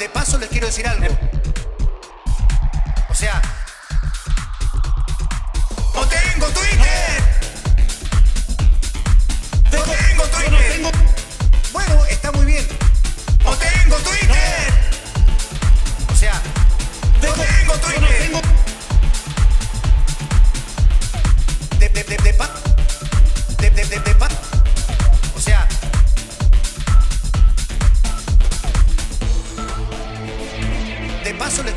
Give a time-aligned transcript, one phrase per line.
[0.00, 1.06] de paso les quiero decir algo.
[3.10, 3.42] O sea,
[5.94, 7.22] no tengo Twitter.
[9.70, 10.92] No tengo Twitter.
[11.70, 12.66] Bueno, está muy bien.
[13.44, 14.72] No tengo Twitter.
[16.10, 16.40] O sea,
[17.20, 18.42] no tengo Twitter.
[21.78, 22.69] De, de, de, de,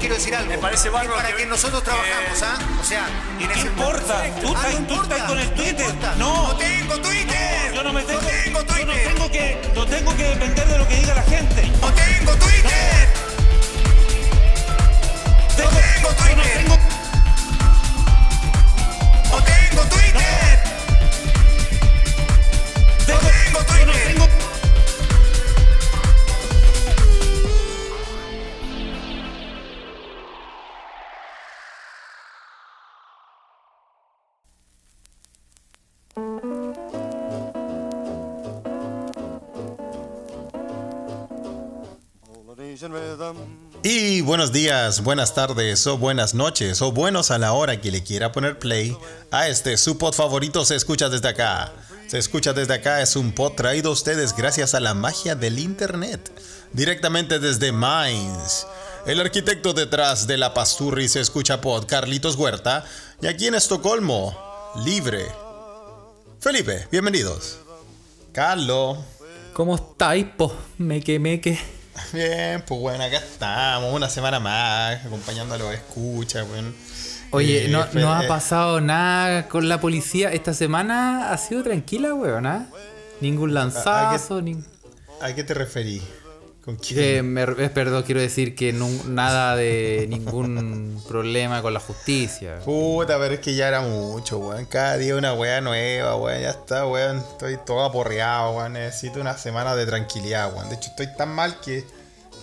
[0.04, 0.50] quiero decir algo.
[0.50, 2.58] Me parece bárbaro para que- que nosotros trabajamos, que- ¿ah?
[2.82, 3.06] O sea,
[3.40, 4.16] ¿Qué ese- importa?
[4.22, 4.42] Perfecto.
[4.42, 5.96] Tú Ah, estás- no tú importa, estás con el no Twitter.
[6.18, 6.48] No.
[6.48, 7.74] No tengo Twitter.
[7.74, 8.86] Yo no me tengo, No tengo yo Twitter.
[8.86, 11.62] no tengo que, no tengo que depender de lo que diga la gente.
[11.82, 13.08] No tengo Twitter.
[15.58, 16.66] No tengo Twitter.
[16.68, 16.78] No
[44.24, 48.32] buenos días, buenas tardes o buenas noches o buenos a la hora que le quiera
[48.32, 48.98] poner play
[49.32, 51.74] a este su pod favorito se escucha desde acá.
[52.08, 55.60] Se escucha desde acá es un pod traído a ustedes gracias a la magia del
[55.60, 56.32] internet.
[56.72, 58.66] Directamente desde Mainz.
[59.06, 62.86] El arquitecto detrás de la Pasturri se escucha pod Carlitos Huerta
[63.22, 64.38] y aquí en Estocolmo,
[64.86, 65.26] libre.
[66.40, 67.58] Felipe, bienvenidos.
[68.32, 69.00] Carlos.
[69.54, 70.54] ¿Cómo estáis, po?
[70.78, 71.60] Meque, meque.
[72.12, 76.72] Bien, pues bueno, acá estamos, una semana más, acompañando a los escuchas, bueno.
[77.32, 80.32] Oye, Eh, no, no ha eh, pasado nada con la policía.
[80.32, 82.68] Esta semana ha sido tranquila, weón, ¿ah?
[83.22, 84.64] Ningún lanzazo, ni...
[85.22, 86.02] ¿A qué te referí?
[86.64, 86.98] ¿Con quién?
[86.98, 92.60] Que me, eh, perdón, quiero decir que nada de ningún problema con la justicia.
[92.64, 94.66] Puta, pero es que ya era mucho, weón.
[94.66, 96.42] Cada día una weá nueva, weón.
[96.42, 97.18] Ya está, weón.
[97.18, 98.74] Estoy todo aporreado, weón.
[98.74, 100.70] Necesito una semana de tranquilidad, weón.
[100.70, 101.84] De hecho, estoy tan mal que.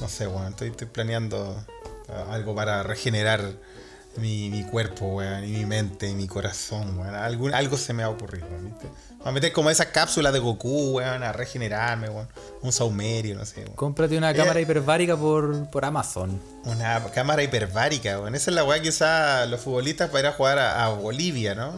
[0.03, 0.49] No sé, weón.
[0.49, 1.57] Estoy, estoy planeando
[2.09, 3.41] uh, algo para regenerar
[4.17, 5.45] mi, mi cuerpo, weón.
[5.45, 7.15] Y mi mente y mi corazón, weón.
[7.15, 8.87] Algún, algo se me ha ocurrido, weón, ¿viste?
[9.23, 11.23] A meter como esa cápsula de Goku, weón.
[11.23, 12.29] A regenerarme, weón.
[12.63, 13.75] Un saumerio, no sé, weón.
[13.77, 16.41] Cómprate una Eh, cámara hiperbárica por, por Amazon.
[16.65, 18.35] Una cámara hiperbárica, weón.
[18.35, 21.55] Esa es la weá que usan los futbolistas para ir a jugar a, a Bolivia,
[21.55, 21.73] ¿no?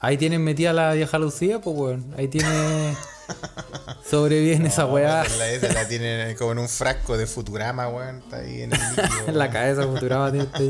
[0.00, 2.14] Ahí tienen metida la vieja Lucía, pues, weón.
[2.18, 2.94] Ahí tiene...
[4.10, 5.24] Sobrevive esa weá.
[5.38, 8.18] La, esa la tienen como en un frasco de Futurama, weón.
[8.18, 10.68] Está ahí en el líquido, En la cabeza Futurama tiene este-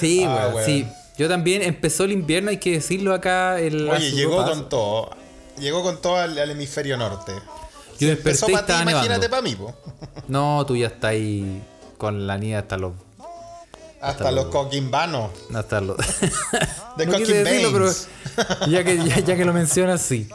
[0.00, 0.66] Sí, Ah, weón, weón.
[0.66, 0.86] sí.
[1.18, 3.60] Yo también empezó el invierno, hay que decirlo acá.
[3.60, 5.10] El, Oye, llegó con todo.
[5.58, 7.32] Llegó con todo al, al hemisferio norte.
[7.98, 9.74] Yo Empezó desperté y para ti, estaba imagínate para mí, po.
[10.28, 11.62] No, tú ya estás ahí
[11.98, 12.92] con la nieve hasta los.
[14.00, 15.30] Hasta los coquimbanos.
[15.54, 15.96] Hasta los.
[16.96, 17.92] De no decirlo, pero
[18.70, 20.26] ya que, ya, ya que lo mencionas, sí.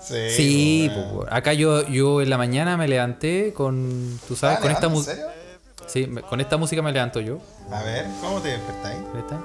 [0.00, 4.18] Sí, po, acá yo, yo en la mañana me levanté con.
[4.26, 5.34] Tú sabes, Ah, con esta ¿en música.
[5.86, 7.38] Sí, con esta música me levanto yo.
[7.70, 8.98] A ver, ¿cómo te despertáis?
[9.16, 9.38] ¿Esta?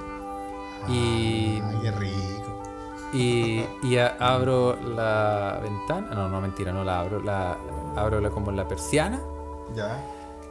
[0.88, 1.60] Y.
[1.64, 2.62] Ay, qué rico.
[3.12, 6.08] Y, y a- abro la ventana.
[6.14, 7.20] No, no, mentira, no la abro.
[7.22, 7.56] La,
[7.96, 9.20] abro la, como la persiana.
[9.74, 9.98] Ya.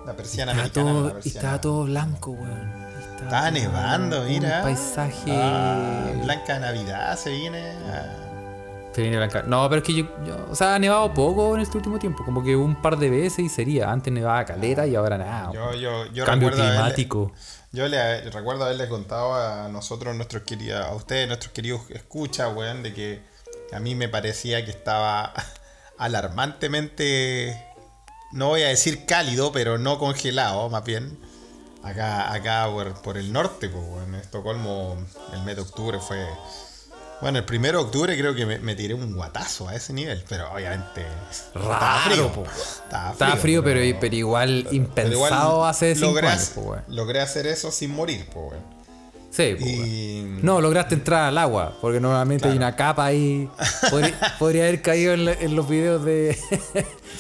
[0.06, 1.10] La persiana Estaba mexicana.
[1.12, 2.90] todo, y estaba todo blanco, weón.
[3.00, 4.62] Estaba Estaba nevando, un mira.
[4.62, 5.32] paisaje.
[5.36, 7.72] Ah, Blanca Navidad se viene.
[7.88, 8.06] Ah.
[9.00, 9.44] Se viene blanca.
[9.48, 12.26] No, pero es que yo, yo- O sea, ha nevado poco en este último tiempo.
[12.26, 13.90] Como que un par de veces y sería.
[13.90, 15.54] Antes nevaba caleta y ahora nada.
[15.54, 17.32] Yo, yo, yo Cambio haberle- climático.
[17.72, 22.84] Yo le recuerdo haberle contado a nosotros, nuestros queridos, a ustedes, nuestros queridos escuchas, weón,
[22.84, 23.22] de que
[23.72, 25.34] a mí me parecía que estaba
[25.98, 27.64] alarmantemente,
[28.34, 31.18] no voy a decir cálido, pero no congelado, más bien.
[31.84, 34.98] Acá, acá por, por el norte, pues, en Estocolmo,
[35.34, 36.26] el mes de octubre fue.
[37.22, 40.24] Bueno, el primero de octubre creo que me, me tiré un guatazo a ese nivel,
[40.30, 41.06] pero obviamente.
[41.30, 42.44] estaba Raro, frío, po.
[42.46, 47.19] Estaba Estaba frío, pero, pero igual pero impensado igual hace cinco logré, años, po, logré
[47.21, 48.80] hacer eso sin morir, weón.
[49.31, 49.66] Sí, po.
[49.66, 50.39] Y.
[50.42, 53.50] No, lograste entrar al agua, porque normalmente hay una capa ahí.
[53.92, 56.36] Podría, podría haber caído en, la- en los videos de.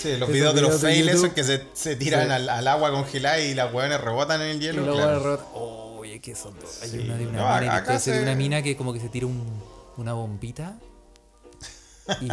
[0.01, 2.31] Sí, los videos de los fails esos que se, se tiran Sí.
[2.31, 4.83] al, al agua congelada y las hueones rebotan en el Y hielo.
[4.85, 5.19] luego claro.
[5.19, 6.79] de rebota- Oye, ¿qué son dos?
[6.81, 6.97] Hay Sí.
[6.99, 9.68] una de una No, mina que de una mina que como que se tira un-
[9.99, 10.77] una bombita.
[12.21, 12.25] Y.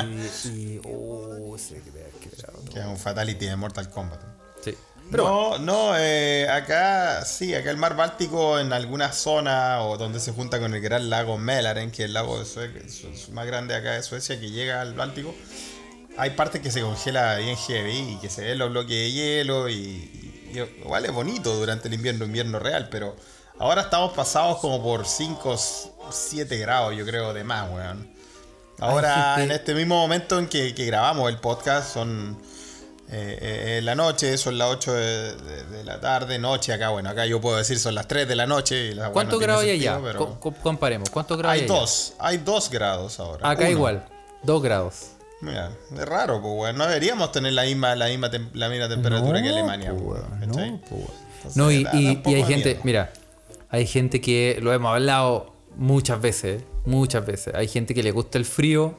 [0.49, 2.73] y oh, se queda quebrado todo.
[2.73, 4.21] Que es un fatality de Mortal Kombat.
[4.65, 4.75] Sí.
[5.11, 10.33] no, no, eh, acá sí, acá el mar Báltico en alguna zona o donde se
[10.33, 12.87] junta con el gran lago Mälaren, que es el lago de
[13.33, 15.35] más grande acá de Suecia que llega al Báltico,
[16.17, 19.69] hay partes que se congela bien heavy y que se ven los bloques de hielo
[19.69, 23.15] y, y- y igual es bonito durante el invierno, invierno real, pero
[23.59, 25.57] ahora estamos pasados como por 5,
[26.11, 28.09] 7 grados, yo creo, de más, weón.
[28.79, 32.37] Ahora, en este mismo momento en que, que grabamos el podcast, son
[33.09, 37.09] eh, eh, la noche, son las 8 de, de- de la tarde, noche acá, bueno,
[37.09, 38.89] acá yo puedo decir son las 3 de la noche.
[38.89, 39.99] Y la ¿Cuántos grados hay allá?
[40.03, 41.09] pero Co- co- comparemos.
[41.09, 43.49] ¿Cuántos grados hay, Hay dos, hay dos grados ahora.
[43.49, 43.71] Acá Uno.
[43.71, 44.05] igual,
[44.43, 44.97] 2 grados.
[45.41, 46.77] Mira, es raro, pues, weón.
[46.77, 50.21] No deberíamos tener la misma, la misma, tem- la misma temperatura que Alemania, po, pues,
[50.21, 50.59] weón, no.
[51.45, 51.99] Entonces, y,
[52.31, 52.81] y- hay gente, miedo.
[52.85, 53.13] mira,
[53.71, 57.55] hay gente que lo hemos hablado muchas veces, muchas veces.
[57.55, 58.95] Hay gente que le gusta el frío,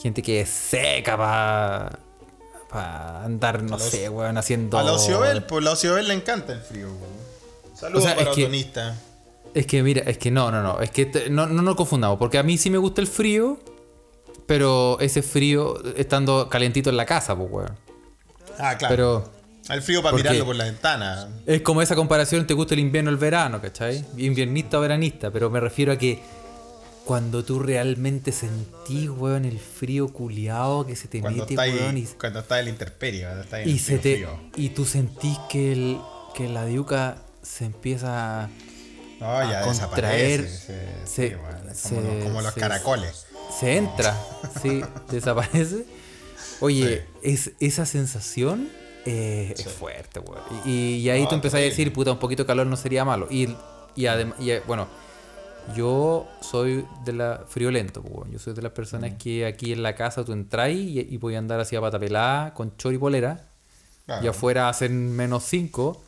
[0.00, 4.78] gente que es seca para andar, no los- sé, weón, haciendo.
[4.78, 7.24] A la Ociobel, pues la Ociobel le encanta el frío, weón.
[7.74, 8.64] Saludos O sea, para es que-.
[9.54, 12.18] Es que mira, es que no, no, no, es que te- no, no nos confundamos,
[12.18, 13.58] porque a mí sí me gusta el frío,
[14.46, 17.78] pero ese frío estando calentito en la casa, pues, weón.
[18.58, 18.94] Ah, claro.
[18.94, 19.30] Pero
[19.70, 20.28] el frío para ¿por qué?
[20.28, 21.28] mirarlo por la ventana.
[21.46, 24.04] es como esa comparación, te gusta el invierno o el verano, ¿cachai?
[24.16, 26.20] Inviernista o veranista, pero me refiero a que
[27.04, 32.04] cuando tú realmente sentís, weón, el frío culiado que se te Cuando mete, weón, y,
[32.18, 34.40] cuando está el interperio, cuando está en y el se te frío.
[34.56, 35.98] y tú sentís que el
[36.34, 38.48] que la diuca se empieza
[39.20, 39.86] No, ya a desaparece.
[39.86, 41.34] contraer, se- se- sí,
[41.74, 43.26] se- como, los, como los se- caracoles.
[43.60, 44.18] se entra,
[44.62, 44.80] sí,
[45.10, 45.84] desaparece.
[46.60, 48.68] Oye, es, esa sensación
[49.06, 50.42] eh, es fuerte, weón.
[50.64, 53.04] Y, y ahí No, tú empezás a decir, puta, un poquito de calor no sería
[53.04, 53.26] malo.
[53.30, 53.54] Y,
[53.94, 54.88] y además, bueno,
[55.74, 58.30] yo soy de la friolento, weón.
[58.30, 59.16] Yo soy de las personas Mm.
[59.16, 61.98] que aquí en la casa tú entras y, y voy a andar así a pata
[61.98, 63.48] pelada, con chor y polera.
[64.06, 64.24] Claro.
[64.24, 66.02] Y afuera hacen menos 5.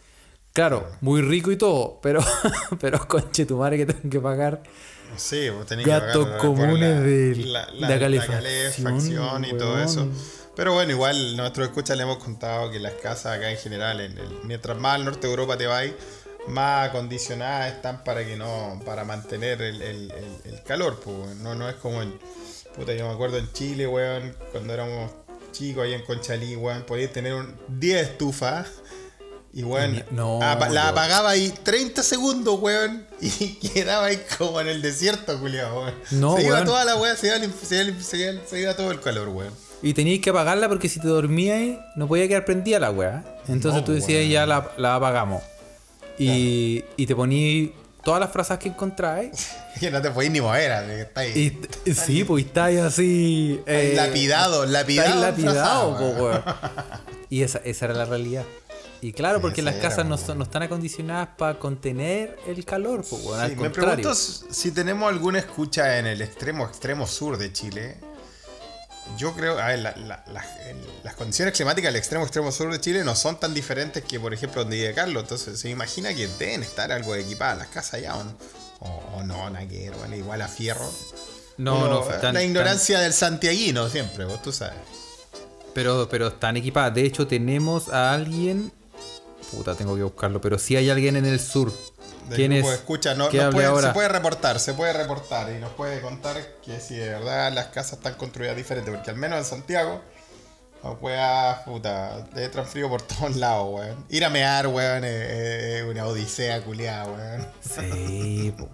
[0.53, 2.21] Claro, muy rico y todo, pero,
[2.81, 4.63] pero conche tu madre que tengo que pagar.
[5.17, 9.45] Sí, vos tenés Gastos que pagar por comunes la, de la, la la calefacción, calefacción
[9.45, 10.09] y todo eso.
[10.57, 14.17] Pero bueno, igual nuestros escuchas le hemos contado que las casas acá en general, en
[14.19, 15.85] el- mientras más al norte de Europa te vas,
[16.49, 21.37] más acondicionadas están para que no, para mantener el, el- el- el calor, pues.
[21.37, 22.19] No, no es como en,
[22.75, 25.11] puta, yo me acuerdo en Chile, weón, cuando éramos
[25.53, 28.69] chicos ahí en Conchalí, weón, podías tener un 10 estufas.
[29.53, 33.31] Y weón, No, apa- la apagaba ahí 30 segundos, weón, y
[33.75, 35.95] quedaba ahí como en el desierto, culiado, weón.
[36.13, 39.66] No, se iba toda la weá, se se, se se iba todo el calor, weón.
[39.83, 43.25] Y tenías que apagarla porque si te dormías no podía quedar prendida la weá.
[43.49, 45.43] Entonces No, tú decías ya la, la apagamos.
[46.19, 47.71] Y, y te ponías
[48.03, 49.51] todas las frases que encontráis.
[49.79, 51.61] Que no te podías ni mover, así que está ahí.
[51.85, 53.61] Y, y sí, pues estáis así.
[53.67, 56.31] eh, lapidado, lapidado, estáis lapidado, po.
[57.29, 58.45] Y esa, esa era la realidad.
[59.03, 63.05] Y claro, porque las era, casas no, son- no están acondicionadas para contener el calor,
[63.07, 63.27] pues.
[63.39, 67.99] Al Sí, me pregunto si tenemos alguna escucha en el extremo, extremo sur de Chile.
[69.17, 72.71] Yo creo, a ver, la- la- la- el- las condiciones climáticas del extremo, extremo sur
[72.73, 75.23] de Chile no son tan diferentes que, por ejemplo, donde vive Carlos.
[75.23, 78.37] Entonces, se imagina que deben estar algo equipadas las casas allá, ¿o no?
[78.81, 80.91] O, no, nada que ver, bueno, igual a fierro.
[81.57, 84.77] No, Uno- no, tan- la tan- ignorancia del santiaguino siempre, vos tú sabes.
[85.73, 86.95] Pero, pero están equipadas.
[86.95, 88.73] De hecho, tenemos a alguien.
[89.51, 90.41] Puta, tengo que buscarlo.
[90.41, 91.73] Pero sí hay alguien en el sur.
[92.29, 92.73] Del ¿Quién grupo es?
[92.73, 93.89] de escucha, no, ¿Qué nos hable puede- ahora?
[93.89, 97.67] se puede reportar, se puede reportar y nos puede contar que si de verdad las
[97.67, 100.03] casas están construidas diferentes, porque al menos en Santiago,
[100.83, 104.05] la wea, puta, te entran frío por todos lados, weón.
[104.09, 107.47] Ir a mear, weón, es, una odisea culiada, weón.
[107.61, 108.69] Sí, po.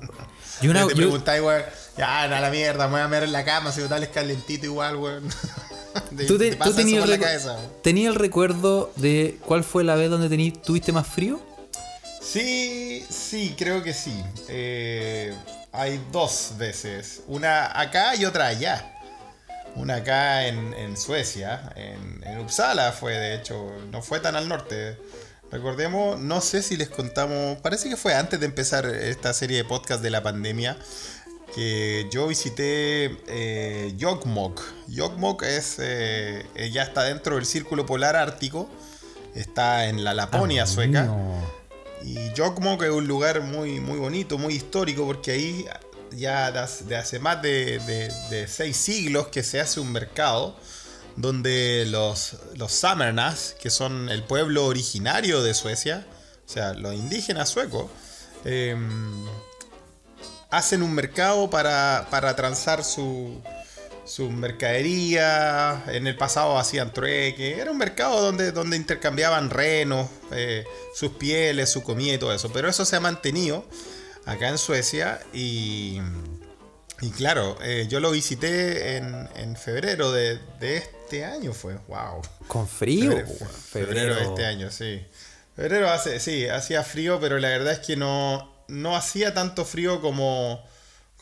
[0.60, 1.62] Y una, te preguntáis, weón,
[1.96, 4.08] ya, no, a la mierda, me voy a mear en la cama, si total es
[4.10, 5.28] calentito igual, weón.
[6.16, 9.94] Te- ¿Tú, te- te tú tenías, el la recu- el recuerdo de cuál fue la
[9.94, 11.38] vez donde tení- tuviste más frío?
[12.22, 14.22] Sí, sí, creo que sí.
[14.48, 15.34] Eh,
[15.72, 17.22] hay dos veces.
[17.26, 18.88] Una acá y otra allá.
[19.74, 24.48] Una acá en, en Suecia, en, en Uppsala fue, de hecho, no fue tan al
[24.48, 24.98] norte.
[25.50, 29.64] Recordemos, no sé si les contamos, parece que fue antes de empezar esta serie de
[29.64, 30.76] podcast de la pandemia,
[31.54, 34.60] que yo visité eh, Jokkmokk.
[34.94, 38.70] Jokkmokk es, eh, ya está dentro del círculo polar ártico,
[39.34, 41.04] está en la Laponia sueca.
[41.04, 41.61] No.
[42.04, 45.64] Y Jokkmokk es un lugar muy, muy bonito, muy histórico, porque ahí
[46.12, 50.56] ya de hace- más de, de- de seis siglos que se hace un mercado
[51.16, 56.06] donde los, los Samernas, que son el pueblo originario de Suecia,
[56.46, 57.86] o sea, los indígenas suecos,
[58.44, 59.24] em,
[60.50, 63.40] hacen un mercado para, para transar su,
[64.12, 65.84] su mercadería.
[65.86, 67.58] En el pasado hacían trueque.
[67.58, 70.64] Era un mercado donde, donde intercambiaban renos, eh,
[70.94, 72.52] sus pieles, su comida y todo eso.
[72.52, 73.64] Pero eso se ha mantenido
[74.26, 76.00] acá en Suecia y.
[77.00, 81.74] Y claro, eh, yo lo visité en, en febrero de, de este año, fue.
[81.88, 82.22] ¡Wow!
[82.46, 83.12] Con frío,
[83.70, 85.04] febrero de este año, sí.
[85.56, 90.00] Febrero hace, sí, hacía frío, pero la verdad es que no, no hacía tanto frío
[90.00, 90.64] como,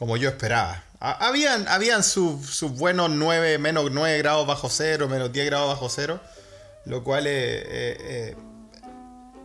[0.00, 0.82] como yo esperaba.
[0.98, 5.88] Ha- Habían, habían sus buenos 9, menos 9 grados bajo cero, menos 10 grados bajo
[5.88, 6.18] cero,
[6.86, 7.34] lo cual es,
[7.66, 8.36] eh,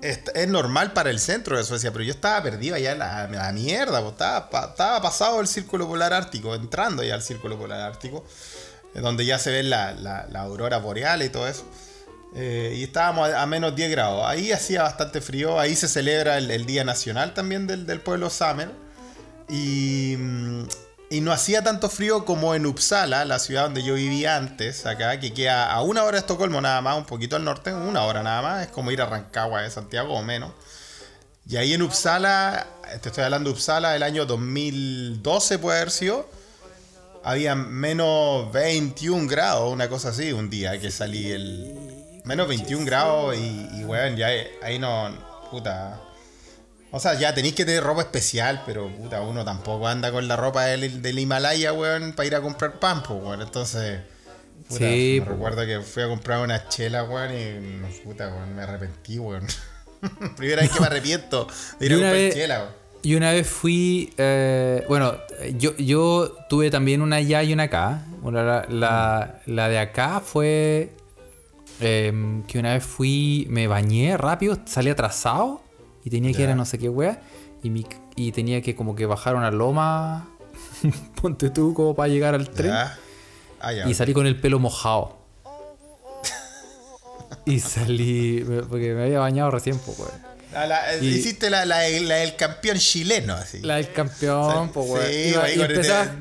[0.01, 3.51] eh, es, normal para el centro de Suecia, pero yo estaba perdido allá en la,
[3.53, 7.81] mierda, po, estaba, pa- estaba pasado el círculo polar ártico, entrando ya al círculo polar
[7.81, 8.25] ártico,
[8.95, 11.65] eh, donde ya se ven la, la, aurora boreal y todo eso.
[12.33, 14.25] Eh, y estábamos a, a menos 10 grados.
[14.25, 15.59] Ahí hacía bastante frío.
[15.59, 18.69] Ahí se celebra el, el Día Nacional también del, del pueblo Samer.
[19.50, 20.18] Y,
[21.10, 25.20] y no hacía tanto frío como en Uppsala, la ciudad donde yo vivía antes, acá,
[25.20, 28.24] que queda a una hora de Estocolmo nada más, un poquito al norte, una hora
[28.24, 28.66] nada más.
[28.66, 30.52] Es como ir a Rancagua de Santiago o menos.
[31.48, 32.66] Y ahí en Uppsala,
[33.02, 36.28] te estoy hablando de Uppsala, el año 2012 puede haber sido,
[37.24, 42.22] había menos 21 grados, una cosa así, un día que salí el...
[42.24, 44.28] Menos 21 grados y, y ya
[44.64, 45.12] ahí no...
[45.52, 46.02] Puta...
[46.92, 50.36] O sea, ya tenéis que tener ropa especial, pero puta, uno tampoco anda con la
[50.38, 53.42] ropa del, del Himalaya, weón, para ir a comprar pan, pues, weón.
[53.42, 54.01] Entonces...
[54.70, 55.32] Puta, Sí, me po.
[55.34, 59.46] recuerdo que fui a comprar una chela, weón, y puta, weón, me arrepentí, weón.
[60.38, 61.48] Primera vez que me arrepiento
[61.80, 62.86] de ir a comprar vez- chela, weón.
[63.04, 64.12] Y una vez fui.
[64.18, 65.15] eh, bueno,
[65.60, 68.01] yo, yo tuve también una allá y una acá.
[68.22, 70.92] Bueno, la, la- la de acá fue.
[71.80, 73.46] em, que una vez fui.
[73.51, 75.62] Me bañé rápido, salí atrasado.
[76.05, 77.19] Y tenía que ir a no sé qué wea.
[77.63, 77.85] Y, mi-
[78.15, 80.29] y tenía que como que bajar una loma.
[81.21, 82.71] Ponte tú como para llegar al tren.
[82.71, 82.97] Ah.
[83.88, 85.17] Y salí con el pelo mojado.
[87.45, 88.45] y salí.
[88.69, 90.12] Porque me había bañado recién, pues, weón.
[90.69, 93.59] La- y- Hiciste la, la, del campeón chileno, así.
[93.62, 95.05] La del campeón, pues, weón.
[95.07, 96.15] Sí, Iba- ahí y empezaba-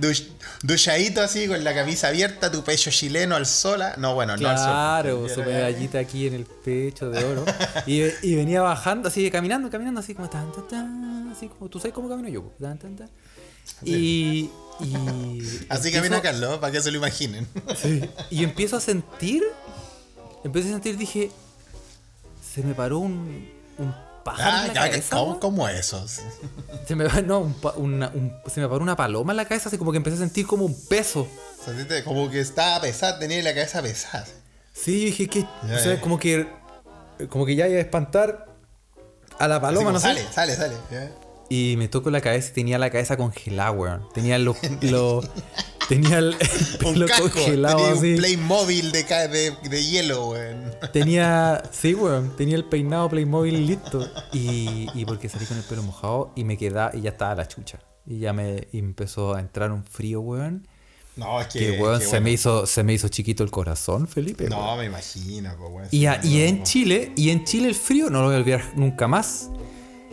[0.66, 3.82] duchadito así, con la camisa abierta, tu pecho chileno al sol.
[3.82, 3.94] ah.
[3.98, 4.66] No, bueno, no al sol.
[4.66, 7.44] Claro, su medallita aquí en el pecho de oro.
[7.86, 11.78] Y, y venía bajando, así, caminando, caminando, así como tan, tan, tan, así como, tú
[11.78, 13.10] sabes cómo camino yo, pues, tan, tan, tan.
[13.82, 14.92] Y, y
[15.68, 17.46] Así empiezo- camina Carlos, para que se lo imaginen.
[17.80, 19.42] sí, y empiezo a sentir,
[20.44, 21.30] empecé a sentir, dije,
[22.54, 23.94] se me paró un, un
[24.24, 25.16] pájaro Ah, en la ya, cabeza.
[25.16, 26.04] ¿cómo, cómo eso?
[26.86, 29.78] Se me, no, un una- un- se me paró una paloma en la cabeza, así
[29.78, 31.28] como que empecé a sentir como un peso.
[31.64, 34.26] Sentiste Como que estaba pesada, tenía la cabeza pesada.
[34.72, 36.48] Sí, yo dije que, o sea, como que,
[37.28, 38.46] como que ya iba a espantar
[39.38, 40.08] a la paloma, no sé.
[40.08, 40.74] sale, sale, sale.
[41.48, 44.08] Y me tocó la cabeza y tenía la cabeza congelada, weón.
[44.14, 44.56] Tenía los.
[44.82, 45.28] los-
[45.88, 46.36] tenía el,
[46.80, 48.10] el Un pelo casco, congelado tenía así.
[48.12, 50.70] un Playmobil de, de, de hielo, weón.
[50.92, 51.62] Tenía.
[51.72, 52.34] Sí, weón.
[52.36, 54.08] Tenía el peinado Playmobil listo.
[54.32, 56.90] Y, y porque salí con el pelo mojado y me quedaba.
[56.96, 57.78] Y ya estaba la chucha.
[58.06, 60.66] Y ya me y empezó a entrar un frío, weón.
[61.16, 61.58] No, es que.
[61.58, 62.24] Que, weón, que se, bueno.
[62.24, 64.48] me hizo, se me hizo chiquito el corazón, Felipe.
[64.48, 64.78] No, weón.
[64.80, 65.88] me imagino, pues, weón.
[65.90, 66.64] Y, a- y no, en no.
[66.64, 69.48] Chile, y en Chile el frío no lo voy a olvidar nunca más.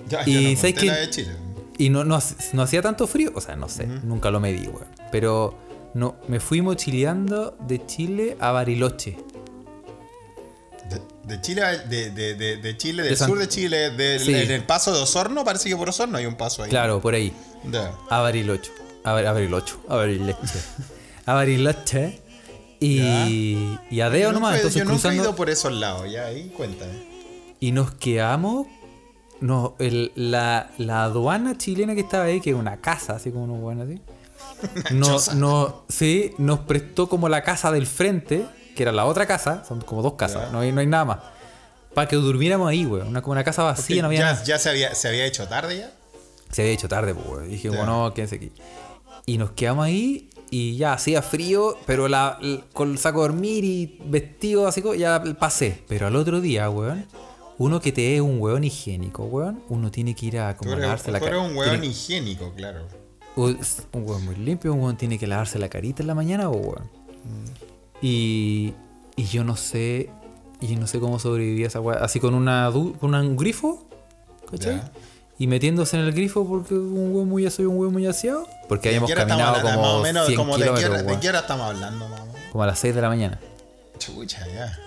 [0.07, 1.31] Ya, y yo no ¿sabes de Chile.
[1.77, 4.85] Y no, no hacía tanto frío, o sea, no sé, nunca lo medí, weón.
[5.11, 5.55] Pero
[5.93, 9.17] no, me fui mochileando de Chile a Bariloche.
[10.89, 11.01] De,
[11.35, 14.33] de Chile, de, de, de, de Chile, del San- sur de Chile, del, Sí.
[14.33, 16.69] el paso de Osorno, parece que por Osorno hay un paso ahí.
[16.69, 17.31] Claro, por ahí.
[18.09, 18.71] A Bariloche.
[19.03, 19.75] A, Bar- a Bariloche.
[19.87, 20.59] A Bariloche.
[21.25, 22.21] a Bariloche.
[22.79, 26.25] Y, y a Deo Yo nomás, entonces yo nunca he ido por esos lados, ya
[26.25, 26.91] ahí cuéntame.
[27.59, 28.65] Y nos quedamos.
[29.39, 33.43] No, el- la, la aduana chilena que estaba ahí, que es una casa, así como
[33.45, 34.01] unos buenos así.
[34.91, 39.63] Nos, no, sí, nos prestó como la casa del frente, que era la otra casa,
[39.67, 41.17] son como dos casas, no hay, no hay nada más.
[41.93, 43.01] Para que durmiéramos ahí, güey.
[43.01, 44.43] Una, como una casa vacía, no había ya nada.
[44.45, 45.91] ya se, había, se había hecho tarde ya.
[46.51, 47.47] Se había hecho tarde, pues, güey.
[47.49, 47.77] Dije, Ya.
[47.77, 48.51] bueno, quédense aquí.
[49.25, 52.39] Y nos quedamos ahí y ya hacía frío, pero la,
[52.73, 55.83] con el saco de dormir y vestido así, ya pasé.
[55.87, 57.05] Pero al otro día, weón,
[57.57, 61.19] uno que te es un weón higiénico, weón, uno tiene que ir a lavarse la
[61.19, 61.37] tú cara.
[61.37, 62.87] eres un weón Tiene- higiénico, claro.
[63.35, 63.57] Un
[63.93, 66.89] weón muy limpio, un weón tiene que lavarse la carita en la mañana, o weón.
[68.01, 68.73] Y,
[69.15, 70.09] y yo no sé,
[70.59, 71.97] y no sé cómo sobrevivía esa weá.
[72.03, 72.69] Así con una
[72.99, 73.85] con un grifo,
[74.49, 74.77] ¿cachai?
[74.77, 74.91] Ya.
[75.37, 78.47] Y metiéndose en el grifo porque un weón muy soy un weón muy aseado.
[78.67, 79.81] Porque ¿De habíamos qué hora estamos caminado hablando?
[79.81, 82.25] como más o menos 100 como de qué, hora, de qué hora estamos hablando, mamá.
[82.51, 83.39] Como a las 6 de la mañana.
[83.97, 84.77] Chucha, ya.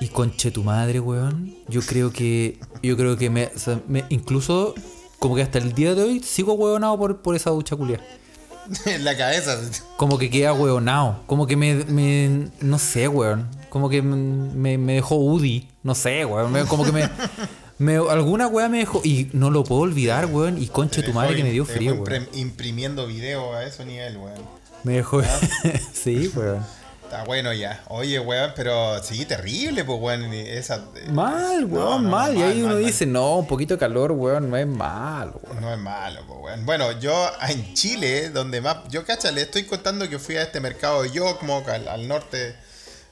[0.00, 1.54] Y conche tu madre, weón.
[1.68, 2.58] Yo creo que.
[2.82, 4.74] Yo creo que me, o sea, me- Incluso.
[5.20, 8.00] Como que hasta el día de hoy sigo hueonado por, por esa ducha culia.
[8.86, 9.58] en la cabeza.
[9.96, 11.22] Como que queda hueonado.
[11.26, 13.48] Como que me, me- No sé, weón.
[13.68, 15.68] Como que me, me dejó UDI.
[15.82, 16.66] No sé, weón.
[16.66, 17.08] Como que me.
[17.78, 19.00] me- alguna weá me dejó.
[19.04, 20.60] Y no lo puedo olvidar, weón.
[20.60, 22.28] Y conche tu madre que me dio frío, weón.
[22.34, 24.38] Imprimiendo video a ese nivel, weón.
[24.84, 25.20] Me dejó.
[25.92, 26.64] sí, weón.
[27.10, 27.82] Está bueno ya.
[27.88, 30.32] Oye, weón, pero sí, terrible, pues, weón.
[30.32, 32.32] Esa, Mal, No, weón, no, mal.
[32.34, 34.66] no, Y ahí mal, uno mal, dice, no, un poquito de calor, weón, no es
[34.68, 35.60] malo, weón.
[35.60, 36.64] No es malo, pues, weón.
[36.64, 38.86] Bueno, yo en Chile, donde más.
[38.90, 42.54] Yo, cacha, le estoy contando que fui a este mercado de Jokkmokk, al, al norte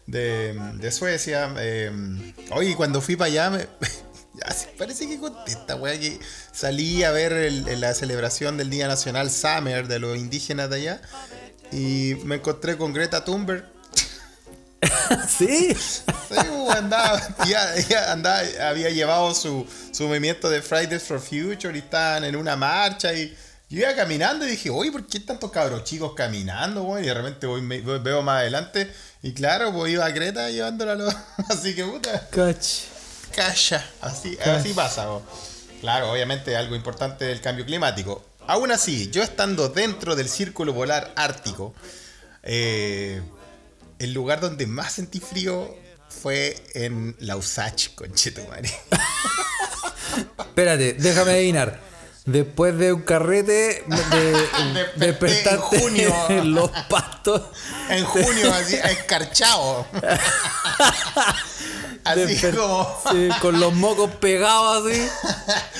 [0.07, 1.53] de, de Suecia.
[1.59, 1.91] eh,
[2.53, 3.67] oye, cuando fui para allá, me-
[4.79, 6.21] parece que conté esta weá que
[6.53, 11.01] salí a ver el- la celebración del Día Nacional Summer de los indígenas de allá.
[11.73, 13.77] Y me encontré con Greta Thunberg.
[15.29, 15.75] ¿Sí?
[15.75, 16.37] Sí,
[16.71, 22.25] andaba, ya, ya andaba, había llevado su, su movimiento de Fridays for Future y estaban
[22.25, 23.37] en una marcha y
[23.71, 27.05] yo iba caminando y dije, oye, ¿por qué tantos cabros chicos caminando, güey?
[27.05, 28.91] Y de repente voy, me- voy- veo más adelante
[29.23, 31.15] y claro, pues iba a Greta llevándola a los...
[31.51, 32.67] Así que puta, Cach.
[33.35, 35.23] calla, así, así pasa, güey.
[35.81, 38.25] Claro, obviamente algo importante del cambio climático.
[38.47, 41.75] Aún así, yo estando dentro del círculo polar ártico,
[42.43, 43.21] eh,
[43.99, 45.75] el lugar donde más sentí frío
[46.09, 48.71] fue en Lausach, conchetumare.
[50.39, 51.81] Espérate, déjame adivinar.
[52.25, 54.37] Después de un carrete, de,
[54.97, 56.15] despertaste en junio.
[56.29, 57.43] en los pastos.
[57.89, 59.87] En junio, así, escarchado.
[62.05, 63.01] Así como.
[63.11, 65.09] sí, con los mocos pegados así.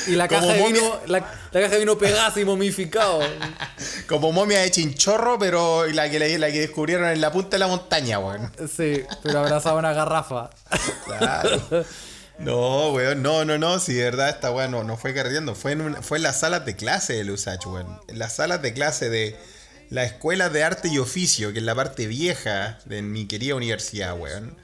[0.09, 1.19] Y la caja de vino, la,
[1.53, 3.21] la caja de vino pegada así momificado.
[4.09, 7.67] Como momia de chinchorro, pero la que, la que descubrieron en la punta de la
[7.69, 8.53] montaña, weón.
[8.75, 10.51] Sí, pero abrazaba una garrafa.
[11.07, 11.85] Claro.
[12.39, 15.73] No, weón, no, no, no, si de verdad esta weón no, no fue carreteando, fue
[15.73, 18.01] en, una- fue en las salas de clase de Lusach, weón.
[18.07, 19.37] En las salas de clase de
[19.91, 24.17] la Escuela de Arte y Oficio, que es la parte vieja de mi querida universidad,
[24.17, 24.57] weón.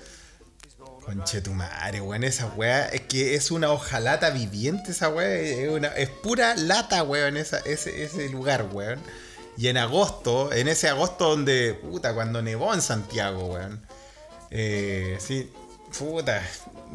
[1.04, 5.68] Conche tu madre, weón, esa weá, es que es una hojalata viviente esa weá, es,
[5.68, 5.92] una-
[6.22, 9.00] pura lata, weón, esa, ese, lugar, weón.
[9.58, 13.82] Y en agosto, en ese agosto donde, puta, cuando nevó en Santiago, weón.
[14.50, 15.52] Eh, sí,
[15.98, 16.42] puta.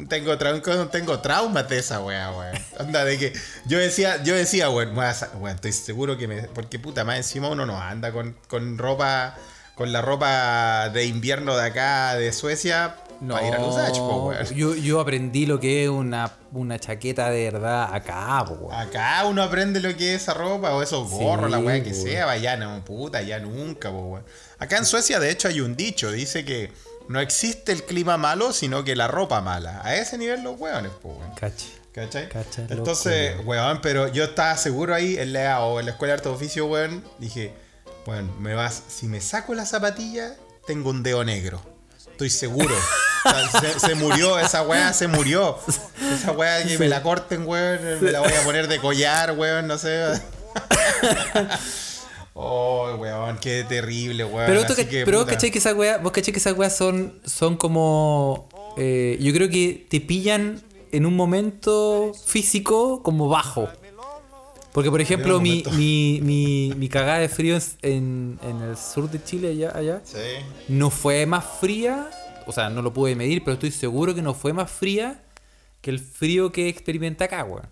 [0.08, 2.56] Tengo, trau- tengo traumas de esa weá, weón.
[2.78, 3.32] Anda, de que
[3.66, 6.42] yo decía, yo decía, weón, weón, estoy seguro que me.
[6.42, 9.36] Porque puta, más encima uno no anda con, con ropa.
[9.76, 14.28] Con la ropa de invierno de acá, de Suecia, No, para ir a Lusach, po,
[14.28, 14.44] weón.
[14.54, 18.74] yo, yo aprendí lo que es una, una chaqueta de verdad acá, po, weón.
[18.74, 22.02] Acá uno aprende lo que es esa ropa o esos gorros, la weá que weón.
[22.02, 24.24] sea, vaya, no, puta, ya nunca, po, weón.
[24.58, 26.72] Acá en Suecia, de hecho, hay un dicho, dice que
[27.08, 29.80] no existe el clima malo, sino que la ropa mala.
[29.84, 31.34] A ese nivel los weones, po, weón.
[31.34, 31.74] Cachi.
[31.92, 32.28] ¿Cachai?
[32.28, 33.48] Cacha, loco, Entonces, weón.
[33.48, 36.34] weón, pero yo estaba seguro ahí en la, o en la escuela de arte de
[36.36, 37.52] oficio, weón, dije,
[38.06, 41.60] weón, me vas, si me saco la zapatilla, tengo un dedo negro.
[42.12, 42.74] Estoy seguro.
[43.22, 45.58] Sea, se, se murió, esa weá se murió.
[46.14, 49.66] Esa weá que me la corten, weón, me la voy a poner de collar, weón,
[49.66, 50.04] no sé.
[52.42, 54.46] Oh, weón, qué terrible, weón.
[54.46, 57.20] Pero, tú que, pero vos cachai que esas weas, vos cachai que esas weas son,
[57.26, 58.48] son como.
[58.78, 63.68] eh, yo creo que te pillan en un momento físico como bajo.
[64.72, 69.22] Porque, por ejemplo, mi, mi, mi, mi cagada de frío en, en el sur de
[69.22, 70.18] Chile, allá, allá, Sí.
[70.68, 72.08] no fue más fría.
[72.50, 75.22] O sea, no lo pude medir, pero estoy seguro que no fue más fría
[75.80, 77.68] que el frío que experimenta acá, weón.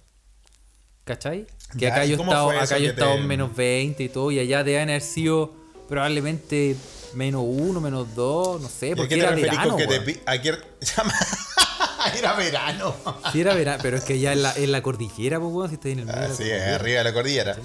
[1.05, 1.47] ¿Cachai?
[1.73, 4.03] Que Ya, acá ¿y yo he estado, acá yo he estado te- en menos 20
[4.03, 5.53] y todo, y allá deben haber sido
[5.89, 6.77] probablemente
[7.15, 9.77] menos 1, menos 2, no sé, ¿Y a porque era verano.
[9.77, 10.05] que te weón.
[10.05, 10.55] pi- a qué-
[12.19, 12.95] Era verano.
[13.33, 15.75] Sí, era verano, pero es que ya en la, en la cordillera, pues, weón, si
[15.75, 16.21] estás en el medio.
[16.33, 17.57] Así es, arriba de la cordillera.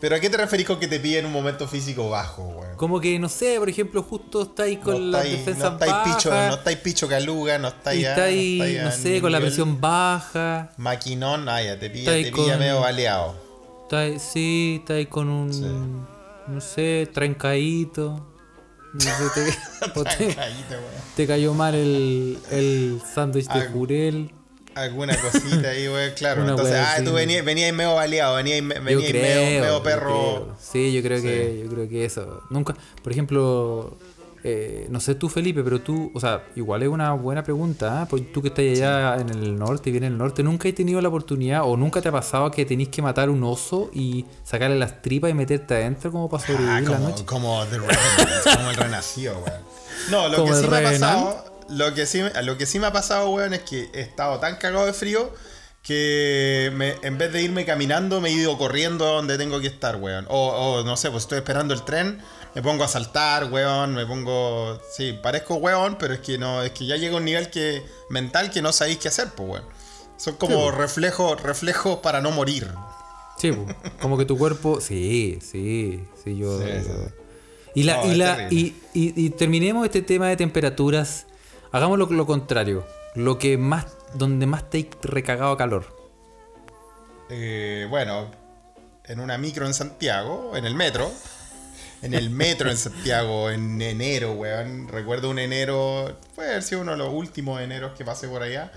[0.00, 2.76] Pero ¿a qué te referís con que te pille en un momento físico bajo, weón?
[2.76, 5.92] Como que, no sé, por ejemplo, justo estáis con no las estáis, defensas no estáis
[5.92, 6.16] bajas.
[6.16, 9.40] picho, no estáis picho caluga, no y estáis ya- estáis, no a sé, con la
[9.40, 10.72] presión baja.
[10.76, 13.34] Maquinón, ah, ya te pilla, te pilla con- medio baleado.
[13.84, 16.06] Estáis, sí, estáis con un,
[16.48, 18.32] no sé, trancadito.
[18.92, 20.36] No sé, te, te,
[21.16, 24.30] te cayó mal el, el sándwich de Ah, jurel.
[24.76, 26.42] Alguna cosita ahí, weón, claro.
[26.42, 30.54] Una Entonces, ah, tú venías, venías medio baleado, venías, venías creo, medio, medio perro.
[30.60, 32.42] Sí, yo creo que yo creo que eso.
[32.50, 33.96] Nunca, por ejemplo,
[34.44, 38.06] eh, no sé tú Felipe, pero tú, o sea, igual es una buena pregunta, ¿ah?
[38.08, 41.00] Pues tú que estás allá en el norte y vienes del norte, nunca has tenido
[41.00, 44.78] la oportunidad o nunca te ha pasado que tenéis que matar un oso y sacarle
[44.78, 47.24] las tripas y meterte adentro como para sobrevivir Ah, la como, noche.
[47.24, 49.60] como The Revenant, como el renacido, weón.
[50.10, 52.66] No, lo Como que el sí me ha pasado, lo que sí, me- lo que
[52.66, 55.32] sí me ha pasado, weón, es que he estado tan cagado de frío
[55.82, 59.68] que me- en vez de irme caminando me he ido corriendo a donde tengo que
[59.68, 60.26] estar, weón.
[60.28, 62.20] O, o, no sé, pues estoy esperando el tren,
[62.54, 64.80] me pongo a saltar, weón, me pongo...
[64.96, 68.50] Sí, parezco weón, pero es que no, es que ya llega un nivel que mental
[68.50, 69.64] que no sabéis qué hacer, pues, weón.
[70.16, 72.68] Son como reflejos, reflejos para no morir.
[73.38, 73.52] Sí,
[74.00, 76.58] como que tu cuerpo, sí, sí, sí, yo.
[76.58, 77.12] Sí, yo- sí.
[77.74, 81.26] Y, la, No, y, la, y- y terminemos este tema de temperaturas.
[81.72, 82.86] Hagamos lo, contrario.
[83.14, 85.86] Lo que más, donde más te he recagado calor.
[87.28, 88.30] Eh, bueno,
[89.04, 91.10] en una micro en Santiago, en el metro.
[92.02, 94.86] En el metro en Santiago, en enero, weón.
[94.88, 98.70] Recuerdo un enero, puede haber sido uno de los últimos eneros que pasé por allá,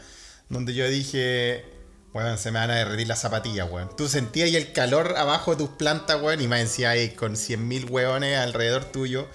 [0.47, 1.65] donde yo dije,
[2.13, 3.95] weón, se me van a derretir las zapatillas, weón.
[3.95, 7.89] Tú sentías el calor abajo de tus plantas, weón, y más decía ahí con 100.000
[7.89, 9.27] weones alrededor tuyo.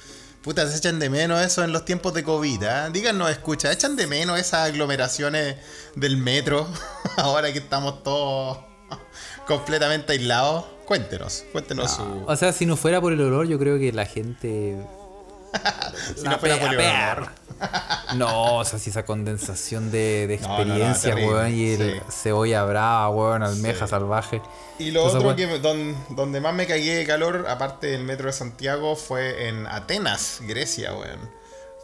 [0.45, 2.91] Puta, se echan de menos eso en los tiempos de COVID, ¿ah?
[2.91, 5.57] Díganos, escucha, echan de menos esas aglomeraciones
[5.95, 6.69] del metro,
[7.17, 8.59] ahora que estamos todos
[9.47, 10.67] completamente aislados.
[10.85, 12.25] Cuéntenos, cuéntenos su...
[12.27, 14.77] O sea, si no fuera por el olor, yo creo que la gente.
[16.15, 17.31] Si la no fuera por el olor.
[18.17, 22.01] No, o sea, si esa condensación de, de No, no, weón, y el sí.
[22.11, 24.40] cebolla brava, weón, almeja salvaje.
[24.79, 28.33] Y lo otro que don- donde más me cagué de calor, aparte del metro de
[28.33, 31.31] Santiago, fue en Atenas, Grecia, weón.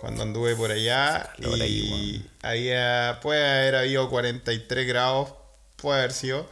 [0.00, 5.34] Cuando anduve por allá y ahí, había, puede haber habido 43 grados,
[5.76, 6.46] puede haber sido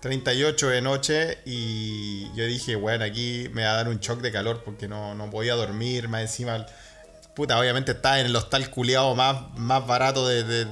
[0.00, 4.30] 38 de noche y yo dije, bueno, aquí me va a dar un shock de
[4.32, 6.66] calor porque no, no podía dormir, más encima,
[7.40, 10.70] puta, obviamente estaba en el hostal culiado más, más barato de- de- de-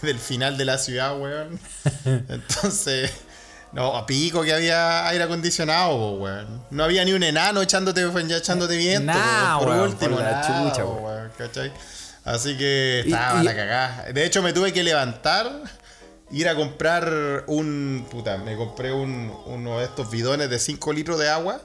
[0.00, 1.60] del final de la ciudad, weón.
[2.06, 3.12] Entonces,
[3.72, 6.64] no, a pico que había aire acondicionado, weón.
[6.70, 8.02] No había ni un enano echándote,
[8.34, 9.12] echándote viento.
[9.12, 11.04] Nah, por weón, último, por la chucha, weón.
[11.04, 11.70] weón, ¿cachai?
[12.24, 14.04] Así que Y- estaba y- la cagada.
[14.12, 15.52] De hecho, me tuve que levantar,
[16.30, 18.06] ir a comprar un.
[18.10, 21.60] Puta, me compré un, uno de estos bidones de 5 litros de agua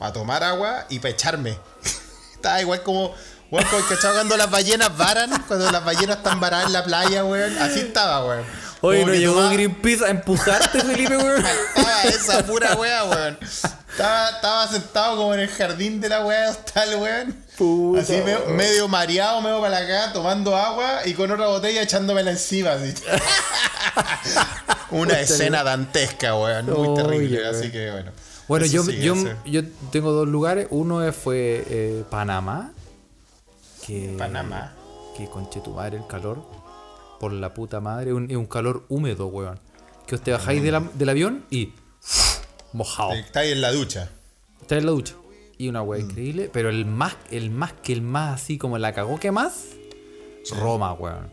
[0.00, 1.56] para tomar agua y para echarme.
[2.34, 3.14] estaba igual como.
[3.50, 4.12] Weón, como ¿cachai?
[4.12, 7.56] Cuando las ballenas varan, cuando las ballenas están varadas en la playa, weón.
[7.58, 8.44] Así estaba, weón.
[8.80, 11.44] Oye, no llegó tomaba- Greenpeace a empujarte, Felipe, weón.
[11.74, 13.38] estaba esa pura wea, weón.
[13.90, 17.36] Estaba, estaba sentado como en el jardín de la de hostal, weón.
[17.56, 22.30] Puta, así medio, medio mareado, medio para acá, tomando agua y con otra botella echándomela
[22.30, 22.94] encima, así.
[24.90, 26.66] Una escena dantesca, weón.
[26.66, 27.54] Muy Oye, terrible, weón.
[27.56, 28.12] así que bueno.
[28.46, 30.66] Bueno, yo, sí, yo, yo tengo dos lugares.
[30.70, 32.70] Uno fue eh, Panamá.
[33.88, 34.72] Que, Panamá.
[35.16, 36.44] Que conche tu madre el calor.
[37.18, 38.12] Por la puta madre.
[38.12, 39.58] un- Es un calor húmedo, weón.
[40.06, 41.72] Que os te bajáis de la- del avión y.
[42.72, 43.12] mojado.
[43.14, 44.10] Está ahí en la ducha.
[44.60, 45.14] Está en la ducha.
[45.56, 45.88] Y una Mm.
[45.88, 46.50] weá increíble.
[46.52, 49.64] Pero el más, el más que el más así como la cagó que más.
[50.60, 51.30] Roma, weón.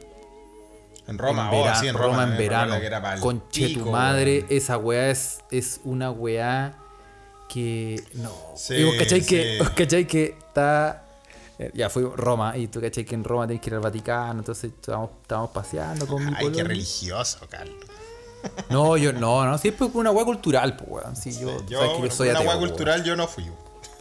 [1.08, 2.76] En Roma, en oh, vera- sí, en Roma, Roma, en verano.
[3.20, 4.48] Conche tu madre, weón.
[4.50, 6.78] esa weá es, es una weá
[7.50, 8.02] que.
[8.16, 8.32] No.
[8.56, 11.05] Sí, y vos cachai que, vos cachai que está.
[11.60, 13.80] Eh, Ya fui a Roma y tú cachai que en Roma tenés que ir al
[13.82, 17.76] Vaticano, entonces estábamos, estábamos paseando con mi Ay, qué religioso, Carlos.
[18.70, 21.16] No, yo no, no, siempre fue una weá cultural, pues weón.
[21.16, 23.46] Sí, yo, Yo, sabes que yo soy una ateo, po, cultural yo no fui.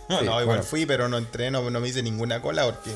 [0.07, 0.63] No, Sí, no, igual bueno.
[0.65, 2.91] fui, pero no entré, no, no me hice ninguna cola porque.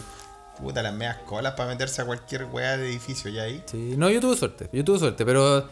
[0.61, 3.62] Puta, las medias colas para meterse a cualquier weá de edificio ya ahí.
[3.64, 5.68] Sí, no, yo tuve suerte, yo tuve suerte, pero.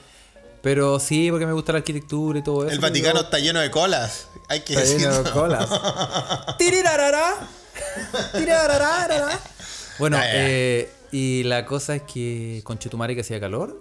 [0.63, 2.73] Pero sí, porque me gusta la arquitectura y todo eso.
[2.73, 4.29] El Vaticano yo- está lleno de colas.
[4.49, 5.69] Hay que Está lleno de colas.
[9.99, 10.25] Bueno, ya.
[10.27, 13.81] eh, y la cosa es que con Chetumare que hacía calor.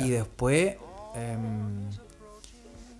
[0.00, 0.76] Y después.
[1.14, 1.90] em,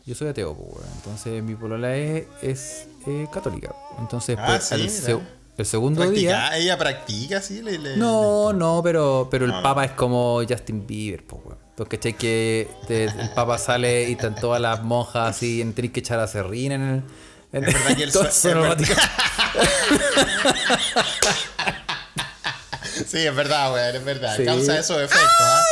[0.06, 0.86] yo soy ateo, pues.
[0.96, 3.74] Entonces mi polola es, es eh, católica.
[3.98, 4.92] Entonces, Ah, pues, sí, el, mira.
[4.92, 5.18] se-
[5.56, 6.30] el segundo día.
[6.50, 7.62] Practica- Ella practica, sí.
[7.62, 9.62] Le, le- No, le- no, pero, pero el No, no.
[9.62, 11.58] Papa es como Justin Bieber, pues, weón.
[11.76, 16.20] Porque que te- el Papa sale y están todas las monjas así, en- que echar
[16.20, 17.02] a serrín en el.
[17.54, 18.76] Es verdad que el todo so- eso es en el verdad.
[18.76, 19.12] Vaticano.
[23.06, 24.36] Sí, es verdad, weón, es verdad.
[24.36, 24.44] Sí.
[24.44, 25.28] Causa esos efectos.
[25.40, 25.62] ¿ah?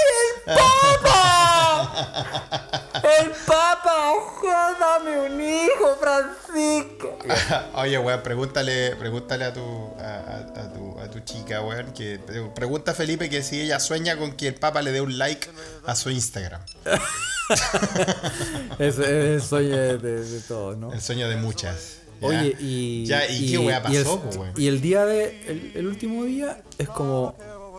[3.21, 4.13] ¡El Papa!
[4.13, 7.19] ¡Ojalá dame un hijo, Francisco!
[7.75, 12.19] Oye, weón, pregúntale, pregúntale a tu, a, a- a tu, a tu chica, weón, que
[12.55, 15.49] pregunta a Felipe que si ella sueña con que el Papa le dé un like
[15.87, 16.61] a su Instagram.
[18.79, 20.93] Es el sueño de, de todos, ¿no?
[20.93, 21.99] El sueño de muchas.
[22.21, 22.27] ¿ya?
[22.29, 23.05] Oye, y.
[23.07, 24.53] Ya, ¿y qué weá y el- pasó, po, weón?
[24.57, 25.43] Y el día de.
[25.49, 27.35] El, el último día es como.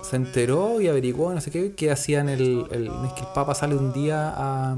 [0.09, 2.65] Se enteró y averiguó, no sé qué, que hacían el.
[2.71, 4.75] el es que el Papa sale un día a.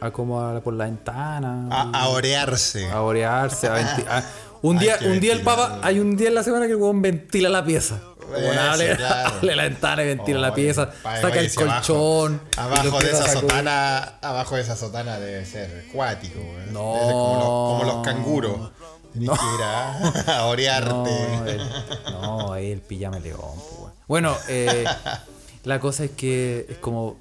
[0.00, 1.68] a como a, por la ventana.
[1.70, 2.88] A, a orearse.
[2.90, 4.24] a orearse, a venti- a-
[4.62, 5.42] un día, un día el.
[5.42, 8.00] Papa, hay un día en la semana que el weón ventila la pieza.
[8.36, 9.36] Abre, claro.
[9.36, 12.40] abre la ventana y ventila la pieza, saca el abajo- colchón.
[12.56, 13.40] Abajo, de esa sacudir.
[13.50, 16.40] sotana, abajo de esa sotana debe ser cuático.
[16.72, 16.80] No.
[16.92, 18.70] Como los, como los canguros.
[19.12, 20.90] Tienes que ir a, a orearte.
[20.90, 21.60] No, el,
[22.12, 23.40] no, ahí el pijama león.
[23.80, 23.92] pues.
[24.06, 24.84] Bueno, eh,
[25.64, 27.16] la cosa es que es como.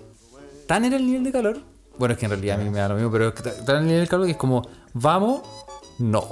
[0.67, 1.60] Tan en el nivel de calor.
[1.97, 3.75] Bueno, es que en realidad a mí me da lo mismo, pero es que tan
[3.78, 5.41] en el nivel de calor que es como, vamos,
[5.99, 6.28] no.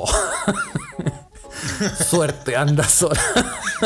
[2.10, 3.20] Suerte, anda sola.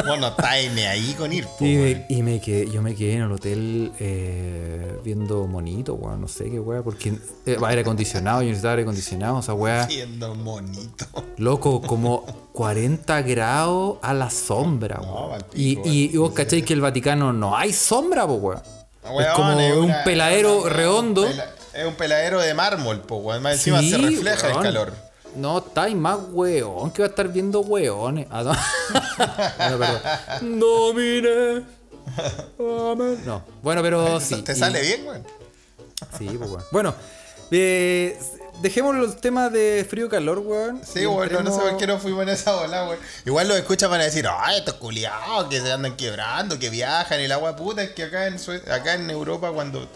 [0.06, 1.84] Bueno, táime ahí con ir, po, Y, weón.
[1.84, 6.28] me, y me quedé, yo me quedé en el hotel eh, viendo monito, weón, no
[6.28, 7.14] sé qué weá, porque
[7.46, 11.06] eh, aire acondicionado, yo necesitaba aire acondicionado, o sea, weá, Siendo monito.
[11.38, 15.42] loco, como 40 grados a la sombra, No, weón.
[15.54, 16.16] y, pico, y, weón.
[16.16, 18.62] y vos cacháis que el Vaticano no hay sombra, po, weón.
[19.04, 21.28] es Weón, como es un peladero una- redondo.
[21.74, 23.42] Es un peladero de mármol, po, weón.
[23.44, 24.58] Más encima Sí, se refleja weón.
[24.58, 25.07] el calor.
[25.36, 28.28] No, estáis más weón que va a estar viendo weones.
[28.32, 29.78] Ah, no.
[29.78, 30.00] bueno.
[30.42, 31.63] No, mire.
[32.58, 34.42] No, bueno, pero sí.
[34.42, 35.24] ¿Te y- sale bien, weón?
[36.18, 36.63] Sí, pues weón.
[36.72, 36.96] Bueno,
[37.52, 38.18] eh,
[38.62, 40.82] dejemos los temas de frío-calor, weón.
[40.86, 42.98] Sí, y bueno, no sé por qué no fuimos en esa bola, güey.
[43.26, 47.20] Igual los escuchan van a decir, ay, estos culiados que se andan quebrando, que viajan
[47.22, 47.84] y la agua puta.
[47.84, 49.88] Es que acá en, Sue- acá en Europa, cuando,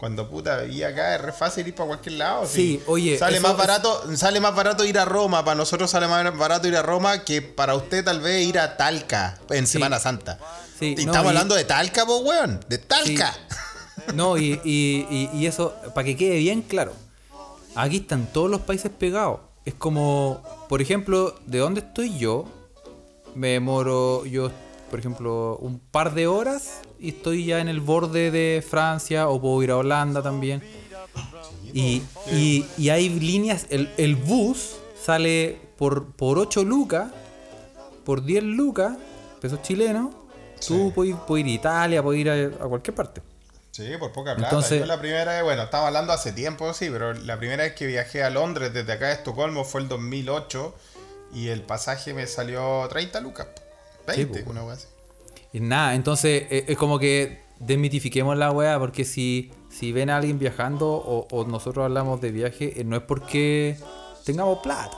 [0.00, 2.46] cuando puta vivía acá, es re fácil ir para cualquier lado.
[2.46, 5.44] Sí, oye, Sale más es- barato, sale más barato ir a Roma.
[5.44, 8.78] Para nosotros sale más barato ir a Roma que para usted tal vez ir a
[8.78, 9.74] Talca en Sí.
[9.74, 10.38] Semana Santa.
[10.78, 12.58] Sí, y no, estamos y- hablando de Talca, vos, weón.
[12.68, 13.34] De Talca.
[14.14, 16.94] No, y, y- y- y eso, para que quede bien claro,
[17.74, 19.40] aquí están todos los países pegados.
[19.66, 22.46] Es como, por ejemplo, de dónde estoy yo,
[23.34, 24.50] me demoro yo,
[24.90, 29.40] por ejemplo, un par de horas y estoy ya en el borde de Francia o
[29.40, 30.62] puedo ir a Holanda también.
[31.72, 37.10] Y, y- y hay líneas, el, el bus sale por, por 8 lucas,
[38.04, 38.96] por 10 lucas,
[39.40, 40.12] pesos chilenos.
[40.66, 43.22] Tú puedes, puedes ir a Italia, puedes ir a, a cualquier parte.
[43.70, 44.48] Sí, por poca plata.
[44.50, 47.72] Entonces- Yo la primera vez, bueno, estaba hablando hace tiempo, sí, pero la primera vez
[47.74, 50.74] que viajé a Londres desde acá de Estocolmo fue el 2008
[51.32, 53.46] y el pasaje me salió 30 lucas.
[54.16, 54.46] 20, pues.
[54.46, 54.86] una wea así.
[55.52, 60.16] Y nada, entonces eh, es como que desmitifiquemos la weá, porque si, si ven a
[60.16, 63.76] alguien viajando o, o nosotros hablamos de viaje, eh, no es porque
[64.24, 64.96] tengamos plata.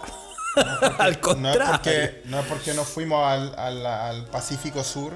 [0.98, 1.64] Al No es, contrario.
[1.72, 5.14] porque, no es porque nos fuimos al, al- al Pacífico Sur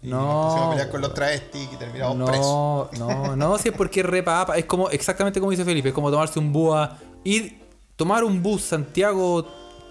[0.00, 2.46] y No, nos pusimos a pelear con los travestis y terminamos presos.
[2.46, 4.56] No, no, no, si es porque es re papa.
[4.56, 7.58] Es como exactamente como dice Felipe, es como tomarse un bus a ir,
[7.96, 9.44] tomar un bus Santiago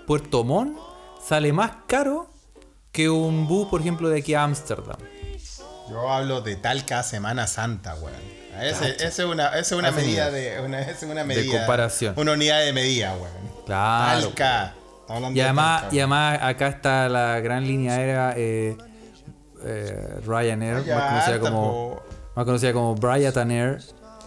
[0.08, 0.78] Puerto Montt
[1.28, 2.29] sale más caro
[3.00, 4.98] que un bus, por ejemplo, de aquí a Ámsterdam.
[5.90, 8.14] Yo hablo de Talca Semana Santa, weón.
[8.62, 11.58] Ese- Esa es una, esa es una ese medida de una, esa es una medida,
[11.60, 12.14] comparación.
[12.18, 13.64] Una unidad de medida, weón.
[13.66, 14.20] Claro.
[14.28, 14.74] Talca.
[15.30, 18.76] Y de además, Talca, y además acá está la gran línea aérea eh,
[19.64, 22.02] eh, Ryanair, más conocida como
[22.36, 23.82] más conocida como Bryatan Air,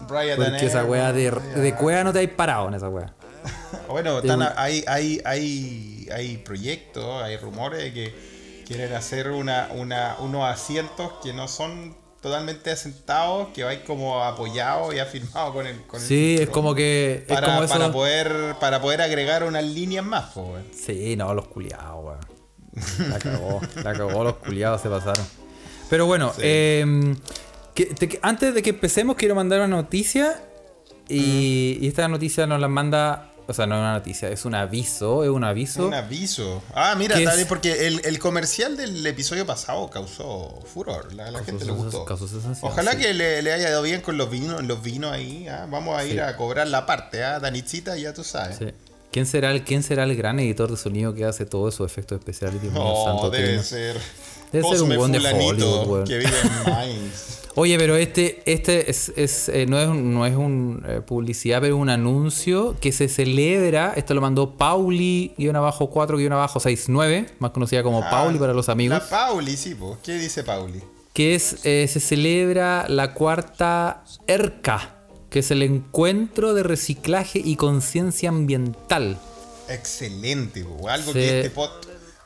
[0.08, 3.12] Brian porque esa weá de, de cueva no te hay parado en esa weá.
[3.88, 8.32] Bueno, están De- hay, hay, hay, hay proyectos, hay rumores de que
[8.62, 14.92] quieren hacer una, una, unos asientos que no son totalmente asentados, que vais como apoyado
[14.92, 15.82] y afirmado con el.
[15.86, 17.74] Con el Sí, es como que es para, como eso.
[17.74, 20.56] para poder para poder agregar unas líneas más, po.
[20.72, 23.10] Sí, no, los culiados, weón.
[23.10, 25.26] La cagó, la cagó, los culiados se pasaron.
[25.90, 27.14] Pero bueno, eh,
[27.74, 30.40] que- te- que- antes de que empecemos, quiero mandar una noticia.
[31.08, 33.31] Y, y esta noticia nos la manda.
[33.48, 35.86] O sea, no es una noticia, es un aviso, es un aviso.
[35.88, 36.62] Un aviso.
[36.74, 37.36] Ah, mira, ¿Qué está es?
[37.38, 41.12] bien, porque el, el comercial del episodio pasado causó furor.
[41.12, 42.06] La, la Causó gente le gustó.
[42.62, 42.98] Ojalá sí.
[42.98, 45.48] que le, le haya ido bien con los vinos, los vinos ahí.
[45.48, 45.66] ah.
[45.68, 46.18] Vamos a ir Sí.
[46.20, 47.40] a cobrar la parte, ¿ah?
[47.40, 48.58] Danitzita, ya tú sabes.
[48.58, 48.66] Sí.
[49.10, 52.18] ¿Quién será, el, ¿Quién será el gran editor de sonido que hace todos esos efectos
[52.18, 52.62] especiales?
[52.62, 53.98] Dios mío No, santo, debe ser.
[54.52, 56.04] Debe ser un buen de Hollywood, weón.
[56.04, 56.30] que vive
[56.84, 57.12] en.
[57.54, 61.60] Oye, pero este, este es, es, eh, no es, un- no es un eh, publicidad,
[61.60, 63.92] pero es un anuncio que se celebra.
[63.94, 68.40] Esto lo mandó Pauli, guion abajo 4, guion abajo 69, más conocida como Pauli Ah,
[68.40, 68.98] para los amigos.
[69.02, 69.98] La Pauli, sí, po.
[70.02, 70.80] ¿Qué dice Pauli?
[71.12, 74.94] Que es, eh, se celebra la cuarta ERCA,
[75.28, 79.18] que es el encuentro de reciclaje y conciencia ambiental.
[79.68, 80.88] Excelente, po.
[80.88, 81.18] Algo Sí.
[81.18, 81.68] que este pod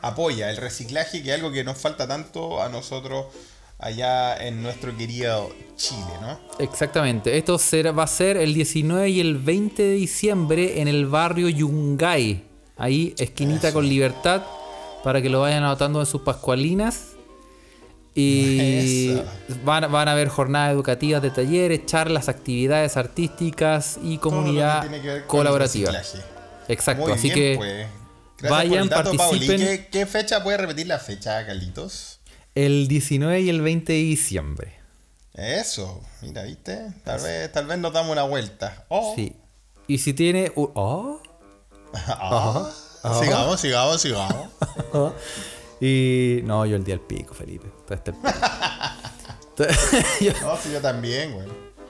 [0.09, 3.27] apoya, el reciclaje, que es algo que nos falta tanto a nosotros
[3.79, 6.39] allá en nuestro querido Chile, ¿no?
[6.59, 7.37] Exactamente.
[7.37, 11.49] Esto será- va a ser el 19 y el 20 de diciembre en el barrio
[11.49, 12.45] Yungay.
[12.79, 14.43] Ahí, esquinita con libertad,
[15.05, 17.13] para que lo vayan anotando en sus pascualinas.
[18.15, 19.25] Y Eso.
[19.63, 24.83] van, van a haber jornadas educativas de talleres, charlas, actividades artísticas y comunidad Todo lo
[24.83, 25.93] que tiene que ver con el colaborativa.
[26.69, 27.87] Exacto, Muy así bien, que pues.
[28.39, 29.59] Gracias vayan, por el dato, participen.
[29.61, 32.21] ¿Qué, qué fecha puede repetir la fecha, Carlitos?
[32.55, 34.79] el 19 y el 20 de diciembre.
[35.35, 36.87] Eso, mira, ¿viste?
[37.05, 38.87] Tal vez, tal vez nos damos una vuelta.
[38.89, 39.13] Oh.
[39.15, 39.37] Sí.
[39.87, 40.51] Y si tiene...
[40.57, 41.21] u- oh.
[42.09, 42.71] Ah.
[43.23, 44.49] Sigamos, sigamos, sigamos.
[45.81, 47.67] Y no, yo el día del pico, Felipe.
[47.91, 48.19] El pico.
[50.21, 51.47] Yo- No, sí, yo también, güey.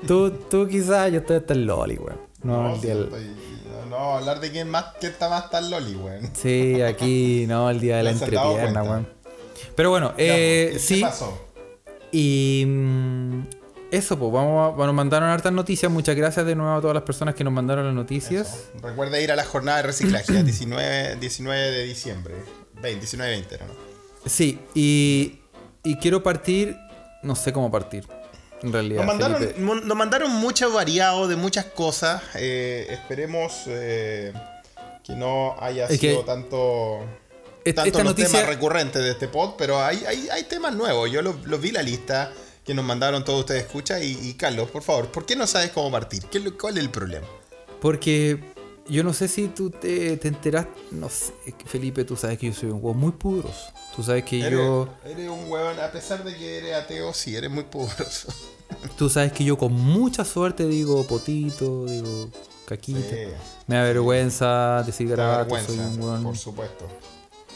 [0.06, 2.20] tú, tú quizás, yo estoy hasta el loli, weón.
[2.42, 3.36] No, el sí, día del- estoy-
[3.86, 6.30] no, hablar de quién más, quién está más tan loli, weón.
[6.34, 9.08] Sí, aquí, no, el día de la entrepierna, weón.
[9.74, 10.96] Pero bueno, eh, pues, sí.
[10.96, 11.46] ¿Qué pasó?
[12.12, 13.42] Y mm,
[13.90, 15.90] eso, pues vamos a, nos mandaron hartas noticias.
[15.90, 18.48] Muchas gracias de nuevo a todas las personas que nos mandaron las noticias.
[18.48, 18.86] Eso.
[18.86, 22.34] Recuerda ir a la jornada de reciclaje, 19, 19 de diciembre.
[22.80, 23.72] 20, 19, 20, era, ¿no?
[24.26, 25.40] Sí, y,
[25.84, 26.76] y quiero partir,
[27.22, 28.06] no sé cómo partir,
[28.62, 29.04] en realidad.
[29.04, 32.22] Nos mandaron, nos mandaron mucho variado de muchas cosas.
[32.34, 34.32] eh, esperemos eh,
[35.04, 37.00] que no haya Es que sido tanto,
[37.64, 41.10] tanto esta los noticia- temas recurrentes de este pod, pero hay, hay, hay temas nuevos.
[41.10, 42.32] Yo los los vi la lista
[42.64, 45.70] que nos mandaron todos ustedes escucha y, y Carlos, por favor, ¿por qué no sabes
[45.70, 46.24] cómo partir?
[46.24, 47.26] ¿Qué, lo- ¿Cuál es el problema?
[47.80, 48.40] Porque
[48.88, 51.32] yo no sé si tú te, te enteras, no sé,
[51.66, 53.72] Felipe, tú sabes que yo soy un huevo muy pudroso.
[53.94, 57.34] Tú sabes que Eres, yo, eres un huevón, a pesar de que eres ateo, sí,
[57.34, 58.28] eres muy poderoso.
[58.98, 62.30] tú sabes que yo con mucha suerte digo potito, digo
[62.66, 63.00] caquita.
[63.10, 63.28] Sí.
[63.66, 66.22] Me da vergüenza decir vergüenza, soy un hueón.
[66.22, 66.86] por supuesto.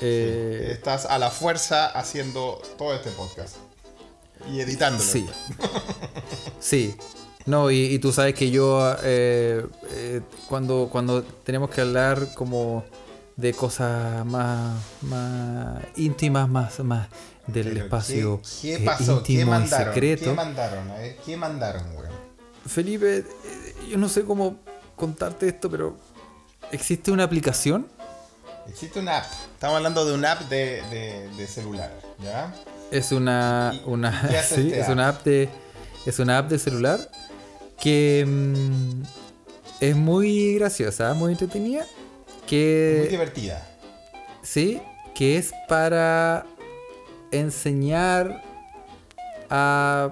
[0.00, 3.56] Eh, Estás a la fuerza haciendo todo este podcast.
[4.50, 5.08] Y editándolo.
[5.08, 5.26] Sí.
[6.60, 6.94] Sí.
[7.46, 12.84] No, y, y tú sabes que yo eh, eh, cuando, cuando tenemos que hablar como
[13.36, 17.08] de cosas más, más íntimas, más, más
[17.46, 19.16] del Pero, espacio ¿Qué, eh, qué pasó?
[19.18, 19.94] íntimo ¿Qué y mandaron?
[19.94, 20.24] secreto.
[20.24, 20.88] ¿Qué mandaron?
[21.24, 22.10] ¿Qué mandaron, weón?
[22.66, 23.24] Felipe, eh,
[23.90, 24.60] yo no sé cómo
[24.94, 25.96] contarte esto, pero
[26.70, 27.86] existe una aplicación.
[28.68, 29.32] Existe una app.
[29.54, 31.90] Estamos hablando de una app de, de- de celular,
[32.22, 32.54] ¿ya?
[32.90, 34.92] Es una, ¿Y- una, sí, este es app?
[34.92, 35.48] una app de
[36.06, 37.10] es una app de celular
[37.80, 39.02] que mm,
[39.80, 43.66] es muy graciosa, muy entretenida, Muy que divertida.
[44.42, 44.80] sí,
[45.14, 46.44] que es para
[47.30, 48.42] enseñar
[49.48, 50.10] a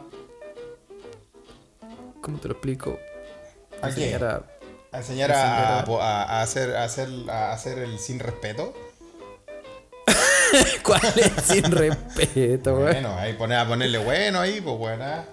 [2.21, 2.99] ¿cómo te lo explico?
[3.83, 4.13] ¿A qué?
[4.13, 4.43] Enseñar a-
[4.93, 8.75] A enseñar a, a- Enseñar a- a hacer, a, hacer, a hacer el sin respeto.
[10.83, 12.93] ¿Cuál es sin respeto, güey?
[12.95, 15.27] Bueno, ahí poner, a ponerle bueno ahí, pues buena.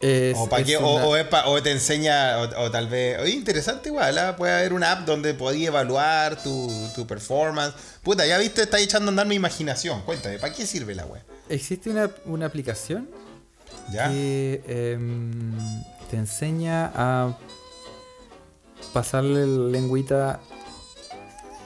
[0.00, 2.86] Es- O, pa' es qué- o- una- o es pa- o te enseña, o, tal
[2.88, 3.18] vez.
[3.20, 4.36] Oye, interesante igual, ¿ah?
[4.36, 7.74] puede haber una app donde podías evaluar tu, tu performance.
[8.02, 10.02] Puta, ya viste, está echando a andar mi imaginación.
[10.02, 11.22] Cuéntame, ¿para qué sirve la web?
[11.48, 13.08] existe una, una aplicación
[13.92, 14.08] ¿Ya?
[14.10, 15.52] que em,
[16.10, 17.38] te enseña a
[18.92, 20.40] pasarle la lengüita.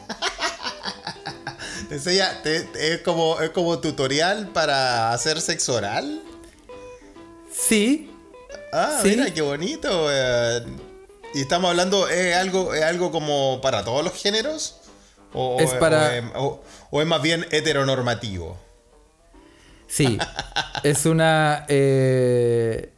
[1.89, 6.23] Te enseña, te- te- es, como, es como tutorial para hacer sexo oral.
[7.53, 8.10] Sí,
[8.73, 9.09] Ah, Sí.
[9.11, 10.09] mira, qué bonito.
[10.11, 10.63] eh.
[11.35, 14.81] y estamos hablando, ¿es algo, ¿es algo como para todos los géneros?
[15.33, 18.59] ¿O, Es para- o es, o- o es más bien heteronormativo?
[19.87, 20.19] sí.
[20.83, 21.65] es una.
[21.69, 22.93] eh,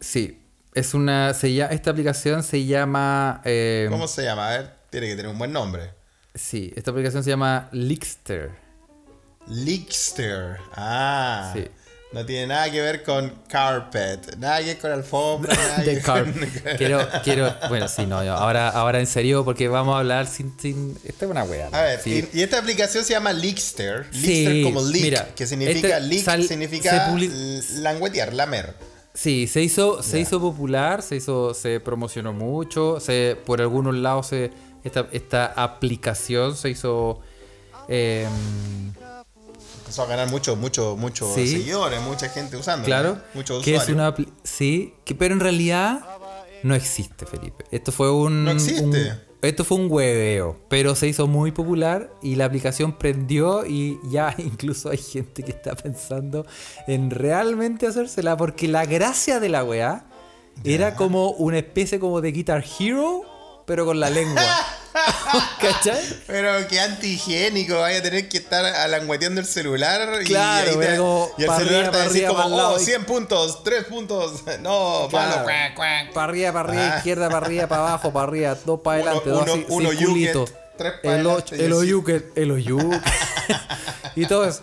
[0.00, 0.42] sí.
[0.74, 1.32] Es una.
[1.34, 3.40] Se llama, esta aplicación se llama.
[3.44, 4.48] em, ¿Cómo se llama?
[4.48, 5.94] A ver, tiene que tener un buen nombre.
[6.34, 8.50] Sí, esta aplicación se llama Lickster.
[9.46, 10.58] Leakster.
[10.74, 11.52] Ah.
[11.54, 11.66] Sí.
[12.10, 14.36] No tiene nada que ver con carpet.
[14.38, 15.54] Nada que ver con alfombra.
[15.78, 16.32] nada que con-
[16.78, 17.54] Quiero, quiero.
[17.68, 20.58] Bueno, sí, no, yo- ahora, ahora en serio, porque vamos a hablar sin.
[20.58, 21.68] sin esta es una wea.
[21.70, 22.26] A ver, Sí.
[22.32, 24.06] y, y esta aplicación se llama Leakster.
[24.10, 27.14] Sí, Leakster como leak, mira, que significa este leak, sal- significa
[27.80, 28.74] languetear, lamer.
[29.12, 34.28] Sí, se hizo, se hizo popular, se hizo, se promocionó mucho, se, por algunos lados
[34.28, 34.50] se,
[34.84, 37.20] esta, esta aplicación se hizo
[37.88, 38.28] eh,
[39.88, 40.58] Empezó a ganar muchos,
[40.98, 41.48] muchos Sí.
[41.48, 42.84] seguidores, mucha gente usando.
[42.84, 46.00] claro, Muchos que es una sí, que, pero en realidad
[46.62, 47.64] no existe, Felipe.
[47.70, 48.84] Esto fue un, No existe.
[48.84, 48.94] un-
[49.40, 54.34] esto fue un hueveo, pero se hizo muy popular y la aplicación prendió y ya
[54.36, 56.44] incluso hay gente que está pensando
[56.86, 60.04] en realmente hacérsela porque la gracia de la weá
[60.64, 63.22] era como una especie como de Guitar Hero,
[63.66, 64.42] pero con la lengua.
[65.60, 66.00] ¿Cachai?
[66.26, 70.88] Pero qué antihigiénico, vaya a tener que estar alangueteando el celular y- Claro, y, te-
[70.88, 74.42] algo y el celular te va a decir como, oh, y- 100 puntos, 3 puntos,
[74.60, 76.12] no, cuac, cuac.
[76.12, 76.96] Para arriba, para arriba, Ah.
[76.98, 79.90] izquierda, para arriba, para abajo, para arriba, dos para Uno- adelante, dos uno- así, uno
[79.90, 80.44] circulito.
[80.76, 81.80] tres el ocho, y el así.
[81.80, 83.02] oyuket, el oyuket.
[84.16, 84.62] y todo eso.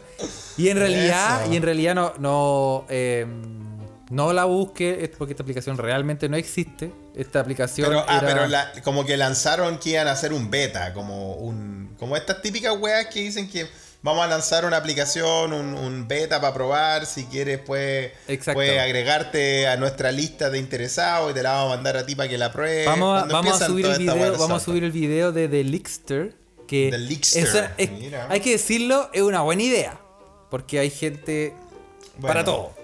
[0.57, 1.51] Y en realidad, Eso.
[1.53, 3.25] y en realidad no, no, eh,
[4.09, 6.91] no la busque, es porque esta aplicación realmente no existe.
[7.15, 10.49] Esta aplicación Pero, ah, era- pero la- como que lanzaron que iban a hacer un
[10.51, 13.65] beta, como un como estas típicas weas que dicen que
[14.03, 18.57] vamos a lanzar una aplicación, un, un beta para probar, si quieres puedes, Exacto.
[18.57, 22.13] puedes agregarte a nuestra lista de interesados y te la vamos a mandar a ti
[22.15, 22.85] para que la pruebes.
[22.85, 24.59] Vamos a, vamos subir el video, weas vamos a saltan.
[24.65, 26.35] subir el video de The Lickster.
[26.67, 27.89] Que The Lickster, es-
[28.29, 29.97] hay que decirlo, es una buena idea.
[30.51, 31.53] Porque hay gente
[32.17, 32.27] Bueno.
[32.27, 32.74] para todo.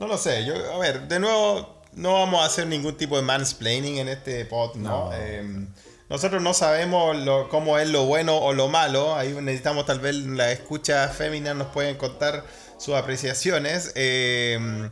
[0.00, 3.22] No lo sé, yo, a ver, de nuevo, no vamos a hacer ningún tipo de
[3.22, 5.10] mansplaining en este pod, ¿no?
[5.14, 5.66] Eh,
[6.08, 9.16] nosotros no sabemos lo- cómo es lo bueno o lo malo.
[9.16, 12.44] Ahí necesitamos tal vez la escucha fémina nos pueden contar
[12.78, 13.92] sus apreciaciones.
[13.96, 14.88] Eh,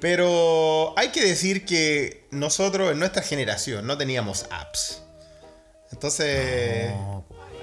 [0.00, 5.02] pero hay que decir que nosotros en nuestra generación no teníamos apps.
[5.90, 6.92] Entonces,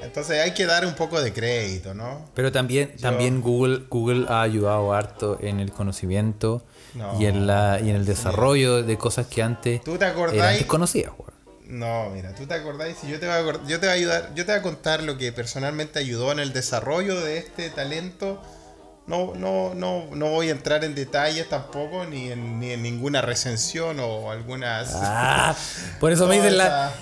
[0.02, 2.30] entonces hay que dar un poco de crédito, ¿no?
[2.34, 7.20] Pero también, también Google, Google ha ayudado harto en el conocimiento No.
[7.22, 10.58] y, en la, y en el desarrollo de cosas que antes ¿Tú te acordás?
[10.68, 11.32] weón.
[11.68, 14.30] No, mira, tú te acordás y yo te voy a, yo te voy a ayudar,
[14.36, 18.42] yo te voy a contar lo que personalmente ayudó en el desarrollo de este talento.
[19.08, 23.22] No, no, no, no voy a entrar en detalles tampoco, ni en, ni en ninguna
[23.22, 24.92] recensión o algunas.
[24.96, 25.56] Ah,
[26.02, 26.94] por eso me dicen la, esa-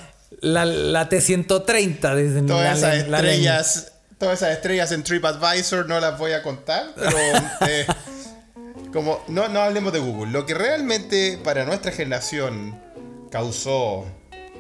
[0.42, 2.16] la, la T130.
[2.16, 6.92] Dicen todas la, esas estrellas, todas esas estrellas en TripAdvisor no las voy a contar,
[6.96, 7.18] pero
[7.68, 7.86] eh,
[8.94, 10.32] como no, no hablemos de Google.
[10.32, 12.80] Lo que realmente para nuestra generación
[13.32, 14.06] causó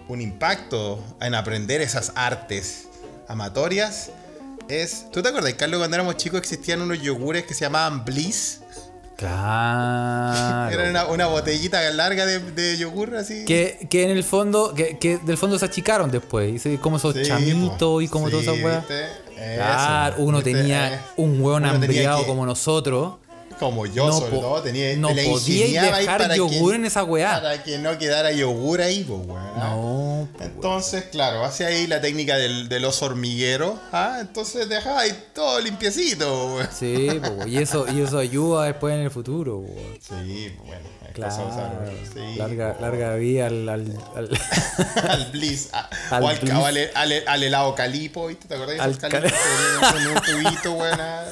[0.07, 2.87] un impacto en aprender esas artes
[3.27, 4.11] amatorias
[4.67, 5.05] es.
[5.11, 8.61] ¿Tú te acuerdas, Carlos, cuando éramos chicos existían unos yogures que se llamaban Bliss?
[9.17, 10.71] Claro.
[10.73, 13.45] Era una, una botellita larga de, de yogur así.
[13.45, 16.61] Que, que en el fondo, que, que del fondo se achicaron después.
[16.81, 18.57] Como esos Sí, chamitos y como Sí, todas esas
[19.55, 20.53] Claro, uno ¿viste?
[20.53, 23.15] tenía Eh, un hueón hambriado como nosotros.
[23.59, 26.69] Como yo, No sobre todo, tenía no te la podíais ingeniaba ahí dejar para yogur
[26.71, 27.41] que- en esa weá.
[27.41, 29.19] Para que no quedara yogur ahí, pues.
[29.37, 29.53] ¿ah?
[29.75, 33.77] No, po, Entonces, claro, hace ahí la técnica del, del oso hormiguero.
[33.91, 34.17] ¿ah?
[34.21, 36.69] Entonces dejaba ahí todo limpiecito, weón.
[36.73, 39.61] Sí, po, y eso, y eso ayuda después en el futuro.
[39.61, 39.73] po.
[39.99, 41.51] Sí, pues, bueno, Claro.
[42.13, 42.35] sí.
[42.37, 44.29] Larga, larga vida al, al, al-
[45.09, 45.69] al bliss.
[45.73, 46.53] a- Al o al, Bliss.
[46.53, 48.47] al- al- al helado calipo, ¿viste?
[48.47, 51.25] ¿Te acordás esos Al venían con un tubito, ah?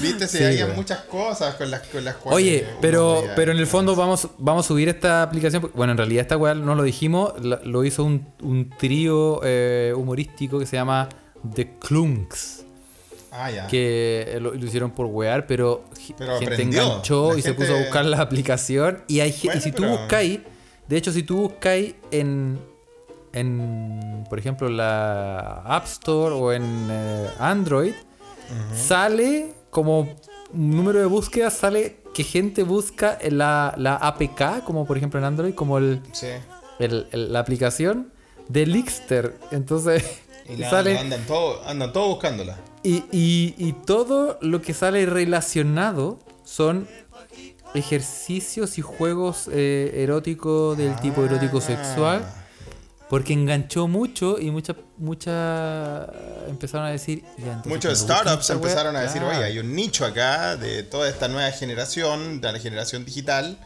[0.00, 0.26] ¿Viste?
[0.28, 2.36] Se Sí, había muchas cosas con las, con las cuales.
[2.36, 5.70] Oye, pero, podía- pero en el fondo vamos, vamos a subir esta aplicación.
[5.74, 10.58] Bueno, en realidad esta weá no lo dijimos, lo hizo un, un trío eh, humorístico
[10.58, 11.08] que se llama
[11.54, 12.64] The Clunks.
[13.38, 13.66] Ah, ya.
[13.66, 16.82] Que lo, lo hicieron por wear, pero, gente aprendió.
[16.82, 19.02] enganchó La y se puso a buscar la aplicación.
[19.08, 20.40] Y, hay, Bueno, y si tú pero- buscáis,
[20.88, 22.58] de hecho, si tú buscáis en,
[23.32, 27.92] en, por ejemplo, la App Store o en eh, Android,
[28.74, 30.08] sale como
[30.52, 35.54] número de búsquedas, sale que gente busca la, la APK, como por ejemplo en Android,
[35.54, 36.28] como el, Sí.
[36.78, 38.12] el- el- la aplicación
[38.48, 39.34] de Lixter.
[39.50, 40.96] Entonces, Y la, sale.
[40.98, 42.56] andan todos andan todos buscándola.
[42.86, 46.86] Y, y- y todo lo que sale relacionado son
[47.74, 52.24] ejercicios y juegos eh, eróticos del tipo erótico sexual.
[53.08, 56.08] Porque enganchó mucho y muchas muchas
[56.48, 57.22] empezaron a decir.
[57.38, 59.36] "Ya, entonces Muchos startups esta wea", empezaron a decir, claro.
[59.38, 63.58] oye, hay un nicho acá de toda esta nueva generación, de la generación digital,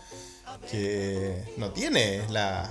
[0.71, 2.69] que no tiene la,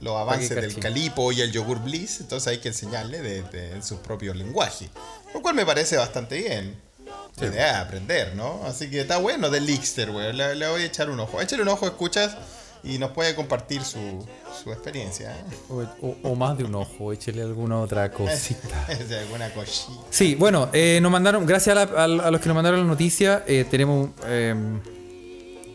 [0.00, 0.80] los avances del cachín.
[0.82, 4.88] calipo y el yogur bliss, entonces hay que enseñarle de, de- en su propio lenguaje.
[5.32, 6.76] Lo cual me parece bastante bien.
[7.36, 8.60] La idea es aprender, ¿no?
[8.64, 10.32] Así que está bueno del Lixter, güey.
[10.32, 11.40] Le, le voy a echar un ojo.
[11.40, 12.36] Échale un ojo, escuchas,
[12.84, 14.24] y nos puede compartir su,
[14.62, 15.32] su experiencia.
[15.36, 15.42] ¿eh?
[15.68, 18.86] O, o- o más de un ojo, échele alguna otra cosita.
[18.88, 20.00] Es de alguna cosita.
[20.10, 23.42] Sí, bueno, eh, nos mandaron, gracias a, la- a los que nos mandaron la noticia,
[23.46, 24.10] eh, tenemos.
[24.26, 24.54] eh,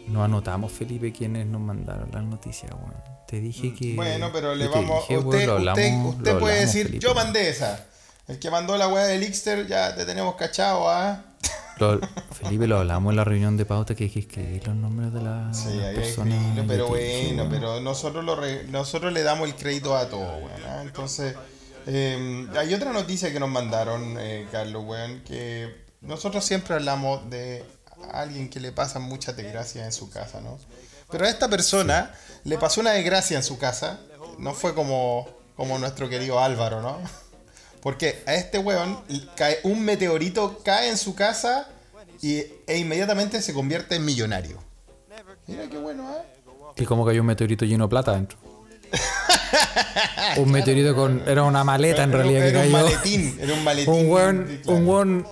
[0.08, 3.09] no anotamos, Felipe, quienes nos mandaron las noticias, weón.
[3.30, 3.96] Te dije que.
[3.96, 5.02] Bueno, pero le vamos.
[5.08, 7.04] dije, usted usted, usted puede hablamos, decir, Felipe.
[7.06, 7.86] yo mandé esa.
[8.28, 11.26] El que mandó la weá del Ixter, ya te tenemos cachado, ¿ah?
[11.78, 12.00] Lo-
[12.32, 15.22] Felipe, lo hablamos en la reunión de pauta que hay que escribir los nombres de,
[15.22, 16.34] la- Sí, de las hay personas.
[16.34, 20.38] escrito, pero dije, bueno, pero nosotros, lo re- nosotros le damos el crédito a todo,
[20.38, 20.64] weón.
[20.68, 20.80] ¿ah?
[20.84, 21.36] Entonces,
[21.88, 27.64] eh, hay otra noticia que nos mandaron, eh, Carlos, weón, que nosotros siempre hablamos de
[28.12, 30.58] alguien que le pasan muchas desgracias en su casa, ¿no?
[31.12, 34.00] Pero a esta persona le pasó una desgracia en su casa,
[34.38, 37.00] no fue como, como nuestro querido Álvaro, ¿no?
[37.82, 39.00] Porque a este weón
[39.36, 41.68] cae un meteorito cae en su casa
[42.22, 44.62] y, e inmediatamente se convierte en millonario.
[45.48, 46.22] Mira qué bueno, ¿eh?
[46.76, 48.38] Y como cayó un meteorito lleno de plata dentro.
[50.38, 51.24] un meteorito con.
[51.28, 52.86] Era una maleta en realidad era que un cayó.
[52.86, 53.94] maletín, era un maletín.
[54.00, 54.78] Un weón, claro.
[54.78, 55.28] un weón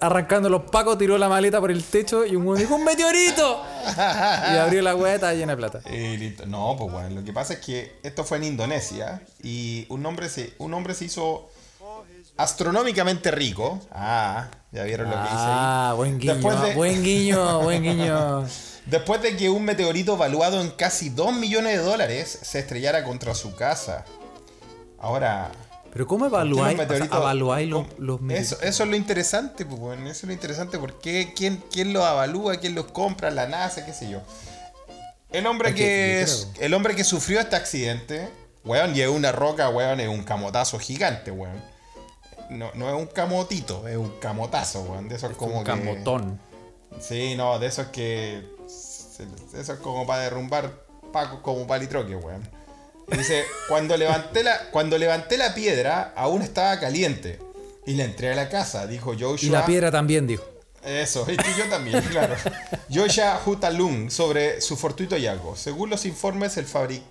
[0.00, 3.62] arrancando los pacos tiró la maleta por el techo y un weón dijo ¡Un meteorito!
[3.96, 5.80] y abrió la weá estaba llena de plata.
[5.86, 10.04] Eh, no, pues bueno, lo que pasa es que esto fue en Indonesia y un
[10.06, 11.48] hombre se, un hombre se hizo
[12.36, 13.80] astronómicamente rico.
[13.92, 15.44] Ah, ya vieron lo que hice ahí.
[15.46, 18.44] Ah, buen guiño, de- buen guiño, buen guiño.
[18.86, 23.34] Después de que un meteorito valuado en casi 2 millones de dólares se estrellara contra
[23.34, 24.04] su casa.
[24.98, 25.50] Ahora,
[25.94, 30.02] Pero ¿cómo ¿por qué evaluáis, evaluáis los, los eso, eso es lo interesante, pues, bueno,
[30.02, 30.78] eso es lo interesante.
[30.78, 32.56] porque quién, quién los avalúa?
[32.56, 33.30] ¿Quién los compra?
[33.30, 34.20] La NASA, qué sé yo.
[35.30, 38.28] El hombre Es que, que es- el hombre que sufrió este accidente,
[38.64, 41.62] weón, y es una roca, weón, es un camotazo gigante, weón.
[42.50, 45.08] No, no es un camotito, es un camotazo, weón.
[45.08, 46.40] De esos como un que- camotón.
[47.00, 48.44] Sí, no, de esos que.
[48.66, 50.72] Eso es como para derrumbar
[51.12, 52.42] pacos como palitroque, weón.
[53.08, 57.38] Dice, cuando levanté, la, cuando levanté la piedra, aún estaba caliente.
[57.86, 59.38] Y la entré a la casa, dijo Joshua.
[59.42, 60.44] Y la piedra también, dijo.
[60.82, 62.34] Eso, y yo también, claro.
[62.92, 65.56] Joshua Hutalung sobre su fortuito hallazgo.
[65.56, 67.02] Según los informes, el, fabric...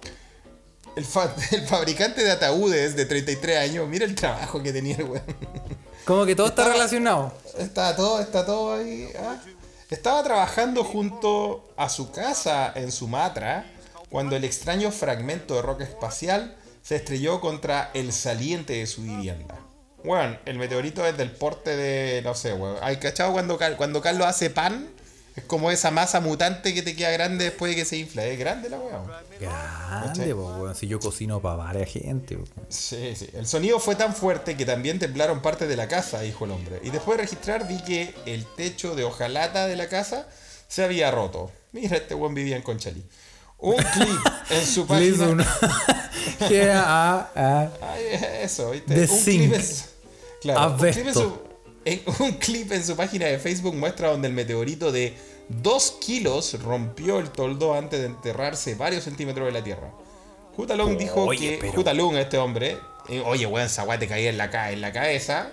[0.95, 5.03] el, fa- el fabricante de ataúdes de 33 años, mira el trabajo que tenía el
[5.05, 5.23] weón.
[6.05, 7.31] Como que todo está relacionado.
[7.57, 9.09] Está todo, está todo ahí.
[9.19, 9.37] ah.
[9.89, 13.65] Estaba trabajando junto a su casa en Sumatra
[14.13, 19.57] cuando el extraño fragmento de roca espacial se estrelló contra el saliente de su vivienda.
[20.03, 22.77] Bueno, el meteorito es del porte de, no sé, weón.
[22.83, 24.87] ¿Hay cachado cuando, cuando Carlos hace pan?
[25.35, 28.23] Es como esa masa mutante que te queda grande después de que se infla.
[28.23, 29.11] Es grande la weón.
[29.39, 30.75] Grande, po, weón.
[30.75, 32.47] Si yo cocino para varias gente, weón.
[32.69, 33.29] Sí, sí.
[33.33, 36.79] El sonido fue tan fuerte que también temblaron parte de la casa, dijo el hombre.
[36.83, 40.27] Y después de registrar vi que el techo de hojalata de la casa
[40.67, 41.49] se había roto.
[41.71, 43.03] Mira, este buen vivía en Conchalí.
[43.63, 45.25] Un clip en su página.
[46.85, 48.03] a, Ay,
[48.41, 48.93] eso, ¿viste?
[48.93, 49.39] The un Zinc.
[49.41, 49.83] clip en su...
[50.41, 51.37] Claro, un clip, en su...
[51.85, 55.13] en- un clip en su página de Facebook muestra donde el meteorito de
[55.47, 59.91] 2 kilos rompió el toldo antes de enterrarse varios centímetros de la tierra.
[60.55, 61.69] Jutalung dijo Oye, que.
[61.71, 62.77] Jutalung, este hombre.
[63.09, 65.49] eh, Oye, weón, esa weá te caía en la, ca- en la cabeza.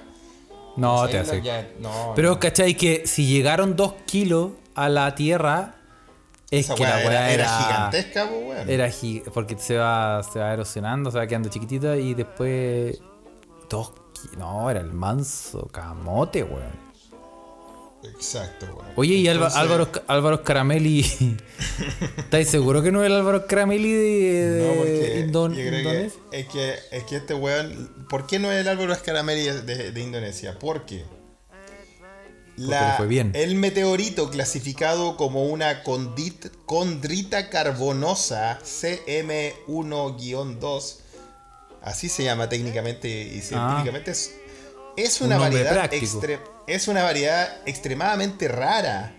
[0.77, 1.43] No, Ahí te hace.
[1.43, 2.41] ya- no, Pero no.
[2.41, 5.77] cachai que si llegaron dos kilos a la tierra,
[6.51, 8.71] es Esa que la weá era, gigantesca, pues, weón.
[8.71, 8.91] Era
[9.33, 12.99] porque se va, se va erosionando, se va quedando chiquitita y después.
[13.69, 13.93] Dos
[14.37, 16.91] No, era el manso camote, weón.
[18.03, 18.93] Exacto, weón.
[18.97, 21.01] Oye, y Entonces- Álvaro, Álvaro Caramelli.
[22.17, 25.71] ¿Estáis seguro que no es el Álvaro Caramelli de, de No, porque Indon- yo creo
[25.71, 26.21] que Indonesia?
[26.33, 28.07] es, que es que este weón.
[28.09, 30.57] ¿Por qué no es el Álvaro Escaramelli de, de Indonesia?
[30.59, 31.05] Porque.
[32.69, 33.33] Le fue bien.
[33.35, 38.59] El meteorito clasificado como una condit- condrita carbonosa
[39.67, 40.97] CM1-2,
[41.83, 44.33] así se llama técnicamente y científicamente, es,
[44.97, 49.17] es Un una variedad extre- es una variedad extremadamente rara.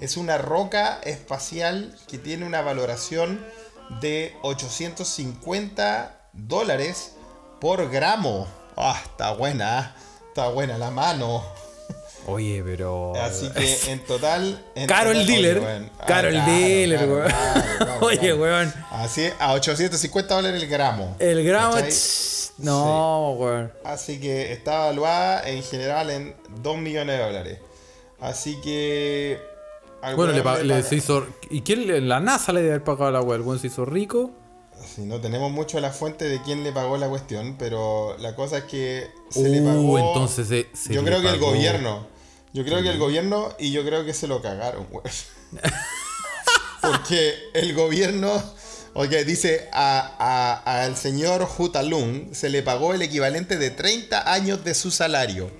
[0.00, 3.44] Es una roca espacial que tiene una valoración
[4.00, 7.12] de 850 dólares
[7.60, 8.46] por gramo.
[8.76, 9.96] Ah, está buena, ah,
[10.28, 11.42] está buena la mano.
[12.28, 13.14] Oye, pero.
[13.16, 14.62] Así que en total.
[14.74, 15.58] en Caro el dealer.
[15.58, 15.90] oye.
[15.98, 17.32] Ah, Caro el dealer, weón.
[18.02, 18.72] Oye, weón.
[18.90, 21.16] Así a 850 dólares el gramo.
[21.18, 21.76] El gramo.
[22.58, 23.72] No, weón.
[23.84, 27.58] Así que está evaluada en general en 2 millones de dólares.
[28.20, 29.40] Así que.
[30.16, 31.26] Bueno, le, le se hizo.
[31.50, 33.36] ¿Y quién le- La NASA le debe haber pagado a la weá.
[33.36, 34.30] El weón se hizo rico.
[34.94, 38.58] Sí, no tenemos mucho la fuente de quién le pagó la cuestión, pero la cosa
[38.58, 39.98] es que se le Uh, pagó.
[39.98, 42.06] entonces se- se yo creo que el gobierno.
[42.52, 45.04] Yo creo que el gobierno y yo creo que se lo cagaron, güey.
[46.80, 48.42] Porque el gobierno,
[48.94, 50.14] oye, dice a-
[50.64, 55.50] a- al señor Hutalung se le pagó el equivalente de 30 años de su salario.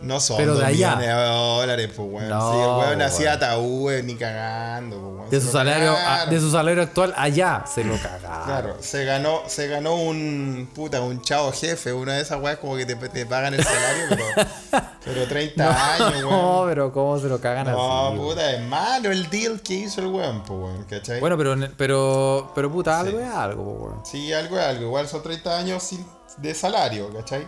[0.00, 0.96] No son Pero de dos allá.
[0.96, 2.28] millones de dólares, pues, weón.
[2.28, 5.30] No, sí, el weón hacía ataúdes ni cagando, pues, weón.
[5.30, 8.44] De su, salario, a- de su salario actual allá se lo cagaron.
[8.46, 12.76] Claro, se ganó, se ganó un puta, un chavo jefe, una de esas weas como
[12.76, 16.28] que te, te pagan el salario, pero, pero 30 años, No,
[16.60, 16.68] weón.
[16.68, 18.16] pero ¿cómo se lo cagan No, así?
[18.18, 18.28] weón?
[18.28, 21.18] puta, es malo el deal que hizo el weón, pues weón, ¿cachai?
[21.18, 24.06] Bueno, pero, pero, pero puta, algo es algo, po, weón.
[24.06, 27.46] Sí, algo es algo, igual son 30 años sin, de salario, ¿cachai?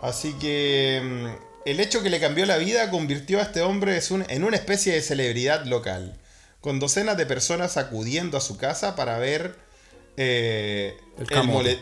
[0.00, 4.44] Así que mm, el hecho que le cambió la vida convirtió a este hombre en
[4.44, 6.18] una especie de celebridad local,
[6.60, 9.56] con docenas de personas acudiendo a su casa para ver
[10.20, 10.96] eh,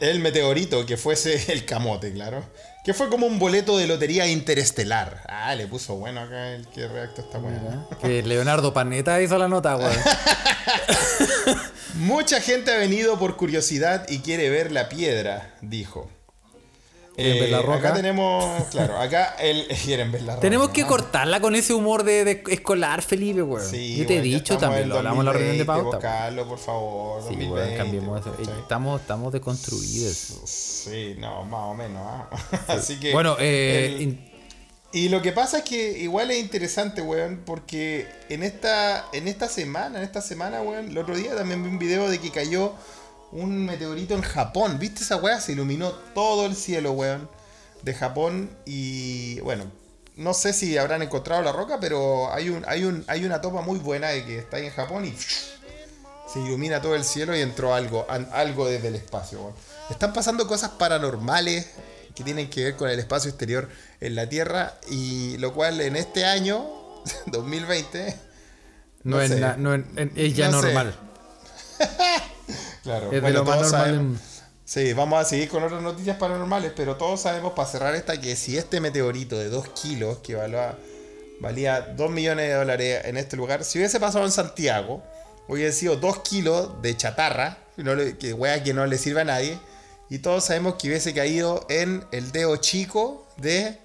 [0.01, 2.45] El meteorito, que fuese el camote, claro.
[2.85, 5.23] Que fue como un boleto de lotería interestelar.
[5.29, 7.89] Ah, le puso bueno acá el que reacto está bueno.
[8.01, 9.97] Que Leonardo Panetta hizo la nota, weón.
[11.95, 16.09] Mucha gente ha venido por curiosidad y quiere ver la piedra, dijo.
[17.17, 17.79] ¿Quieren ver la roca?
[17.79, 20.39] Acá tenemos, claro, acá el, quieren ver la.
[20.39, 23.65] Tenemos que cortarla con ese humor de, de escolar, Felipe, weón.
[23.69, 25.97] Sí, Yo te he dicho también, lo hablamos en la reunión de 2020, pauta.
[25.97, 27.23] Buscarlo, por favor.
[27.23, 28.37] Sí, 2020, weón, cambiemos eso.
[28.61, 30.17] Estamos, estamos deconstruidos.
[30.45, 32.03] Sí, no, más o menos.
[32.05, 32.29] ¿ah?
[32.69, 33.13] Así que.
[33.13, 34.33] Bueno, eh, el-
[34.93, 39.49] Y lo que pasa es que igual es interesante, weón, porque en esta, en esta
[39.49, 42.73] semana, en esta semana, weón, el otro día también vi un video de que cayó
[43.33, 44.79] un meteorito en Japón.
[44.79, 45.41] ¿Viste esa weá?
[45.41, 47.29] Se iluminó todo el cielo, weón,
[47.83, 48.51] de Japón.
[48.65, 49.65] Y bueno,
[50.17, 53.61] no sé si habrán encontrado la roca, pero hay un, hay un, hay una toma
[53.63, 55.15] muy buena de que está ahí en Japón y
[56.33, 59.41] se ilumina todo el cielo y entró algo, algo desde el espacio.
[59.41, 59.55] weón.
[59.91, 61.69] Están pasando cosas paranormales
[62.15, 63.69] que tienen que ver con el espacio exterior
[64.01, 66.65] en la Tierra y lo cual en este año,
[67.27, 68.17] 2020,
[69.05, 69.41] No, No es, sé.
[69.41, 69.85] na- no es-
[70.17, 70.75] es ya No sé.
[72.87, 73.95] claro, Es de bueno, lo más todos normal.
[73.95, 74.21] en-
[74.65, 78.35] Sí, vamos a seguir con otras noticias paranormales, pero todos sabemos para cerrar esta que
[78.35, 80.77] si este meteorito de 2 kilos, que valía,
[81.41, 85.05] valía 2 millones de dólares en este lugar, si hubiese pasado en Santiago,
[85.47, 89.25] hubiese sido 2 kilos de chatarra, no le- que wea que no le sirve a
[89.25, 89.57] nadie,
[90.11, 93.79] y todos sabemos que hubiese caído en el dedo chico de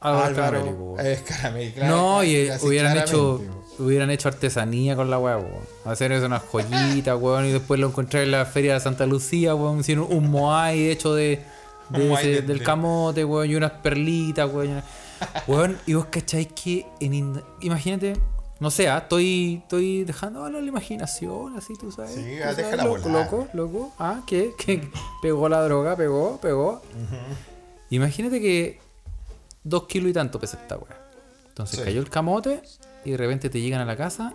[0.00, 0.96] Álvaro Álvaro.
[1.00, 3.63] Escaramelli, claro, No, y hubieran hecho, claramente.
[3.78, 5.62] Hubieran hecho artesanía con la weá, weón.
[5.84, 9.54] Hacer eso unas joyitas, weón, y después lo encontré en la feria de Santa Lucía,
[9.54, 9.80] weón.
[9.80, 11.42] Hicieron un moai hecho de,
[11.90, 14.82] de ese- de- del de- camote, weón, y unas perlitas, weón.
[15.46, 18.14] Weón, y vos cacháis que en Ind- imagínate,
[18.60, 22.12] no sé, ah, estoy, estoy dejando hablar la imaginación, así tú sabes.
[22.14, 23.24] Sí, tú ah, sabes, loco, volar.
[23.24, 23.92] loco, loco.
[23.98, 24.52] Ah, ¿qué?
[24.58, 24.88] ¿Qué?
[25.22, 26.82] Pegó la droga, pegó, pegó.
[27.90, 28.80] Imagínate que
[29.62, 30.98] dos kilos y tanto pesa esta weá.
[31.48, 31.84] Entonces Sí.
[31.84, 32.62] cayó el camote
[33.04, 34.34] y de repente te llegan a la casa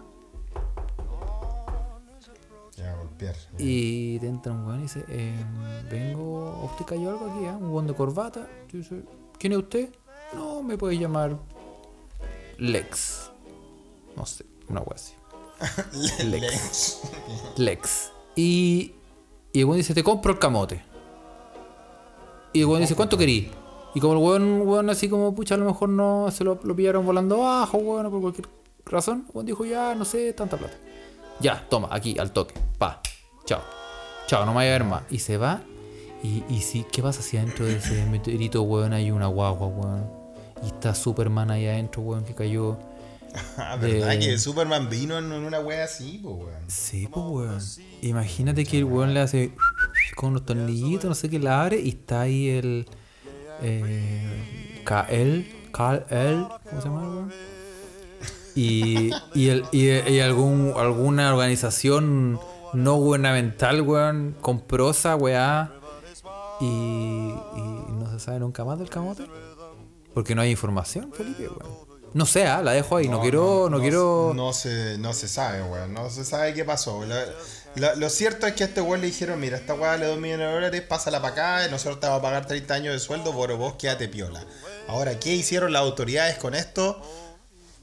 [2.78, 3.36] Ya, golpear.
[3.58, 5.36] y te entra un weón y dice, eh,
[5.92, 7.46] vengo, ¿usted cayó algo aquí?
[7.46, 7.58] ah?
[7.60, 8.48] Un weón de corbata.
[8.72, 9.02] Dice,
[9.38, 9.90] ¿Quién es usted?
[10.34, 11.38] No, me puede llamar
[12.58, 13.32] Lex.
[14.16, 15.14] No sé, una weá así.
[16.26, 17.02] Lex.
[17.58, 18.12] Lex.
[18.36, 18.94] Y,
[19.52, 20.82] y el weón dice, te compro el camote.
[22.54, 23.52] Y el weón dice, ¿cuánto querí?
[23.94, 26.76] Y como el weón, weón así como, pucha, a lo mejor no se lo, lo
[26.76, 28.48] pillaron volando abajo, weón, por cualquier
[28.86, 29.26] razón.
[29.34, 30.76] Weón dijo, ya, no sé, tanta plata.
[31.40, 32.54] Ya, toma, aquí, al toque.
[32.78, 33.02] Pa.
[33.46, 33.62] Chao.
[34.28, 35.04] Chao, no me vaya a ver más.
[35.10, 35.62] Y se va.
[36.22, 40.06] Y, y si, ¿qué pasa si adentro de ese meteorito, weón, hay una guagua, weón?
[40.64, 42.78] Y está Superman ahí adentro, weón, que cayó.
[43.58, 44.10] Ah, ¿verdad?
[44.10, 46.64] de- Que Superman vino en una wea así, pues, weón.
[46.68, 47.60] Sí, pues, weón.
[48.02, 49.54] Imagínate que el weón le hace
[50.16, 52.88] con unos tornillitos, no sé qué, la abre y está ahí el.
[53.62, 57.34] Eh, KL, KL, ¿cómo se llama weón?
[58.60, 62.40] Y, y, el, y, y algún, alguna organización
[62.74, 65.72] no gubernamental, weón, compró esa weá
[66.60, 67.32] y, y
[67.92, 69.26] no se sabe nunca más del camote.
[70.14, 71.90] Porque no hay información, Felipe, weón.
[72.14, 74.34] No sé, ah, la dejo ahí, no, quiero, no, quiero.
[74.36, 75.94] No se, no se sabe, weón.
[75.94, 77.06] No se sabe qué pasó.
[77.06, 77.26] La-
[77.76, 80.18] la- lo cierto es que a este weón le dijeron: Mira, esta weá le 2
[80.18, 81.68] millones de dólares, pásala para acá.
[81.70, 84.44] Nosotros te vamos a pagar 30 años de sueldo, pero vos quédate piola.
[84.88, 87.00] Ahora, ¿qué hicieron las autoridades con esto?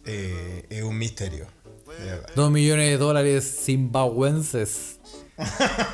[0.06, 1.46] Eh, es un misterio.
[2.34, 4.98] Dos millones de dólares zimbabuenses.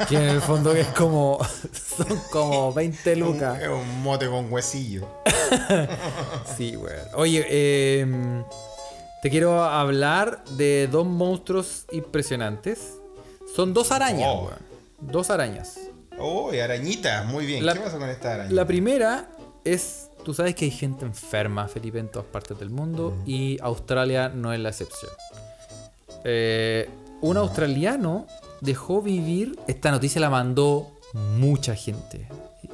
[0.08, 1.38] Que en el fondo es como.
[1.96, 3.60] Son como 20 lucas.
[3.60, 5.06] Es un mote con huesillo.
[6.56, 7.06] Sí, weón.
[7.14, 8.06] Oye, eh,
[9.22, 12.94] te quiero hablar de dos monstruos impresionantes.
[13.54, 14.50] Son dos arañas, Oh.
[15.00, 15.78] Dos arañas.
[16.18, 17.66] Oh, y arañita, muy bien.
[17.66, 18.50] La- ¿Qué pasa con esta araña?
[18.50, 19.28] La primera
[19.64, 20.01] es.
[20.24, 23.14] Tú sabes que hay gente enferma, Felipe, en todas partes del mundo.
[23.26, 25.10] Y Australia no es la excepción.
[26.24, 26.88] Eh,
[27.20, 28.26] un australiano
[28.60, 29.58] dejó vivir.
[29.66, 32.28] Esta noticia la mandó mucha gente.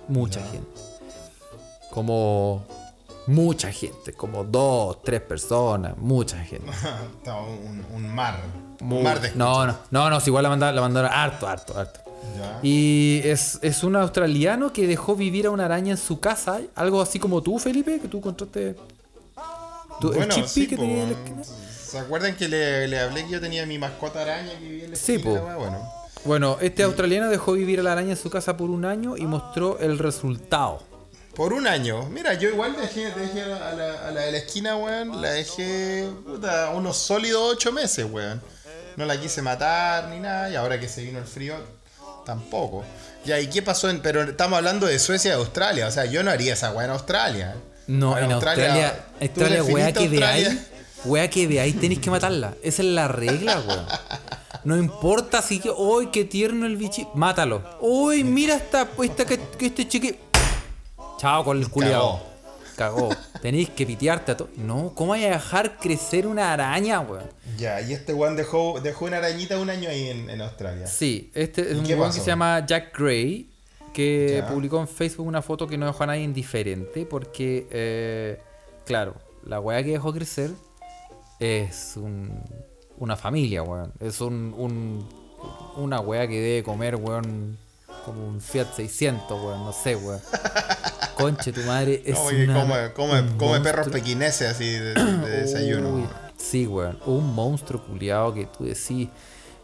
[0.08, 0.68] Mucha gente.
[1.90, 2.64] Como.
[3.26, 4.12] Mucha gente.
[4.14, 5.96] Como dos, tres personas.
[5.98, 6.70] Mucha gente.
[7.26, 8.38] Un, un mar.
[8.80, 11.46] Muy- un mar de no, no, no, no, si igual la mandaron, la mandaron harto,
[11.48, 12.00] harto, harto.
[12.38, 12.58] Ya.
[12.62, 16.60] Y es, es un australiano que dejó vivir a una araña en su casa.
[16.74, 18.74] Algo así como tú, Felipe, que tú encontraste.
[20.00, 21.42] tú- el Bueno, chippy sí, que po, tenía en la esquina.
[21.44, 24.90] ¿Se acuerdan que le, le hablé que yo tenía mi mascota araña que vivía en
[24.90, 25.56] la Sí, esquina, weá?
[25.56, 25.92] Bueno,
[26.24, 29.24] Bueno, este australiano dejó vivir a la araña en su casa por un año y
[29.26, 30.82] mostró el resultado.
[31.34, 32.08] por un año.
[32.10, 35.22] Mira, yo igual dejé, dejé a, la, a la de la esquina, weón.
[35.22, 38.42] La dejé puta, unos sólidos ocho meses, weón.
[38.96, 40.50] No la quise matar ni nada.
[40.50, 41.54] Y ahora que se vino el frío,
[42.28, 42.84] tampoco.
[43.24, 43.88] Ya, ¿y qué pasó?
[43.88, 45.86] En, pero estamos hablando de Suecia y Australia.
[45.86, 47.56] O sea, yo no haría esa weá en Australia.
[47.86, 50.48] No, en Australia, ¿tú Australia, weá que Australia?
[50.50, 50.60] veáis,
[51.06, 52.52] weá que veáis, tenéis que matarla.
[52.62, 53.86] Esa es la regla, weón.
[54.64, 57.62] No importa si que, uy, qué tierno el bichi, mátalo.
[57.80, 60.14] Uy, mira esta, esta que, que este chiqui.
[61.18, 62.27] Chao con el culiao.
[62.78, 63.08] Cagó.
[63.42, 64.48] Tenéis que pitearte a todo.
[64.56, 67.24] No, ¿cómo hay a dejar crecer una araña, weón?
[67.58, 70.86] Ya, y este weón dejó, dejó una arañita un año ahí en, en Australia.
[70.86, 73.50] Sí, este es un weón que se llama Jack Gray,
[73.92, 74.46] que Ya.
[74.48, 78.38] publicó en Facebook una foto que no dejó a nadie indiferente, porque, eh,
[78.86, 80.52] claro, la weá que dejó crecer
[81.40, 82.42] es un-
[82.96, 83.92] una familia, weón.
[84.00, 85.08] Es un, un-
[85.76, 87.58] una weá que debe comer, weón,
[88.08, 90.20] como un Fiat 600, weón, no sé, weón.
[91.16, 95.30] Conche, tu madre es que una- come, come, un come perros pequineses así de, de
[95.42, 95.88] desayuno.
[95.96, 96.04] Uy,
[96.36, 96.98] sí, weón.
[97.06, 99.08] Un monstruo culiado que tú decís.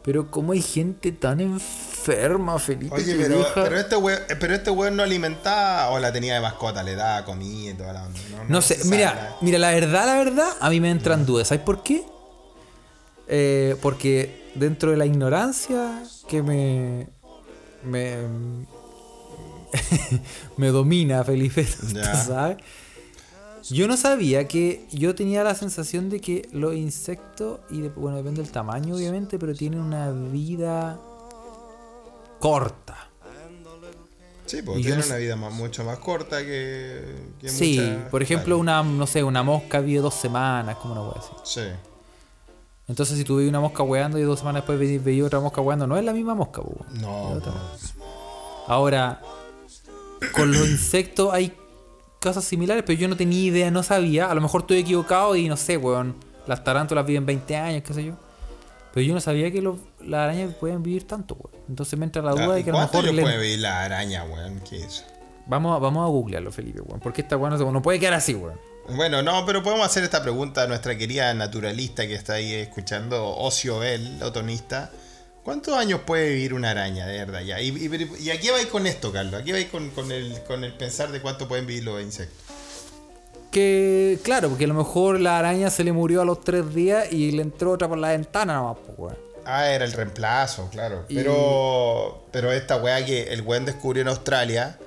[0.03, 2.95] Pero cómo hay gente tan enferma, Felipe.
[2.95, 6.40] Oye, pero, deja- pero este weón, pero este weón no alimentaba o la tenía de
[6.42, 8.20] mascota, le daba comida y toda la onda.
[8.30, 9.36] No, No sé, mira, nada.
[9.40, 11.49] mira, la verdad, la verdad, a mí me entran dudas.
[11.49, 12.05] ¿Sabes por qué?
[13.28, 17.09] Eh, porque dentro de la ignorancia que me.
[17.85, 18.16] Me.
[20.57, 21.64] me domina, Felipe.
[22.26, 22.59] ¿sabes?
[23.70, 24.87] Yo no sabía que.
[24.93, 29.39] Yo tenía la sensación de que los insectos, y de- bueno, depende del tamaño, obviamente,
[29.39, 30.99] pero tienen una vida
[32.41, 33.09] corta.
[34.47, 37.03] Sí, y yo tiene no sé- una vida más- mucho más corta que,
[37.41, 38.61] que Sí, muchas- por ejemplo, Vale.
[38.61, 41.30] una, no sé, una mosca vive dos semanas, como una wea así.
[41.45, 41.62] Sí.
[42.87, 45.61] Entonces, si tú veis una mosca weando y dos semanas después veis, veis otra mosca
[45.62, 46.85] weando, no es la misma mosca, po.
[47.01, 47.41] No,
[48.66, 49.20] Ahora,
[50.35, 51.53] con los insectos hay
[52.20, 54.30] cosas similares, pero yo no tenía idea, no sabía.
[54.30, 56.14] A lo mejor estoy equivocado y no sé, weón.
[56.47, 58.14] Las tarántulas viven 20 años, qué sé yo.
[58.93, 61.64] Pero yo no sabía que los, las arañas pueden vivir tanto, weón.
[61.68, 63.14] Entonces me entra la duda Ah, de ¿y que a lo ¿Cuánto mejor.
[63.14, 64.61] le- puede vivir la araña, weón?
[64.68, 65.05] ¿Qué es?
[65.47, 67.01] Vamos, a- vamos a googlearlo, Felipe, weón.
[67.01, 68.59] Porque esta weón no, se- no puede quedar así, weón.
[68.89, 73.28] Bueno, no, pero podemos hacer esta pregunta a nuestra querida naturalista que está ahí escuchando,
[73.37, 74.91] Ocio Bell, otonista.
[75.43, 77.41] ¿Cuántos años puede vivir una araña, de verdad?
[77.43, 77.61] Ya?
[77.61, 79.35] Y, y- y aquí vais con esto, Carlos.
[79.41, 82.39] Aquí vais con, con el, con el pensar de cuánto pueden vivir los insectos.
[83.51, 87.11] Que, claro, porque a lo mejor la araña se le murió a los tres días
[87.12, 89.18] y le entró otra por la ventana nomás, pues, weón.
[89.47, 91.05] Ah, era el reemplazo, claro.
[91.09, 94.78] Y- Pero, pero esta weá que el weón descubrió en Australia,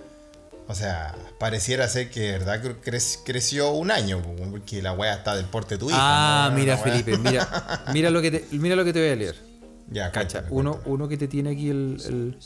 [0.67, 5.15] o sea, pareciera ser que verdad cre- cre- creció un año, po, porque la weá
[5.15, 5.97] está del porte de tu hija.
[5.99, 6.57] Ah, ¿no?
[6.59, 9.35] mira, La Felipe, mira, mira lo que te, mira lo que te voy a leer.
[9.89, 10.93] Ya, Cacha, cuéntame, uno, cuéntame.
[10.95, 12.37] uno que te tiene aquí el, el,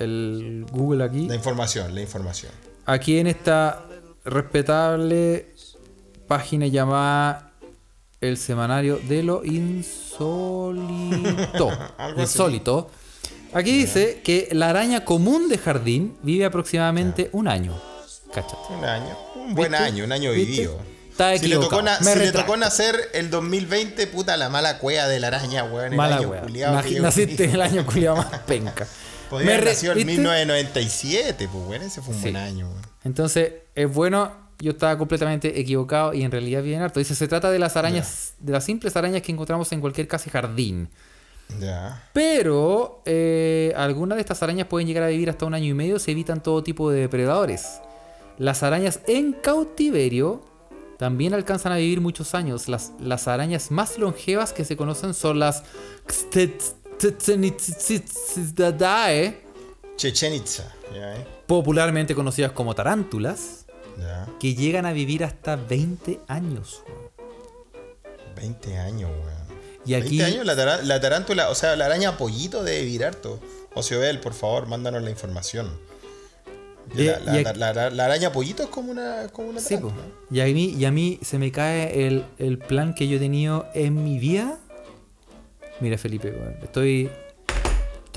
[0.00, 1.28] el Google aquí.
[1.28, 2.50] La información, la información.
[2.84, 3.84] Aquí en esta
[4.24, 5.54] respetable
[6.26, 7.52] página llamada
[8.20, 10.80] El Semanario de lo Insólito.
[12.18, 12.90] Insólito.
[13.54, 17.80] Aquí dice que la araña común de jardín vive aproximadamente un año.
[18.32, 18.56] Cáchate.
[18.76, 19.16] Un año.
[19.36, 19.84] Un buen ¿Viste?
[19.84, 20.50] año, un año ¿Viste?
[20.50, 20.78] vivido.
[21.10, 21.82] Está si le tocó, equivocado.
[21.82, 25.62] na- Me si le tocó nacer el 2020, puta la mala cueva de la araña,
[25.64, 25.92] weón.
[25.92, 26.34] El Mala año
[26.88, 28.86] yo Naciste el año culiado más penca.
[29.30, 30.12] Podría Me haber nacido en ¿viste?
[30.14, 32.30] 1997, pues bueno, ese fue un Sí.
[32.30, 32.82] buen año, weón.
[33.04, 36.98] Entonces, es bueno, yo estaba completamente equivocado y en realidad bien harto.
[36.98, 40.24] Dice, se trata de las arañas, de las simples arañas que encontramos en cualquier casa
[40.28, 40.88] y jardín.
[42.12, 45.98] Pero eh, algunas de estas arañas pueden llegar a vivir hasta un año y medio
[45.98, 47.80] si evitan todo tipo de depredadores.
[48.38, 50.42] Las arañas en cautiverio
[50.98, 52.68] también alcanzan a vivir muchos años.
[52.68, 55.62] Las, las arañas más longevas que se conocen son las
[60.92, 61.26] eh.
[61.46, 63.66] popularmente conocidas como tarántulas,
[64.40, 66.82] que llegan a vivir hasta 20 años.
[68.34, 69.43] 20 años, weón.
[69.86, 73.04] Y aquí 20 años la, tara- la tarántula, o sea, la araña pollito debe vivir
[73.04, 73.40] harto.
[73.74, 75.70] Ociobel, por favor, mándanos la información.
[76.94, 79.60] De- la, la- y la- aquí- la- la araña pollito es como una, como una
[79.60, 79.76] Sí,
[80.30, 83.20] y a mí, y a mí se me cae el, el plan que yo he
[83.20, 84.58] tenido en mi vida.
[85.80, 86.32] Mira, Felipe,
[86.62, 87.10] estoy.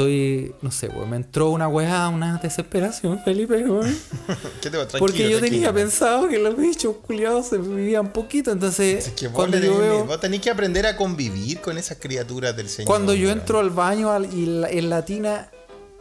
[0.01, 0.53] Estoy.
[0.61, 1.09] No sé, weón.
[1.09, 3.97] Me entró una weá, una desesperación, Felipe, weón.
[4.61, 4.87] ¿Qué te va?
[4.87, 5.73] Tranquilo, Porque yo tenía tranquilo.
[5.73, 8.51] pensado que los bichos culiados se vivían poquito.
[8.51, 10.05] Entonces, Es que vos, tenés- veo.
[10.05, 12.85] vos tenés que aprender a convivir con esas criaturas del Señor.
[12.87, 13.39] Cuando yo weón.
[13.39, 15.49] entro al baño al- y la- en la tina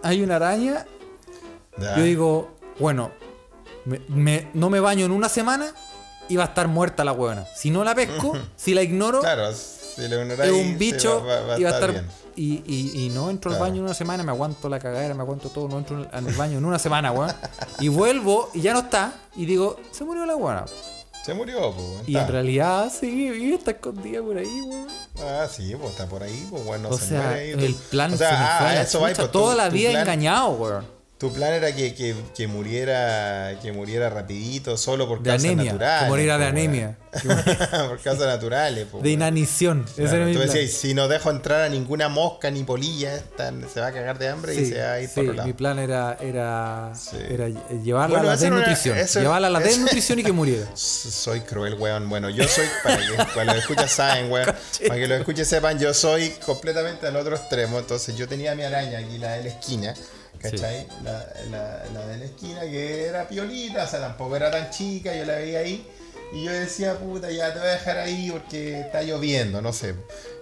[0.02, 0.84] hay una araña,
[1.96, 3.12] yo digo, bueno,
[3.86, 5.72] me- me- no me baño en una semana
[6.28, 7.46] y va a estar muerta la huevona.
[7.56, 11.58] Si no la pesco, si la ignoro, Claro, si es un bicho va, va- va
[11.58, 11.92] y va a estar.
[11.92, 12.25] bien.
[12.36, 15.22] Y, y- y no entro al baño en una semana, me aguanto la cagadera, me
[15.22, 17.32] aguanto todo, no entro en el baño en una semana, weón.
[17.80, 19.14] Y vuelvo y ya no está.
[19.36, 20.64] Y digo, se murió la huevona.
[21.24, 21.84] Se murió, pues.
[21.88, 24.86] weón, Y en realidad sigue vive, está escondida por ahí, weón.
[25.18, 27.64] Ah, sí, pues está por ahí, pues bueno, o se sea, muere ahí.
[27.64, 30.02] el plan o sea, se me ah, fue eso va, pues, Toda la vida plan-
[30.02, 30.95] engañado, weón.
[31.18, 35.72] Tu plan era que, que, que muriera que muriera rapidito solo por De causas anemia.
[35.72, 36.02] naturales.
[36.02, 36.98] Que muriera de po, anemia.
[37.88, 38.84] por causas naturales.
[38.84, 39.86] po, De inanición.
[39.88, 43.18] Ese Claro, era mi tú decías, si no dejo entrar a ninguna mosca ni polilla,
[43.72, 45.34] se va a cagar de hambre y Sí, se va a ir sí, por otro
[45.36, 45.46] lado.
[45.46, 47.16] mi plan era, era, Sí.
[47.30, 48.98] era llevarla Bueno, a la era desnutrición.
[48.98, 50.66] eso- llevarla a la desnutrición y que muriera.
[50.76, 52.10] Soy cruel, weón.
[52.10, 54.54] Bueno, yo soy, para que para los escuchas saben, weón.
[54.86, 57.78] Para que los escuches sepan, yo soy completamente al otro extremo.
[57.78, 59.94] Entonces yo tenía mi araña aquí, la de la esquina.
[60.50, 60.86] ¿Cachai?
[61.02, 65.14] La, la, la de la esquina que era piolita, o sea, tampoco era tan chica,
[65.14, 65.86] yo la veía ahí.
[66.32, 69.94] Y yo decía, puta, ya te voy a dejar ahí porque está lloviendo, no sé.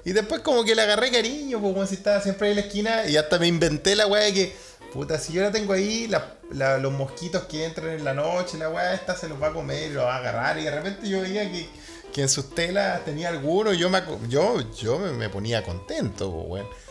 [0.04, 2.66] Y después como que le agarré cariño, pues como si estaba siempre ahí en la
[2.66, 3.06] esquina.
[3.06, 4.56] Y hasta me inventé la weá de que,
[4.94, 8.56] puta, si yo la tengo ahí, la- la- los mosquitos que entran en la noche,
[8.56, 10.58] la weá esta se los va a comer los va a agarrar.
[10.58, 11.68] Y de repente yo veía que,
[12.14, 16.32] que en sus telas tenía alguno y yo me, yo, yo me, me ponía contento,
[16.32, 16.83] pues, weón.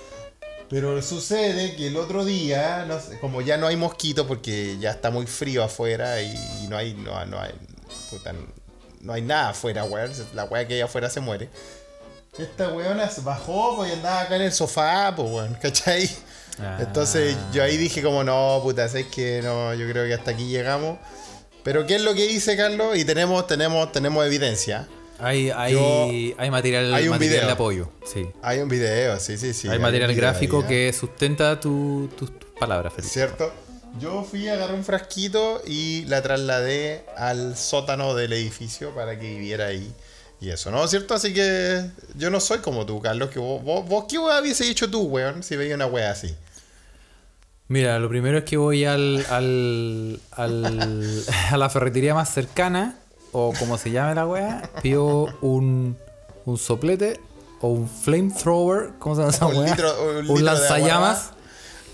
[0.70, 4.92] Pero sucede que el otro día, no sé, como ya no hay mosquitos porque ya
[4.92, 6.34] está muy frío afuera y,
[6.64, 7.54] y no hay, no, no hay,
[8.10, 8.34] puta,
[9.02, 10.12] no hay nada afuera, weón.
[10.34, 11.50] La weá que hay afuera se muere.
[12.38, 16.10] Esta weona se bajó pues, y andaba acá en el sofá, pues weón, ¿cachai?
[16.60, 16.78] Ah.
[16.80, 20.48] Entonces yo ahí dije como, no, puta, es que no, yo creo que hasta aquí
[20.48, 20.98] llegamos.
[21.64, 22.98] Pero ¿qué es lo que hice, Carlos?
[22.98, 24.88] Y tenemos, tenemos, tenemos evidencia.
[25.24, 27.46] Hay, hay, Yo- hay material, hay un material video.
[27.48, 27.90] de apoyo.
[28.06, 28.28] Sí.
[28.42, 29.68] Hay un video, sí, sí, sí.
[29.70, 30.66] hay material gráfico ¿eh?
[30.68, 33.12] que sustenta tu- tus tus palabras, Felipe.
[33.14, 33.52] ¿Cierto?
[34.00, 39.68] Yo fui, agarré un frasquito y la trasladé al sótano del edificio para que viviera
[39.68, 39.92] ahí.
[40.42, 40.86] Y eso, ¿no?
[40.88, 41.14] ¿Cierto?
[41.14, 43.30] Así que yo no soy como tú, Carlos.
[43.30, 45.42] Que vos, vos, vos ¿Qué hueá hubiese hecho tú, weón?
[45.44, 46.36] Si veía una wea así.
[47.70, 52.98] Mira, lo primero es que voy al, al, al- a la ferretería más cercana,
[53.34, 55.98] o como se llame la wea, pido un,
[56.46, 57.20] un soplete
[57.62, 61.32] o un flamethrower, ¿cómo se llama esa litro- un Un, lanzallamas.
[61.32, 61.32] aguarrás,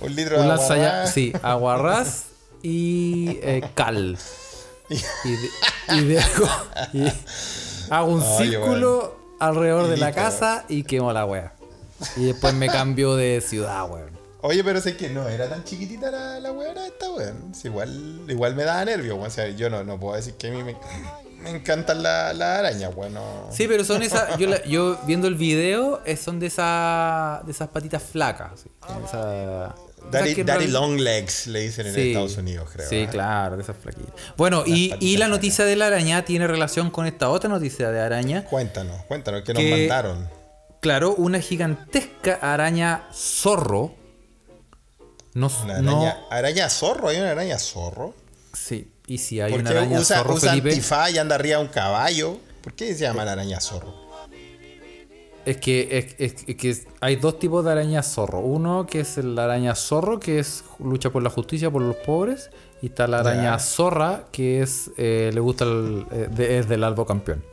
[0.02, 2.24] Un litro de Un agua, lanzallamas, sí, aguarrás
[2.62, 4.18] y eh, cal.
[4.90, 4.96] Y,
[5.32, 5.50] de-
[5.98, 6.48] y dejo.
[6.94, 7.04] y
[7.92, 11.54] hago un círculo alrededor Y de la casa y quemo la wea.
[12.18, 14.18] Y después me cambio de ciudad, weón.
[14.42, 17.54] Oye, pero sé que no era tan chiquitita la, la weá esta, weón.
[17.54, 19.28] Si igual, igual me daba nervio, weón.
[19.28, 20.76] O sea, yo no, no puedo decir que a mí me,
[21.42, 23.14] me encantan las la arañas, weón.
[23.14, 23.48] no.
[23.52, 24.38] Sí, pero son esas.
[24.38, 28.62] Yo, la- yo viendo el video, eh, son de, esa, de esas patitas flacas.
[28.62, 28.70] sí,
[29.06, 29.76] esa-
[30.12, 32.88] Daddy, esas daddy long legs le dicen en Sí, Estados Unidos, creo.
[32.90, 33.08] Sí, ¿eh?
[33.12, 34.14] claro, de esas flaquitas.
[34.38, 38.00] Bueno, y, y la noticia de la araña tiene relación con esta otra noticia de
[38.00, 38.46] araña.
[38.46, 40.28] Cuéntanos, cuéntanos, que nos mandaron.
[40.80, 43.94] Claro, una gigantesca araña zorro.
[45.34, 48.16] No, Una no- araña, araña zorro, hay una araña zorro.
[48.54, 51.58] Sí, y si hay ¿Por una araña usa, zorro, usa Felipe, antifaz y anda arriba
[51.58, 52.38] de un caballo?
[52.62, 54.08] ¿Por qué se llama la araña zorro?
[55.46, 58.40] es que, es, es- es que hay dos tipos de araña zorro.
[58.40, 62.52] Uno que es la araña zorro, que es lucha por la justicia, por los pobres.
[62.82, 67.06] Y está la araña zorra, que es le gusta el, eh, de- es del albo
[67.06, 67.44] campeón.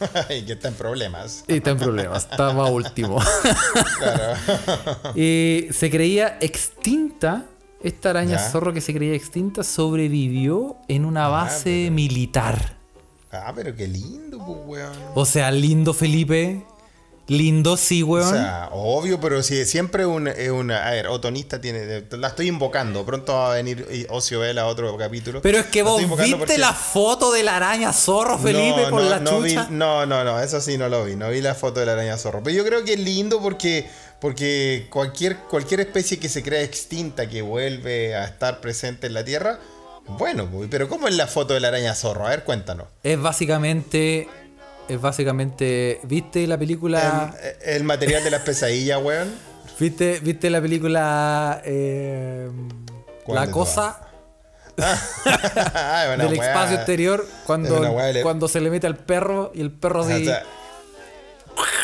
[0.30, 1.44] y que está en problemas.
[1.46, 3.18] Y está en problemas, estaba último.
[3.98, 4.34] Claro.
[5.14, 7.44] y se creía extinta.
[7.84, 8.50] Esta araña Ya.
[8.50, 12.76] zorro que se creía extinta sobrevivió en una base pero- militar.
[13.30, 14.92] Ah, pero qué lindo, pues, weón.
[15.14, 16.64] O sea, lindo Felipe.
[17.26, 18.28] Lindo sí, weón.
[18.28, 20.86] O sea, obvio, pero si siempre un, es una.
[20.86, 22.04] A ver, Otonista tiene.
[22.10, 23.04] La estoy invocando.
[23.06, 25.40] Pronto va a venir Ocio Vela a otro capítulo.
[25.40, 28.90] Pero es que La vos viste porque- la foto de la araña zorro, Felipe, no,
[28.90, 29.68] con no, la no vi- chucha.
[29.70, 31.16] no, no, no, eso sí no lo vi.
[31.16, 32.42] No vi la foto de la araña zorro.
[32.42, 33.88] Pero yo creo que es lindo porque.
[34.24, 39.22] Porque cualquier, cualquier especie que se crea extinta que vuelve a estar presente en la
[39.22, 39.58] Tierra.
[40.06, 42.26] Bueno, pues, pero ¿cómo es la foto de la araña zorro?
[42.26, 42.86] A ver, cuéntanos.
[43.02, 44.26] Es básicamente.
[44.88, 46.00] Es básicamente.
[46.04, 47.36] ¿Viste la película.
[47.66, 49.30] El, el material de las pesadillas, weón.
[49.78, 51.60] ¿Viste, ¿Viste la película.
[51.62, 52.48] eh,
[53.26, 54.00] ¿Cuál la cosa
[54.78, 56.48] Ah, una del weá.
[56.48, 60.24] espacio exterior cuando, cuando se le mete al perro y el perro O así.
[60.24, 60.42] sea,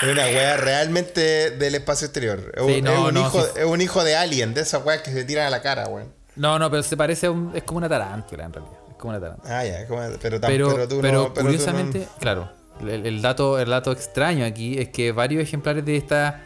[0.02, 2.52] es una wea realmente del espacio exterior.
[2.54, 3.48] Es, Sí, un- no, es un no, hijo, sí.
[3.56, 6.12] es un hijo de Alien, de esas weas que se tiran a la cara, weón.
[6.36, 7.52] No, no, pero se parece a un.
[7.54, 8.74] Es como una tarántula en realidad.
[8.88, 9.58] Es como una tarántula.
[9.58, 11.22] Ah, ya, como- pero, tam- Pero, pero tú pero no.
[11.24, 12.50] pero tú no- curiosamente, claro,
[12.80, 16.44] el, el dato, el dato extraño aquí es que varios ejemplares de esta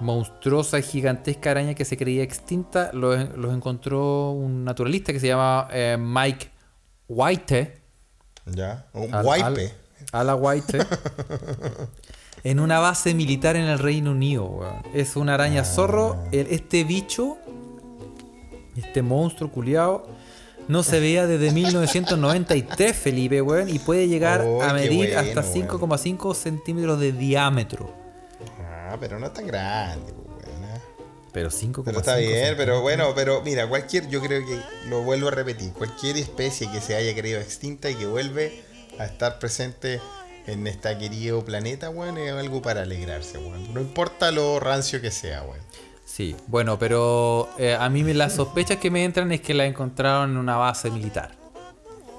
[0.00, 5.26] monstruosa y gigantesca araña que se creía extinta los, los encontró un naturalista que se
[5.28, 6.50] llama eh, Mike
[7.08, 7.80] White.
[8.46, 9.72] Ya, un al-
[10.12, 10.78] Ala White.
[12.44, 14.82] en una base militar en el Reino Unido, weón.
[14.94, 16.16] Es una araña zorro.
[16.24, 16.28] Ah.
[16.32, 17.36] El- este bicho,
[18.76, 20.06] este monstruo culiao,
[20.68, 23.68] no se veía desde 1993, Felipe, weón.
[23.68, 25.68] Y puede llegar Oh, a medir bueno, hasta weón.
[25.68, 27.92] 5,5 centímetros de diámetro.
[28.60, 30.64] Ah, pero no es tan grande, pues, weón.
[30.64, 30.80] ¿eh?
[31.32, 32.56] Pero 5,5 Pero está bien, centímetros.
[32.58, 36.80] pero bueno, pero mira, cualquier, yo creo que, lo vuelvo a repetir, cualquier especie que
[36.80, 38.62] se haya creído extinta y que vuelve
[38.98, 40.00] a estar presente
[40.50, 43.72] en este querido planeta, weón, es algo para alegrarse, weón.
[43.72, 45.60] No importa lo rancio que sea, weón.
[46.04, 49.64] Sí, bueno, pero eh, a mí me- las sospechas que me entran es que la
[49.64, 51.32] encontraron en una base militar.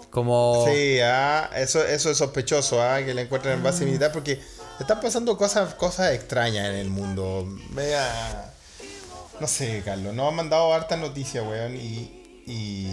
[0.09, 0.65] Como...
[0.67, 4.39] Sí, ah, eso, eso es sospechoso, ah, que la encuentran en base militar porque
[4.79, 7.45] están pasando cosas, cosas extrañas en el mundo.
[7.69, 8.53] Vea,
[9.39, 12.87] no sé, Carlos, nos han mandado hartas noticias, weón, y, y,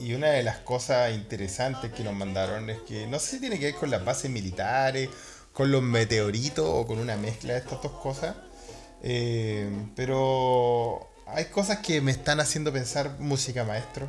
[0.00, 3.58] y una de las cosas interesantes que nos mandaron es que no sé si tiene
[3.58, 5.08] que ver con las bases militares,
[5.52, 8.36] con los meteoritos o con una mezcla de estas dos cosas,
[9.02, 14.08] eh, pero hay cosas que me están haciendo pensar, música maestro,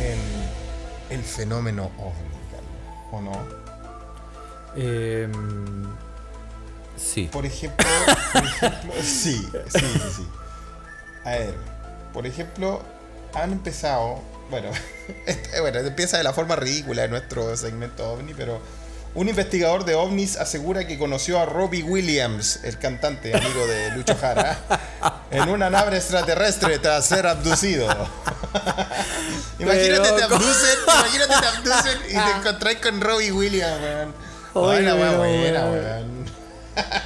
[0.00, 2.36] en el fenómeno ovni,
[3.12, 3.32] ¿o no?
[4.76, 5.86] em,
[6.96, 7.28] sí.
[7.32, 7.86] Por ejemplo,
[8.32, 10.28] por ejemplo sí, sí, sí, sí.
[11.24, 11.54] A ver,
[12.12, 12.82] por ejemplo,
[13.34, 14.20] han empezado.
[14.50, 14.70] Bueno,
[15.26, 18.60] este- bueno, empieza de la forma ridícula de nuestro segmento ovni, pero
[19.14, 24.14] un investigador de ovnis asegura que conoció a Robbie Williams, el cantante amigo de Lucho
[24.20, 24.58] Jara,
[25.30, 27.86] en una nave extraterrestre tras ser abducido.
[29.58, 34.14] imagínate Pero, te abducen, imagínate te abducen y te encontrás con Robbie Williams, weón.
[34.54, 36.26] Weá pero, buena, weón.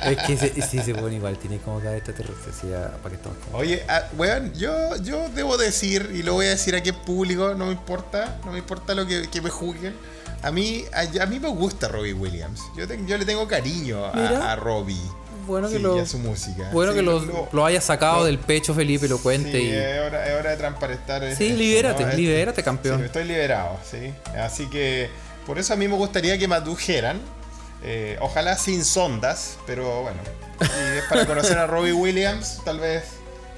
[0.04, 3.58] Es que se- sí igual, tiene como cada extraterrestre, sí, ya, para que estamos como-
[3.58, 7.54] Oye, ah, weón, yo, yo debo decir, y lo voy a decir aquí en público,
[7.54, 9.94] no me importa, no me importa lo que, que me juzguen.
[10.42, 12.60] A mí, a, a mí me gusta Robbie Williams.
[12.76, 15.00] Yo, te- yo le tengo cariño a, a Robbie.
[15.46, 16.68] Bueno que Sí, lo- y a su música.
[16.72, 19.66] Bueno Sí, que lo, lo- lo haya sacado lo- del pecho, Felipe, lo cuente Sí,
[19.66, 19.70] y...
[19.72, 21.22] es hora, es hora de transparentar.
[21.34, 23.00] Sí, esto, libérate, libérate, campeón.
[23.00, 24.12] Sí, estoy liberado, sí.
[24.38, 25.08] Así que
[25.46, 27.20] por eso a mí me gustaría que me adujeran.
[27.82, 30.18] Eh, ojalá sin sondas, pero bueno.
[30.60, 33.04] Si es para conocer a Robbie Williams, tal vez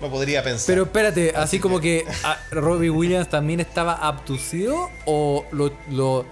[0.01, 0.67] lo podría pensar.
[0.67, 6.25] Pero espérate, así como que a- Robbie Williams también estaba abducido o lo, lo,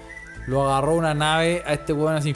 [0.47, 2.35] lo agarró una nave a este weón así.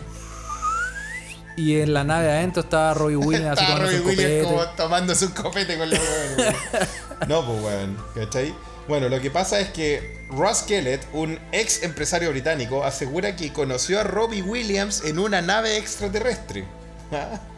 [1.57, 5.26] Y en la nave adentro estaba Robbie Williams así Estaba con Robbie Williams como tomándose
[5.26, 6.55] un copete con los weón.
[7.28, 8.52] No, pues weón, ¿cachai?
[8.87, 14.01] Bueno, lo que pasa es que Ross Kellett, un ex empresario británico, asegura que conoció
[14.01, 16.64] a Robbie Williams en una nave extraterrestre.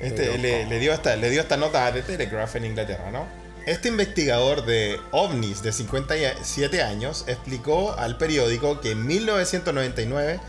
[0.00, 3.26] Este, Pero, le, le dio esta, le dio esta nota de Telegraph en Inglaterra, ¿no?
[3.64, 10.40] Este investigador de ovnis de 57 años explicó al periódico que en 1999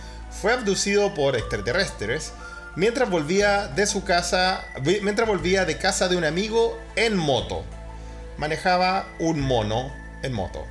[0.41, 2.33] fue abducido por extraterrestres
[2.75, 4.65] mientras volvía de su casa,
[5.01, 7.63] mientras volvía de casa de un amigo en moto.
[8.37, 9.93] Manejaba un mono
[10.25, 10.65] en moto.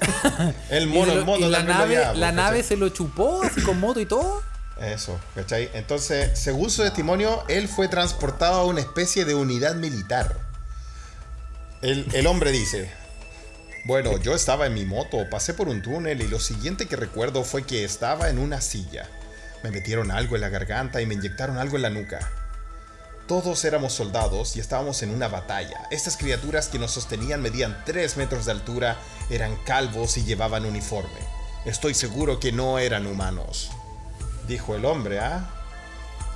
[0.70, 3.78] El mono lo- en moto y la nave, la nave se lo chupó así con
[3.80, 4.42] moto y todo.
[4.80, 5.68] Eso, ¿cachai?
[5.74, 10.36] Entonces, según su testimonio, él fue transportado a una especie de unidad militar.
[11.82, 12.90] El, el hombre dice,
[13.84, 17.42] bueno, yo estaba en mi moto, pasé por un túnel y lo siguiente que recuerdo
[17.44, 19.08] fue que estaba en una silla.
[19.64, 22.30] Me metieron algo en la garganta y me inyectaron algo en la nuca.
[23.28, 25.86] Todos éramos soldados y estábamos en una batalla.
[25.90, 28.96] Estas criaturas que nos sostenían medían 3 metros de altura,
[29.30, 31.20] eran calvos y llevaban uniforme.
[31.66, 33.70] Estoy seguro que no eran humanos.
[34.46, 35.46] Dijo el hombre, ¿ah?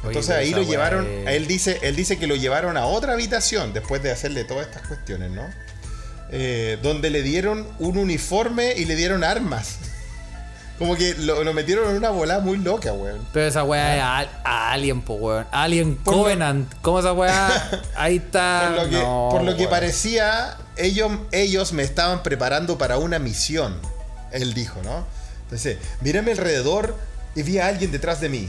[0.04, 3.72] Entonces ahí lo llevaron, es- él dice, él dice que lo llevaron a otra habitación
[3.72, 5.48] después de hacerle todas estas cuestiones, ¿no?
[6.30, 9.76] Eh, donde le dieron un uniforme y le dieron armas.
[10.78, 13.24] Como que lo, lo metieron en una bola muy loca, weón.
[13.32, 15.46] Pero esa weá es al- Alien, po weón.
[15.52, 16.72] Alien Por lo- Covenant.
[16.82, 17.82] ¿Cómo esa weá?
[17.96, 18.72] Ahí está.
[18.74, 23.18] Por lo que, No, por lo que parecía, ellos, ellos me estaban preparando para una
[23.18, 23.78] misión.
[24.32, 25.06] Él dijo, ¿no?
[25.44, 26.96] Entonces, miré a mi alrededor
[27.36, 28.48] y vi a alguien detrás de mí.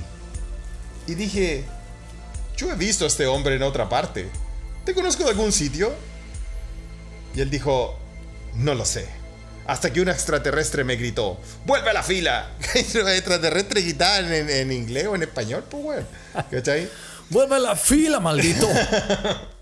[1.05, 1.65] Y dije,
[2.57, 4.29] yo he visto a este hombre en otra parte.
[4.85, 5.93] ¿Te conozco de algún sitio?
[7.35, 7.97] Y él dijo,
[8.55, 9.07] no lo sé.
[9.65, 12.51] Hasta que un extraterrestre me gritó, ¡vuelve a la fila!
[12.75, 16.07] Los extraterrestres gritaban en, en inglés o en español, pues, weón.
[16.51, 16.89] ¿Cachai?
[17.29, 18.67] Vuelve a la fila, maldito.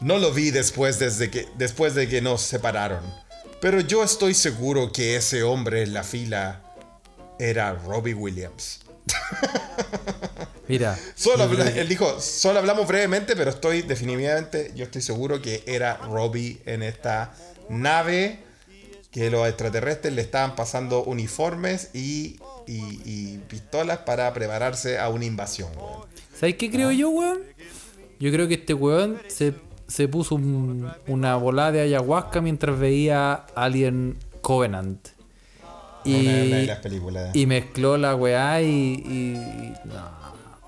[0.00, 3.02] No lo vi después, desde que, después de que nos separaron.
[3.60, 6.62] Pero yo estoy seguro que ese hombre en la fila
[7.40, 8.80] era Robbie Williams.
[10.68, 10.96] Mira.
[11.16, 16.60] Solo él dijo, solo hablamos brevemente, pero estoy definitivamente, yo estoy seguro que era Robbie
[16.64, 17.34] en esta
[17.68, 18.44] nave
[19.18, 25.24] que los extraterrestres le estaban pasando uniformes y, y- y pistolas para prepararse a una
[25.24, 25.70] invasión.
[25.76, 26.02] weón.
[26.38, 27.38] ¿Sabes qué creo yo, weón?
[28.20, 29.54] Yo creo que este weón se,
[29.88, 35.08] se puso un- una volada de ayahuasca mientras veía Alien Covenant.
[36.04, 37.34] Una, una de Y, las películas.
[37.34, 38.66] y mezcló la weá y.
[38.66, 39.94] y- y- no,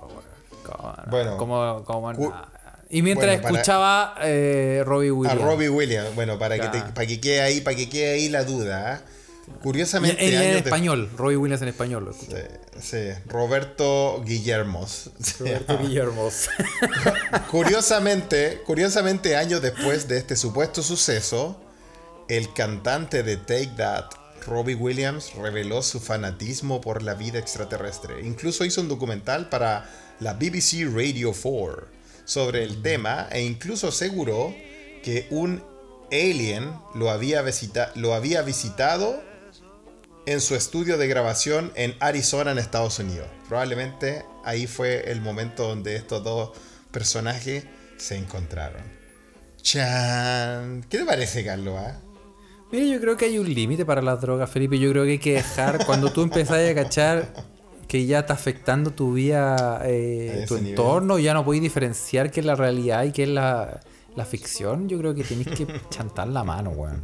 [0.01, 1.09] weón.
[1.09, 2.51] Bueno, ¿Cómo- cómo cu- no?
[2.91, 5.41] Y mientras bueno, para- escuchaba eh, Robbie A Williams.
[5.41, 8.43] Robbie Williams, bueno, para que, te- para que quede ahí, para que quede ahí la
[8.43, 8.93] duda.
[8.95, 9.01] ¿ah?
[9.63, 12.05] Curiosamente, en, en años de- español, Robbie Williams en español.
[12.05, 12.47] Lo escuché.
[12.79, 12.81] Sí,
[13.15, 15.09] sí, Roberto Guillermos.
[15.39, 16.49] Roberto Guillermos.
[17.51, 21.59] curiosamente, curiosamente, años después de este supuesto suceso,
[22.27, 24.05] el cantante de Take That,
[24.47, 28.21] Robbie Williams, reveló su fanatismo por la vida extraterrestre.
[28.25, 29.89] Incluso hizo un documental para
[30.19, 31.87] la BBC Radio 4
[32.31, 34.55] sobre el tema e incluso aseguró
[35.03, 35.61] que un
[36.13, 39.21] alien lo había, visita- lo había visitado
[40.25, 43.27] en su estudio de grabación en Arizona, en Estados Unidos.
[43.49, 46.51] Probablemente ahí fue el momento donde estos dos
[46.91, 47.65] personajes
[47.97, 48.81] se encontraron.
[49.61, 50.85] Chan.
[50.89, 51.75] ¿Qué te parece, Carlos?
[51.77, 51.99] ah?
[52.71, 54.79] Mira, yo creo que hay un límite para las drogas, Felipe.
[54.79, 57.33] Yo creo que hay que dejar, cuando tú empezás a cachar
[57.91, 60.69] que ya está afectando tu vida, eh, tu ese nivel.
[60.79, 63.81] entorno, ya no podéis diferenciar qué es la realidad y qué es la,
[64.15, 67.01] la ficción, yo creo que tenéis que chantar la mano, weón.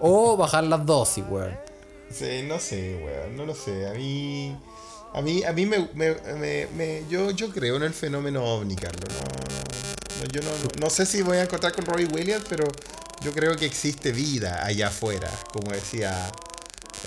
[0.00, 1.56] O bajar las dosis, weón.
[2.10, 3.88] Sí, no sé, weón, no lo sé.
[3.88, 4.54] A mí.
[5.14, 8.76] A mí, a mí me, me, me- me- yo, yo creo en el fenómeno ovni,
[8.76, 9.08] Carlos.
[9.18, 10.50] No, no, yo no,
[10.80, 12.64] no sé si voy a encontrar con Robbie Williams, pero
[13.22, 15.30] yo creo que existe vida allá afuera.
[15.54, 16.12] Como decía.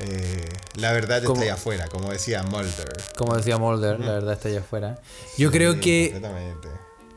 [0.02, 2.94] Eh, la verdad está allá afuera, como decía Mulder.
[3.18, 5.00] Como decía Mulder, la verdad está allá afuera.
[5.38, 6.22] Yo creo que,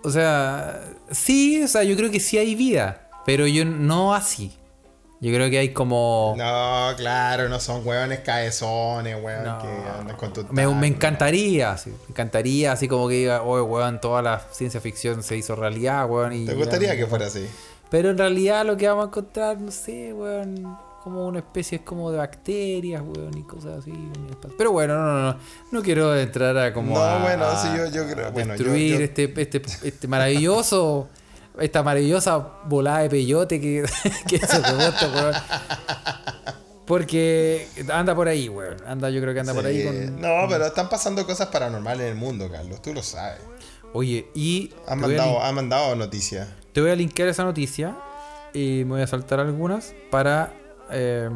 [0.03, 4.55] o sea, sí, o sea, yo creo que sí hay vida, pero yo no así.
[5.20, 6.35] Yo creo que hay como...
[6.39, 9.59] No, claro, no son hueones caezones, weón, No.
[9.61, 9.68] que
[9.99, 14.01] andan con tu Me, me encantaría, sí, me encantaría, así como que diga, oye, weón,
[14.01, 16.35] toda la ciencia ficción se hizo realidad, weón.
[16.35, 17.49] Y ¿Te gustaría que fuera así?
[17.91, 20.79] Pero en realidad lo que vamos a encontrar, no sé, weón,
[21.09, 23.93] como una especie como de bacterias, weón, y cosas así.
[24.57, 25.39] Pero bueno, no, no, no,
[25.73, 28.55] no quiero entrar a como No, a, bueno, a- sí, yo- yo creo- a bueno,
[28.55, 31.09] yo- destruir yo- Este, este, este maravilloso,
[31.59, 32.37] esta maravillosa
[32.67, 33.85] volada de peyote que,
[34.29, 35.35] que se gusta, weón.
[36.87, 38.77] Porque anda por ahí, weón.
[38.87, 40.21] Anda, yo creo que anda por ahí con...
[40.21, 43.41] No, pero están pasando cosas paranormales en el mundo, Carlos, tú lo sabes.
[43.93, 46.49] Oye, y Han te voy a mandado, lin- han mandado noticias.
[46.73, 47.97] Te voy a linkear esa noticia
[48.55, 50.55] y me voy a saltar algunas para.
[50.91, 51.28] Eh,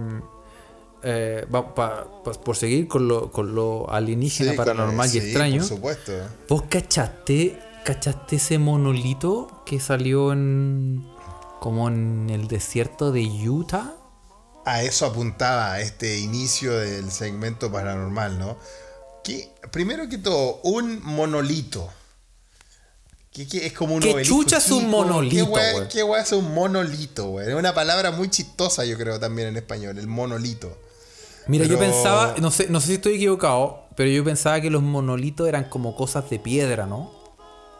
[1.02, 5.18] eh, va- pa- pa- por seguir con lo, con lo alienígena, Sí, paranormal y sí,
[5.18, 5.58] extraño.
[5.58, 6.12] Por supuesto.
[6.48, 11.06] ¿Vos cachaste, cachaste ese monolito que salió en.
[11.60, 13.94] como en el desierto de Utah?
[14.64, 18.56] A eso apuntaba este inicio del segmento paranormal, ¿no?
[19.24, 21.88] Que, primero que todo, un monolito.
[23.32, 25.50] ¿Qué, qué- es como un ¿Qué obelisco chucha es un monolito,
[25.90, 27.48] ¿Qué wea es un monolito, güey?
[27.48, 30.76] Es una palabra muy chistosa, yo creo, también en español, el monolito.
[31.46, 34.82] Mira, yo pensaba, no sé, no sé si estoy equivocado, pero yo pensaba que los
[34.82, 37.10] monolitos eran como cosas de piedra, ¿no?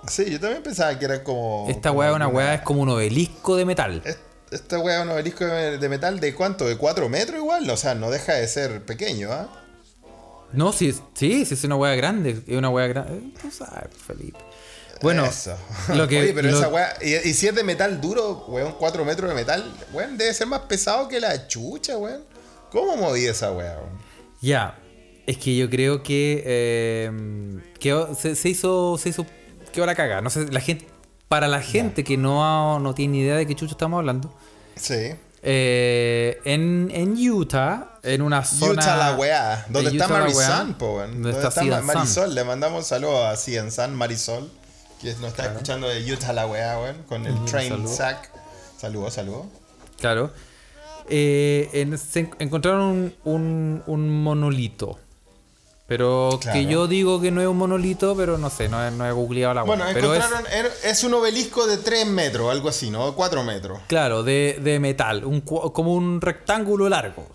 [0.09, 1.67] Sí, yo también pensaba que era como...
[1.69, 4.03] Esta weá es una weá, es como un obelisco de metal.
[4.05, 4.19] Es-
[4.51, 6.67] Esta weá es un obelisco de de metal de cuánto?
[6.67, 7.69] ¿De 4 metros igual?
[7.71, 9.49] O sea, no deja de ser pequeño, ¿ah?
[10.53, 12.43] No, sí, sí, sí es una hueá grande.
[12.47, 13.33] Es una hueá grande.
[13.41, 14.39] Tú sabes, Felipe.
[15.03, 15.57] Bueno, Eso.
[15.95, 16.21] lo que.
[16.21, 16.95] Oye, pero lo- esa weá.
[17.03, 20.47] Y, y si es de metal duro, weón, 4 metros de metal, weón, debe ser
[20.47, 22.23] más pesado que la chucha, weón.
[22.71, 23.99] ¿Cómo moví esa weá, weón?
[24.41, 24.79] Ya.
[25.27, 26.43] Es que yo creo que.
[26.45, 28.97] eh, que se, se hizo.
[28.99, 29.27] Se hizo.
[29.73, 30.21] Quedó la caga.
[30.21, 30.87] No sé, la gente.
[31.29, 34.35] Para la gente que no, no tiene idea de qué chucho estamos hablando.
[34.77, 35.15] Sí.
[35.43, 38.73] eh, en, en Utah, en una zona.
[38.83, 39.65] Utah la weá.
[39.69, 41.23] de Donde está Marisol, po, weón.
[41.23, 41.81] Donde está.
[41.83, 42.35] Marisol.
[42.35, 44.51] Le mandamos un saludo a Cian San Marisol,
[45.03, 47.95] que nos está escuchando de Utah la weá, weón, con el train saludo.
[47.95, 48.31] sack.
[48.79, 49.47] Saludos, saludos.
[49.99, 50.31] Claro.
[51.09, 54.99] Eh, en- se en- encontraron un, un- un monolito.
[55.89, 59.07] Pero que yo digo que no es un monolito, pero no sé, no he, no
[59.07, 59.85] he googleado la Bueno.
[59.93, 60.47] Pero encontraron.
[60.85, 63.15] Es un obelisco de 3 metros, algo así, ¿no?
[63.15, 63.79] 4 metros.
[63.89, 67.27] claro, de, de metal, un, como un rectángulo largo.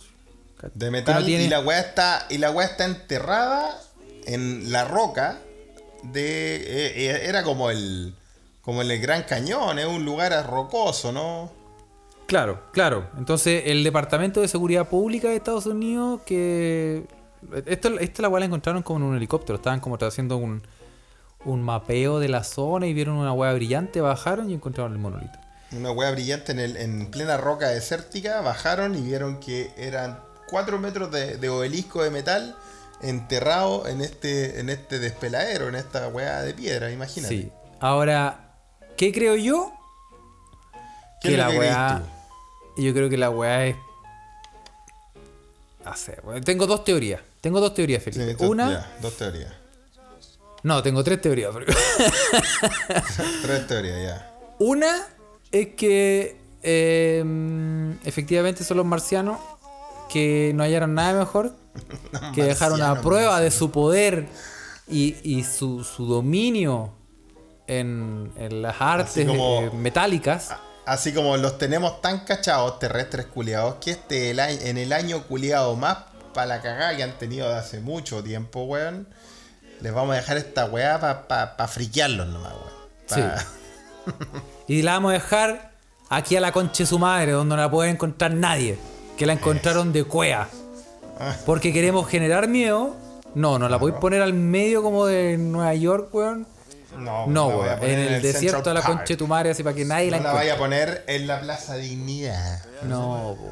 [0.73, 3.79] De metal no tiene- y la weá está y la weá está enterrada
[4.25, 5.37] en la roca
[6.11, 8.13] de eh, eh, era como el
[8.61, 11.49] como el Gran Cañón, es un lugar rocoso, ¿no?
[12.25, 13.07] Claro, claro.
[13.17, 17.07] Entonces, el Departamento de Seguridad Pública de Estados Unidos, que.
[17.65, 19.55] Esto, esto la cual la encontraron como en un helicóptero.
[19.55, 20.63] Estaban como haciendo un,
[21.45, 25.39] un mapeo de la zona y vieron una hueá brillante, bajaron y encontraron el monolito.
[25.71, 30.77] Una weá brillante en, el, en plena roca desértica, bajaron y vieron que eran 4
[30.79, 32.55] metros de, de obelisco de metal
[33.01, 37.33] enterrado en este en este despeladero, en esta weá de piedra, imagínate.
[37.35, 37.51] Sí.
[37.79, 38.55] Ahora,
[38.97, 39.71] ¿qué creo yo?
[41.21, 42.03] ¿Qué que es lo la que weá.
[42.77, 43.75] Yo creo que la weá es.
[45.85, 47.21] No sé, tengo dos teorías.
[47.41, 48.35] Tengo dos teorías, Felipe.
[48.45, 48.71] Una.
[48.71, 49.53] ya, dos teorías.
[50.63, 51.51] No, tengo tres teorías.
[51.51, 51.73] porque-
[53.43, 54.31] Tres teorías, ya.
[54.59, 55.07] Una
[55.51, 57.23] es que eh,
[58.03, 59.39] efectivamente son los marcianos
[60.09, 61.53] que no hallaron nada mejor,
[62.33, 64.27] que dejaron a prueba de su poder
[64.87, 66.91] y, y su, su dominio
[67.67, 70.49] en, en las artes como- eh, metálicas.
[70.85, 75.75] Así como los tenemos tan cachados, terrestres culiados, que este el en el año culiado
[75.75, 75.97] más
[76.33, 79.07] para la cagada que han tenido de hace mucho tiempo, weón,
[79.81, 82.77] les vamos a dejar esta weá para pa, pa friquearlos nomás, weón.
[83.09, 83.21] Pa- Sí.
[84.69, 85.71] Y la vamos a dejar
[86.09, 88.77] aquí a la concha de su madre, donde no la puede encontrar nadie.
[89.17, 90.47] Que la encontraron de cuea.
[91.45, 92.95] Porque queremos generar miedo.
[93.35, 96.47] No, no la podéis poner al medio como de Nueva York, weón.
[96.97, 97.83] No, No, weón.
[97.83, 100.23] En el, desierto de la concha de tu madre, así para que nadie la No
[100.23, 102.63] la vaya a poner en la Plaza Dignidad.
[102.83, 103.51] No, weón.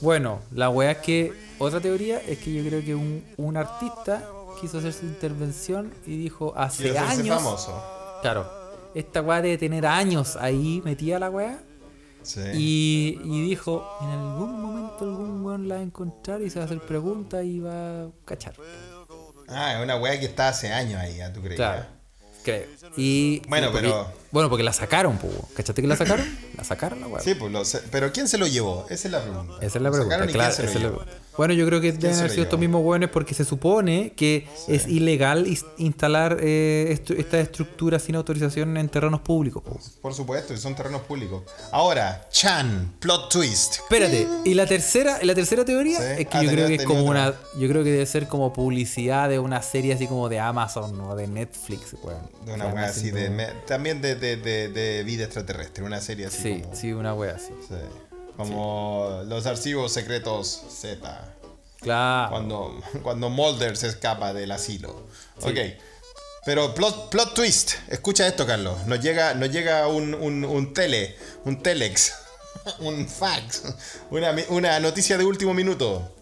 [0.00, 1.46] Bueno, la weá es que.
[1.58, 4.22] Otra teoría es que yo creo que un, un artista
[4.60, 7.42] quiso hacer su intervención y dijo hace años.
[7.42, 7.82] famoso.
[8.22, 8.50] Claro.
[8.94, 11.58] esta weá debe tener años ahí metida la weá.
[12.26, 12.40] Sí.
[12.54, 16.64] Y, y dijo, en algún momento algún weón la va a encontrar y se va
[16.64, 18.54] a hacer preguntas y va a cachar.
[19.48, 21.56] Ah, es una weá que está hace años ahí, ¿ya tú crees?
[21.56, 21.84] Claro.
[22.42, 22.64] Creo.
[22.96, 25.32] Y, Bueno, porque- pero- Bueno, porque la sacaron, pues.
[25.56, 26.26] ¿Cachaste que la sacaron?
[26.56, 27.20] La sacaron la weá.
[27.22, 27.62] Sí, pues lo.
[27.90, 28.86] Pero ¿quién se lo llevó?
[28.90, 29.54] Esa es la pregunta.
[29.60, 30.52] Esa es la ¿Lo pregunta, claro.
[30.52, 31.04] esa es la- llevó?
[31.36, 34.86] Bueno, yo creo que deben haber sido estos mismos hueones porque se supone que es
[34.88, 35.46] ilegal
[35.78, 39.62] instalar eh, estu- estas estructuras sin autorización en terrenos públicos.
[39.62, 39.78] po.
[40.00, 41.42] Por supuesto, y son terrenos públicos.
[41.72, 43.74] Ahora, Chan, plot twist.
[43.80, 46.22] Espérate, y la tercera, la tercera teoría Sí.
[46.22, 47.10] es que Ah, yo creo que es como otra.
[47.10, 50.98] una, yo creo que debe ser como publicidad de una serie así como de Amazon
[51.00, 52.20] o de Netflix, weón.
[52.44, 53.30] De una Que van así de.
[53.30, 55.84] me- también de, de, de, de vida extraterrestre.
[55.84, 56.74] Una serie así Sí, como.
[56.74, 57.52] sí, una wea así.
[57.68, 57.74] sí,
[58.36, 61.34] como los archivos secretos Z.
[61.80, 62.30] Claro.
[62.30, 65.06] Cuando, cuando Mulder se escapa del asilo.
[65.42, 65.58] Ok.
[66.44, 67.72] Pero plot, plot twist.
[67.88, 68.86] Escucha esto, Carlos.
[68.86, 72.12] Nos llega, nos llega un, un, un tele, un telex,
[72.78, 73.62] un fax,
[74.10, 76.12] una, una noticia de último minuto.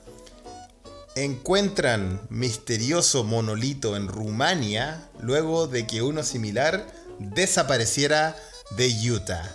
[1.15, 6.87] Encuentran misterioso monolito en Rumania luego de que uno similar
[7.19, 8.35] desapareciera
[8.77, 9.55] de Utah.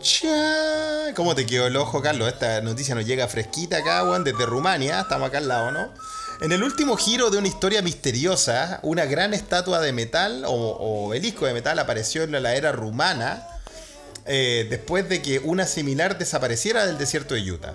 [0.00, 1.12] Cha.
[1.14, 2.28] ¿Cómo te quedó el ojo, Carlos?
[2.28, 5.00] Esta noticia nos llega fresquita acá, weón, desde Rumania.
[5.00, 5.92] Estamos acá al lado, ¿no?
[6.40, 11.08] En el último giro de una historia misteriosa, una gran estatua de metal o, o
[11.08, 13.44] obelisco de metal apareció en la era rumana
[14.30, 17.74] eh, después de que una similar desapareciera del desierto de Utah.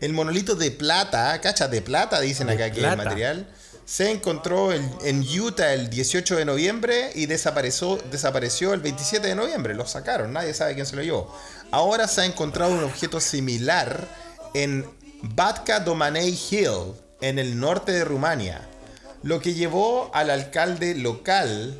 [0.00, 3.48] El monolito de plata, cachas de plata, dicen De acá que es el material,
[3.86, 9.34] se encontró en, en Utah el 18 de noviembre y desapareció, desapareció el 27 de
[9.34, 9.74] noviembre.
[9.74, 11.34] Lo sacaron, nadie sabe quién se lo llevó.
[11.74, 14.06] Ahora se ha encontrado un objeto similar
[14.54, 14.88] en
[15.22, 18.62] Batka Domanei Hill, en el norte de Rumania,
[19.24, 21.76] lo que llevó al alcalde local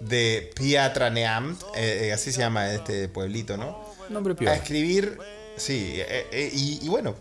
[0.00, 3.94] de Piatraneam, eh, eh, así se llama este pueblito, ¿no?
[4.08, 5.16] Nombre a escribir.
[5.56, 7.14] Sí, eh, y, y bueno,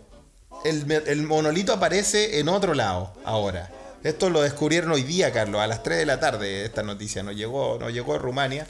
[0.65, 3.69] el, monolito aparece en otro lado ahora.
[4.03, 6.65] Esto lo descubrieron hoy día, Carlos, a las 3 de la tarde.
[6.65, 8.67] Esta noticia nos llegó, nos llegó de Rumania.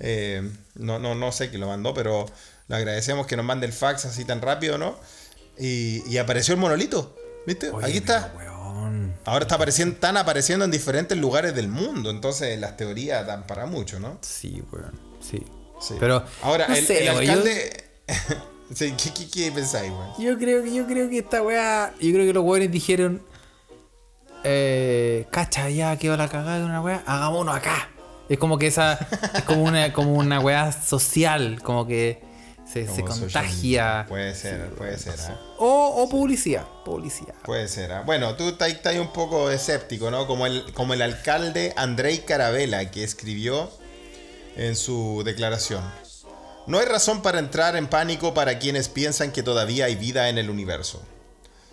[0.00, 0.42] Eh,
[0.74, 2.26] no, no, no sé quién lo mandó, pero
[2.68, 4.96] le agradecemos que nos mande el fax así tan rápido, ¿no?
[5.58, 7.14] Y, y apareció el monolito.
[7.46, 7.70] ¿Viste?
[7.70, 8.32] Oye, Aquí está.
[8.36, 9.14] weón.
[9.26, 12.10] Ahora está apareciendo, están apareciendo en diferentes lugares del mundo.
[12.10, 14.18] Entonces las teorías dan para mucho, ¿no?
[14.22, 14.98] Sí, weón.
[15.20, 15.42] Sí.
[15.80, 15.94] Sí.
[16.00, 16.24] Pero.
[16.42, 17.84] Ahora, no el, sé, el weón, yo- alcalde.
[18.78, 20.10] ¿qué, qué, qué pensáis, weón?
[20.18, 21.92] Yo creo, que- yo creo que esta weá.
[22.00, 23.22] Yo creo que los weones dijeron.
[24.42, 27.02] Eh, cacha, ya quedó la cagada de una weá.
[27.06, 27.90] Hagámonos acá.
[28.28, 28.94] Es como que esa.
[29.34, 31.60] Es como una, como una weá social.
[31.62, 32.23] Como que
[32.66, 34.06] se, se Como social contagia.
[34.08, 35.40] Puede ser, puede ser, ¿ah?
[35.58, 36.66] O, o publicidad.
[36.84, 37.34] Publicidad.
[37.44, 37.92] Puede ser.
[37.92, 38.02] ¿ah?
[38.04, 40.26] Bueno, tú estás estás un poco escéptico, ¿no?
[40.26, 43.70] Como el, como el alcalde Andrei Carabela, que escribió
[44.56, 45.82] en su declaración.
[46.66, 50.38] No hay razón para entrar en pánico para quienes piensan que todavía hay vida en
[50.38, 51.02] el universo.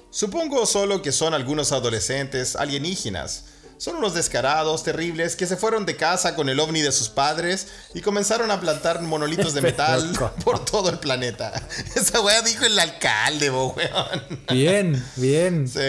[0.09, 3.45] Supongo solo que son algunos adolescentes alienígenas.
[3.81, 7.65] Son unos descarados, terribles, que se fueron de casa con el ovni de sus padres
[7.95, 10.07] y comenzaron a plantar monolitos de metal
[10.45, 11.51] por todo el planeta.
[11.95, 14.43] Esa weá dijo el alcalde, bo, weón.
[14.51, 15.67] Bien, bien.
[15.67, 15.79] Sí,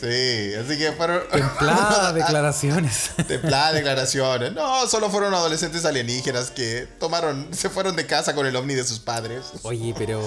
[0.00, 0.54] sí.
[0.54, 1.28] Así que fueron.
[1.32, 3.10] Templadas declaraciones.
[3.26, 4.52] Templadas declaraciones.
[4.52, 8.84] No, solo fueron adolescentes alienígenas que tomaron, se fueron de casa con el ovni de
[8.84, 9.46] sus padres.
[9.62, 10.22] Oye, pero.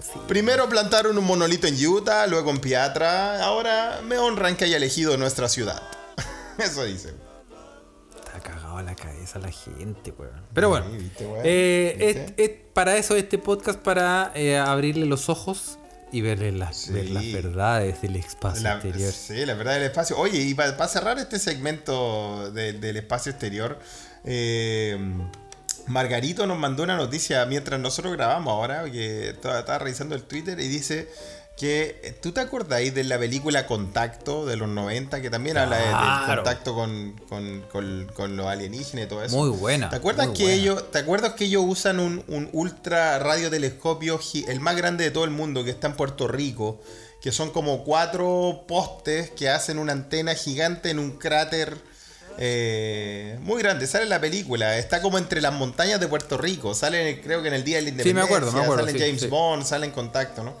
[0.00, 0.18] Sí.
[0.26, 3.44] Primero plantaron un monolito en Utah, luego en Piatra.
[3.44, 5.99] Ahora me honran que haya elegido nuestra ciudad.
[6.64, 7.14] Eso dice.
[8.26, 10.42] Está cagado la cabeza la gente, weón.
[10.54, 11.40] Pero bueno, Sí, ¿viste, weón?
[11.44, 12.42] eh, ¿Viste?
[12.44, 15.78] es- es para eso este podcast, para eh, abrirle los ojos
[16.12, 16.22] y
[16.52, 16.92] las, Sí.
[16.92, 19.12] ver las verdades del espacio La, exterior.
[19.12, 20.16] sí, la verdad del espacio.
[20.18, 23.78] Oye, y para cerrar este segmento de- del espacio exterior,
[24.24, 24.98] eh,
[25.86, 30.58] Margarito nos mandó una noticia mientras nosotros grabamos ahora, que estaba, estaba revisando el Twitter
[30.60, 31.08] y dice
[31.60, 35.82] que tú te acordáis de la película Contacto de los 90, que también habla de-
[35.82, 36.42] del Claro.
[36.42, 39.36] contacto con, con, con- con los alienígenas y todo eso.
[39.36, 40.52] Muy buena, ¿Te acuerdas que buena.
[40.58, 44.18] ellos, ¿te acuerdas que ellos usan un, un ultra radiotelescopio,
[44.48, 46.80] el más grande de todo el mundo, que está en Puerto Rico?
[47.20, 51.76] Que son como cuatro postes que hacen una antena gigante en un cráter
[52.38, 53.86] eh, muy grande.
[53.86, 56.74] Sale en la película, está como entre las montañas de Puerto Rico.
[56.74, 58.36] Sale, creo que en el Día de la Sí, me Independencia.
[58.36, 59.26] acuerdo, me acuerdo, Sale sí, James sí.
[59.26, 60.54] Bond, sale en contacto, ¿no?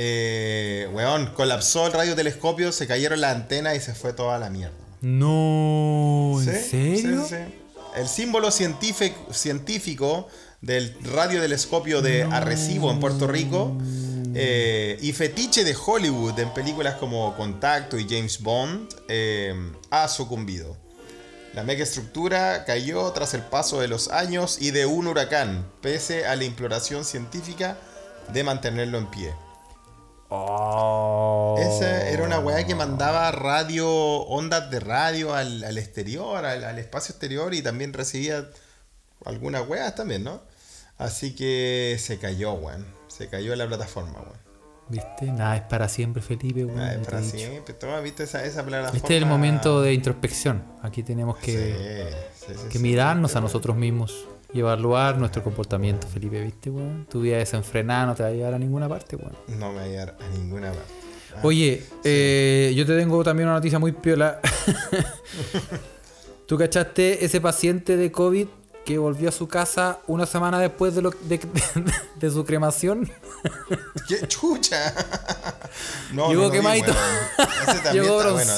[0.00, 4.76] Eh, weón, colapsó el radiotelescopio, se cayeron las antenas y se fue toda la mierda.
[5.00, 7.26] No, ¿en Sí, serio?
[7.28, 7.54] sí, sí.
[7.96, 10.28] El símbolo científico, científico
[10.60, 13.76] del radiotelescopio de Arrecibo en Puerto Rico
[14.34, 19.52] eh, y fetiche de Hollywood en películas como Contacto y James Bond eh,
[19.90, 20.76] ha sucumbido.
[21.54, 26.36] La megaestructura cayó tras el paso de los años y de un huracán, pese a
[26.36, 27.78] la imploración científica
[28.32, 29.32] de mantenerlo en pie.
[30.30, 31.56] Oh.
[31.58, 36.78] Esa era una weá que mandaba radio, ondas de radio al, al exterior, al, al
[36.78, 38.46] espacio exterior y también recibía
[39.24, 40.42] algunas weas también, ¿no?
[40.98, 42.86] Así que se cayó, weón.
[43.08, 44.48] Se cayó la plataforma, weón.
[44.90, 45.26] ¿Viste?
[45.26, 46.64] Nada es para siempre, Felipe.
[46.64, 47.74] weón, Ah, es para siempre.
[47.74, 48.96] Toma, ¿viste esa, esa plataforma?
[48.96, 50.62] Este es el momento de introspección.
[50.82, 56.40] Aquí tenemos que, sí, sí, que mirarnos a nosotros mismos y evaluar nuestro comportamiento, Felipe,
[56.40, 57.06] ¿viste, weón?
[57.10, 59.36] Tu vida desenfrenada no te va a llevar a ninguna parte, weón.
[59.48, 60.92] No me va a llegar a ninguna parte.
[61.36, 64.40] Ah, Oye, eh, yo te tengo también una noticia muy piola.
[66.46, 68.46] ¿Tú cachaste ese paciente de COVID
[68.86, 71.38] que volvió a su casa una semana después de, lo, de,
[72.16, 73.10] de su cremación?
[74.08, 74.94] ¡Qué chucha!
[76.12, 76.92] No, Llegó no quemadito.
[77.92, 78.52] Llegó bueno.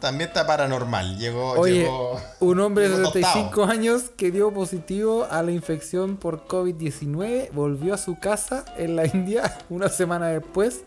[0.00, 1.18] También está paranormal.
[1.18, 1.52] Llegó.
[1.52, 3.70] Oye, llegó, un hombre de llegó 75 tostado.
[3.70, 9.06] años que dio positivo a la infección por COVID-19 volvió a su casa en la
[9.06, 10.82] India una semana después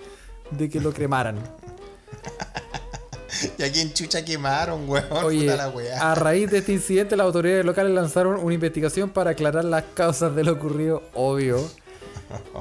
[0.52, 1.38] de que lo cremaran.
[3.58, 5.06] ¿Y a quién chucha quemaron, weón?
[5.24, 6.12] Oye, Puta la weá.
[6.12, 10.36] a raíz de este incidente, las autoridades locales lanzaron una investigación para aclarar las causas
[10.36, 11.60] de lo ocurrido, obvio.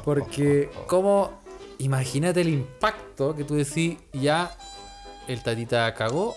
[0.05, 1.33] Porque, como,
[1.79, 4.57] imagínate el impacto que tú decís, ya
[5.33, 6.37] el tatita cagó,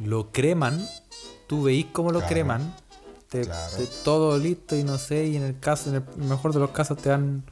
[0.00, 0.86] lo creman,
[1.46, 2.32] tú veís cómo lo Claro.
[2.32, 2.74] creman,
[3.28, 3.76] te- Claro.
[3.76, 6.70] te- todo listo y no sé, y en el caso, en el mejor de los
[6.70, 7.42] casos te dan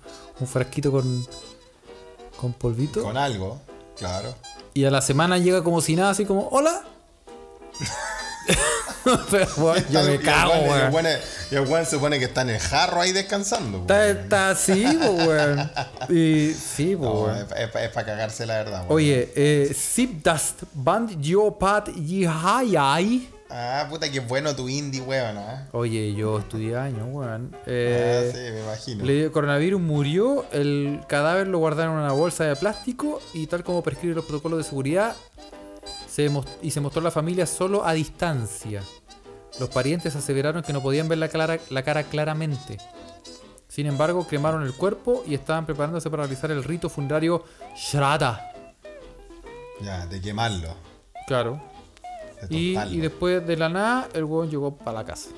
[0.41, 1.27] un frasquito con,
[2.41, 3.03] con polvito.
[3.03, 3.61] Con algo,
[3.97, 4.35] claro.
[4.75, 6.83] Y a la semana llega como si nada, así como, hola.
[9.31, 11.07] Pero bueno, yo me cago, weón-
[11.51, 11.85] y el weón.
[11.85, 13.79] se supone que está en el jarro ahí descansando.
[13.83, 15.71] Está, está así, weón.
[16.09, 17.37] Y sí, No, weón.
[17.57, 18.93] es, para cagarse la verdad, weón.
[18.93, 23.31] Oye, eh, Zipdust Band Geopat Yihayai.
[23.49, 25.39] Ah, puta, que bueno tu indie, weón.
[25.39, 25.69] ¿ah?
[25.71, 27.51] Oye, yo estudié años, weón.
[27.55, 29.05] Ah, Eh, sí, me imagino.
[29.05, 33.63] Le dio coronavirus, murió, el cadáver lo guardaron en una bolsa de plástico y tal
[33.63, 35.15] como prescriben los protocolos de seguridad,
[36.17, 36.31] se
[36.63, 38.83] y se mostró la familia solo a distancia.
[39.61, 42.79] Los parientes aseveraron que no podían ver la, clara- la cara claramente.
[43.69, 47.45] Sin embargo, cremaron el cuerpo y estaban preparándose para realizar el rito funerario
[47.77, 48.53] Shraddha.
[49.83, 50.75] Ya, de quemarlo.
[51.27, 51.61] Claro.
[52.49, 55.31] De Y, y después de la nada, el huevón llegó para la casa.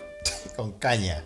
[0.56, 1.24] Con caña.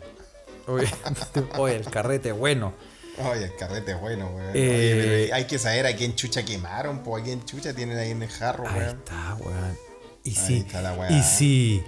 [0.66, 0.88] Oye,
[1.58, 2.72] oye, el carrete bueno.
[3.18, 4.50] Oye, el carrete es bueno, weón.
[4.54, 7.96] Eh, Oye, pero hay que saber a quién chucha quemaron, pues a quién chucha tienen
[7.98, 8.98] ahí en el jarro, Ahí weón.
[8.98, 9.78] está, weón.
[10.24, 11.10] Y Ahí está la weá.
[11.12, 11.84] y sí.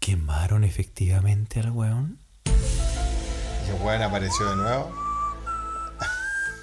[0.00, 2.18] ¿Quemaron efectivamente al weón?
[2.46, 4.90] Y el weón apareció de nuevo.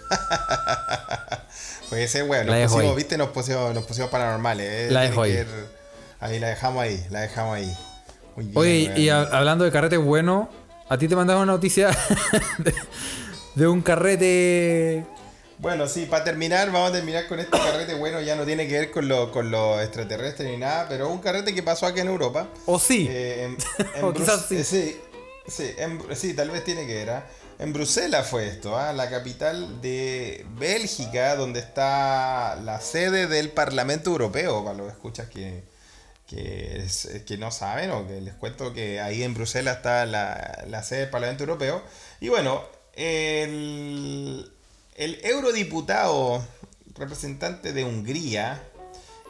[1.90, 2.96] pues ese weón, La nos pusimos, ahí.
[2.98, 4.68] viste, nos pusimos, nos pusimos paranormales.
[4.70, 4.88] eh.
[4.92, 5.46] La dejo ahí.
[6.20, 7.78] Ahí la dejamos ahí, la dejamos ahí.
[8.38, 8.98] Bien, Oye, weón.
[9.00, 10.50] y hab- hablando de carrete bueno,
[10.90, 11.90] a ti te mandaron una noticia
[12.58, 12.74] de,
[13.56, 15.06] de un carrete.
[15.58, 17.94] Bueno, sí, para terminar, vamos a terminar con este carrete.
[17.96, 21.20] Bueno, ya no tiene que ver con lo, con lo extraterrestre ni nada, pero un
[21.20, 22.50] carrete que pasó aquí en Europa.
[22.66, 23.08] O sí.
[23.10, 23.58] Eh, en-
[23.96, 24.58] en O quizás sí.
[24.58, 24.98] eh, sí,
[25.48, 27.10] sí, en- sí, tal vez tiene que ver.
[27.12, 27.26] ¿ah?
[27.58, 28.92] En Bruselas fue esto, ¿ah?
[28.92, 35.64] la capital de Bélgica, donde está la sede del Parlamento Europeo, para los escuchas que,
[36.28, 40.66] que, es- que no saben, o que les cuento que ahí en Bruselas está la,
[40.68, 41.82] la sede del Parlamento Europeo.
[42.20, 42.62] Y bueno,
[42.96, 44.52] el,
[44.96, 46.46] el eurodiputado
[46.96, 48.62] representante de Hungría,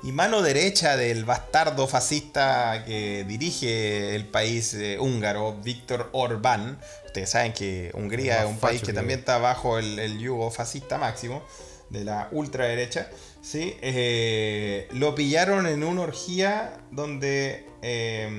[0.06, 6.80] y mano derecha del bastardo fascista que dirige el país eh, húngaro, Víctor Orbán.
[7.08, 10.52] Ustedes saben que Hungría es un país que que también está bajo el, el yugo
[10.52, 11.44] fascista máximo
[11.90, 13.10] de la ultraderecha.
[13.42, 13.76] ¿sí?
[13.82, 18.30] Eh, lo pillaron en una orgía donde eh,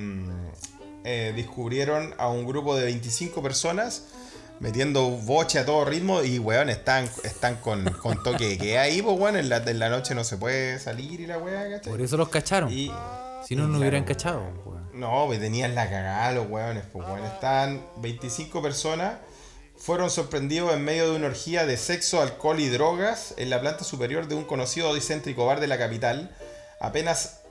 [1.35, 4.05] descubrieron a un grupo de 25 personas
[4.60, 9.02] metiendo boche a todo ritmo y weón están, están con, con toque de que ahí,
[9.02, 11.90] pues weón, en la, en la noche no se puede salir y la weá, ¿cachai?
[11.90, 12.72] Por eso los cacharon.
[12.72, 12.90] Y,
[13.44, 14.90] si no, no claro, hubieran cachado, weón.
[14.92, 17.24] No, pues tenían la cagada los weones, pues weón.
[17.24, 19.14] Están 25 personas.
[19.76, 23.84] Fueron sorprendidos en medio de una orgía de sexo, alcohol y drogas en la planta
[23.84, 26.34] superior de un conocido y céntrico bar de la capital,
[26.80, 27.42] apenas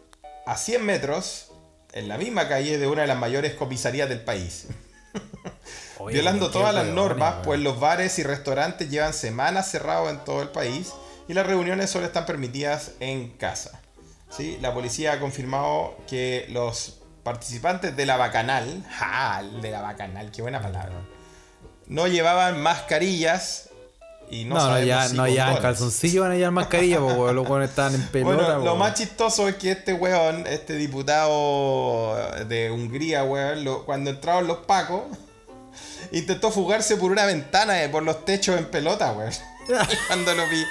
[0.47, 1.51] a 100 metros,
[1.93, 4.67] en la misma calle de una de las mayores comisarías del país.
[5.99, 10.41] Oye, Violando todas las normas, pues los bares y restaurantes llevan semanas cerrados en todo
[10.41, 10.91] el país
[11.27, 13.79] y las reuniones solo están permitidas en casa.
[14.29, 14.57] ¿Sí?
[14.61, 19.41] La policía ha confirmado que los participantes de la bacanal, ¡ja!
[19.61, 20.93] De la bacanal, qué buena palabra.
[21.87, 23.69] No llevaban mascarillas
[24.29, 27.47] Y no, No, no, ya, si no, ya calzoncillo van a llevar mascarilla, porque los
[27.47, 32.15] weones estaban en pelota, Bueno, lo más chistoso es que este weón, este diputado
[32.47, 35.03] de Hungría, weón, lo- cuando entraron los pacos,
[36.11, 39.31] intentó fugarse por una ventana, eh, por los techos en pelota, weón.
[40.07, 40.65] Cuando lo pi-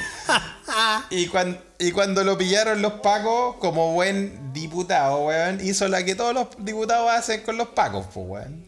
[1.10, 6.14] y, cuan- y cuando lo pillaron los pacos, como buen diputado, weón, hizo la que
[6.14, 8.66] todos los diputados hacen con los pacos, pues, weón.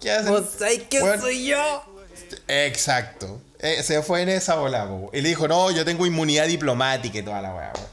[0.00, 0.32] ¿Qué hacen?
[0.32, 1.82] ¿Vos sabés quién Weón, soy yo?
[2.46, 3.40] Exacto.
[3.58, 5.10] Eh, se fue en esa bola, po.
[5.12, 7.88] Y le dijo, no, yo tengo inmunidad diplomática y toda la weá, weón.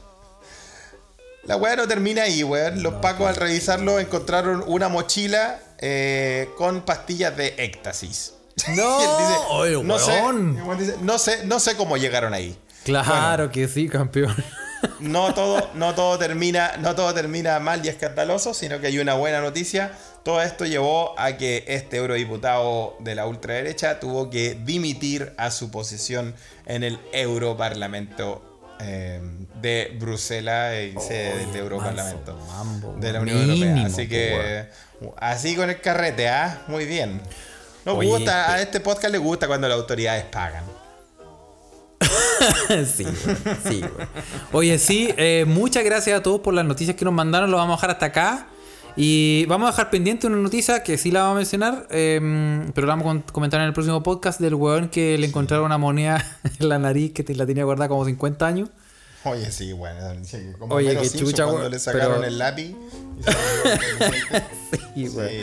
[1.44, 2.82] La weá no termina ahí, weón.
[2.82, 8.34] Los pacos al revisarlo encontraron una mochila eh, con pastillas de éxtasis.
[8.74, 10.22] No, dice, oye, sé,
[10.78, 12.56] dice, no sé, no sé cómo llegaron ahí.
[12.84, 14.34] Claro que sí, campeón.
[15.00, 19.14] No todo, no todo termina, no todo termina mal y escandaloso, sino que hay una
[19.14, 19.92] buena noticia.
[20.22, 25.70] Todo esto llevó a que este eurodiputado de la ultraderecha tuvo que dimitir a su
[25.70, 26.34] posición
[26.66, 28.45] en el Europarlamento
[28.80, 29.20] eh,
[29.60, 32.38] de Bruselas y sede del Europarlamento
[32.98, 33.20] de la.
[33.20, 33.86] Unión Europea.
[33.86, 34.66] Así que
[35.18, 36.62] así con el carrete, ¿ah?
[36.68, 37.20] Muy bien.
[37.84, 40.64] Nos Oye, gusta, a pero- este podcast le gusta cuando las autoridades pagan.
[42.86, 43.06] sí,
[43.66, 43.84] sí.
[44.52, 47.50] Oye, sí, eh, muchas gracias a todos por las noticias que nos mandaron.
[47.50, 48.46] Lo vamos a dejar hasta acá.
[48.98, 52.18] Y vamos a dejar pendiente una noticia que sí la vamos a mencionar, eh,
[52.74, 55.76] pero la vamos a comentar en el próximo podcast del weón que le encontraron una
[55.78, 56.24] moneda
[56.60, 58.70] en la nariz que te- la tenía guardada como 50 años.
[59.24, 59.98] Oye, sí, bueno,
[60.58, 62.74] como Oye, Simpson chucha, cuando le sacaron pero- el lápiz.
[64.94, 65.28] y Sí, weón.
[65.30, 65.36] Sí.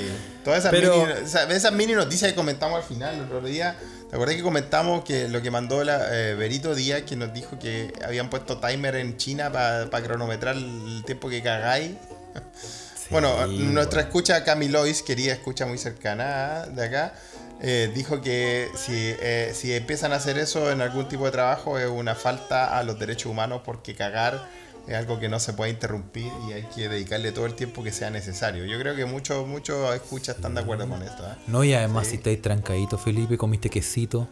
[0.43, 3.75] Todas esas, Pero- mini, esas mini noticias que comentamos al final, el otro día,
[4.09, 7.59] ¿te acuerdas que comentamos que lo que mandó la, eh, Berito Díaz, que nos dijo
[7.59, 11.91] que habían puesto timer en China para cronometrar el tiempo que cagáis?
[13.13, 17.13] bueno, nuestra escucha Camilois, querida escucha muy cercana de acá,
[17.61, 21.79] eh, dijo que si, eh, si empiezan a hacer eso en algún tipo de trabajo
[21.79, 24.47] es una falta a los derechos humanos porque cagar
[24.87, 27.93] es algo que no se puede interrumpir y hay que dedicarle todo el tiempo que
[27.93, 28.65] sea necesario.
[28.65, 31.23] Yo creo que muchos muchos escuchas están de acuerdo con esto.
[31.23, 31.35] ¿eh?
[31.47, 34.27] No, y además si estáis trancadito, Felipe, comiste quesito.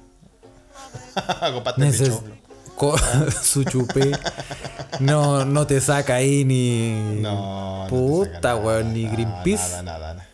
[1.78, 2.22] Neces-
[3.44, 4.12] su chupé.
[5.00, 7.20] No, no te saca ahí ni.
[7.22, 9.70] No, Puta, weón, ni Greenpeace.
[9.70, 10.28] Nada, nada, nada.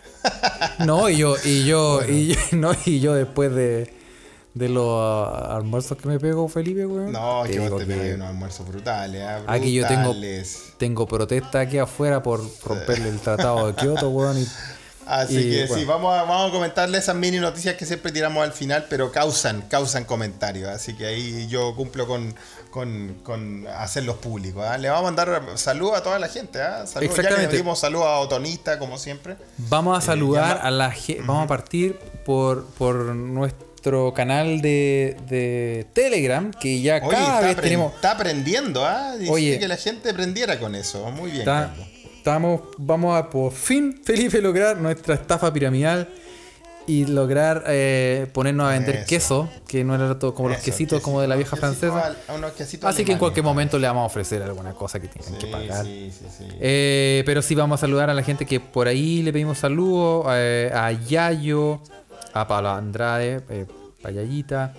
[0.86, 3.94] No, y yo, y yo, y yo, no, y yo después de,
[4.53, 7.11] de los ah, almuerzos que me pego, Felipe, weón.
[7.14, 9.22] No, te que vos te pegas unos almuerzos brutales.
[9.22, 9.44] ¿eh?
[9.48, 10.64] Aquí yo tengo, Brutales.
[10.78, 14.38] tengo protesta aquí afuera por romperle el tratado de Kioto, weón.
[14.40, 14.48] y-
[15.07, 15.75] Así Y, que bueno.
[15.75, 19.11] sí, vamos a, vamos a comentarle esas mini noticias que siempre tiramos al final, pero
[19.11, 20.69] causan, causan comentarios.
[20.69, 22.35] Así que ahí yo cumplo con,
[22.71, 24.65] con, con hacerlos públicos.
[24.67, 24.77] ¿ah?
[24.77, 26.61] Le vamos a mandar saludos a toda la gente.
[26.61, 26.85] ¿ah?
[26.85, 26.93] Saludos.
[26.93, 27.55] Ya le Exactamente.
[27.57, 29.38] dimos saludos a Otonista, como siempre.
[29.57, 31.23] Vamos a saludar llama- a la gente.
[31.25, 37.55] Vamos a partir por, por nuestro canal de, de Telegram, que ya Oye, cada vez
[37.55, 37.93] tenemos.
[37.95, 39.13] está aprendiendo, ¿ah?
[39.29, 39.57] Oye.
[39.59, 41.09] que la gente aprendiera con eso.
[41.11, 41.88] Muy bien, Está- Carlos.
[42.28, 46.10] Estamos, vamos a por fin, Felipe, lograr nuestra estafa piramidal
[46.86, 49.06] y lograr eh, ponernos a vender Eso.
[49.08, 52.06] queso, que no era todo como los quesitos como de la vieja francesa.
[52.08, 52.18] al-
[52.84, 55.86] Así que en cualquier momento le vamos a ofrecer alguna cosa que tengan que pagar.
[55.86, 56.45] sí, sí, sí.
[56.60, 60.28] Eh, pero sí vamos a saludar a la gente que por ahí le pedimos saludos,
[60.32, 61.82] eh, a Yayo,
[62.34, 63.41] a Pablo Andrade,
[64.02, 64.74] Payallita,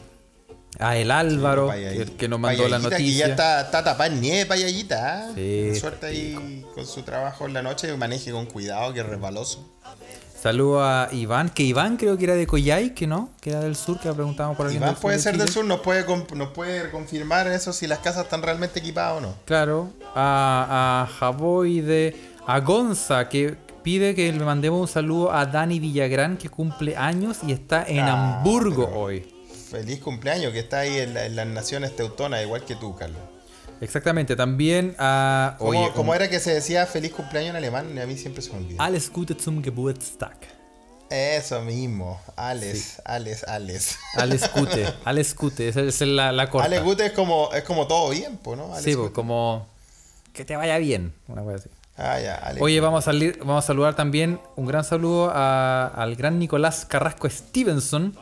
[0.79, 3.27] a el Álvaro, el que nos mandó la Payallita, que noticia.
[3.27, 5.25] ya está, está tapada en nieve, Payallita.
[5.29, 5.33] ¿ah?
[5.35, 5.75] Sí.
[5.79, 7.95] Suerte ahí con su trabajo en la noche.
[7.97, 9.67] Maneje con cuidado, que es resbaloso.
[10.41, 13.75] Saludo a Iván, que Iván creo que era de Coyhai, que no, que era del
[13.75, 16.05] sur, que preguntábamos por alguien Iván puede de ser del sur, nos puede,
[16.37, 19.35] nos puede confirmar eso si las casas están realmente equipadas o no.
[19.47, 22.15] Claro, a, a Javoide,
[22.47, 27.39] a Gonza, que pide que le mandemos un saludo a Dani Villagrán, que cumple años
[27.45, 29.27] y está en Ah, Hamburgo pero- hoy.
[29.71, 33.21] Feliz cumpleaños, que está ahí en, la- en las naciones teutonas, igual que tú, Carlos.
[33.81, 35.55] Exactamente, también a...
[35.59, 37.97] ¿Cómo, oye, cómo un- era que se decía feliz cumpleaños en alemán?
[37.99, 38.83] A mí siempre se me olvida.
[38.85, 40.37] Alles Gute zum Geburtstag.
[41.11, 43.97] Eso mismo, Ales, Ales, Ales.
[44.15, 46.67] Alles Gute, Alles Gute, esa es la, la corta.
[46.67, 48.73] Alex Gute es como, es como todo bien, ¿no?
[48.73, 49.13] Alex Sí, Gute.
[49.13, 49.67] como
[50.35, 51.71] que te vaya bien, una cosa así.
[51.97, 52.81] Ah, ya, Alex Oye, Gute.
[52.85, 57.29] vamos a salir, vamos a saludar también un gran saludo a- al gran Nicolás Carrasco
[57.31, 58.15] Stevenson,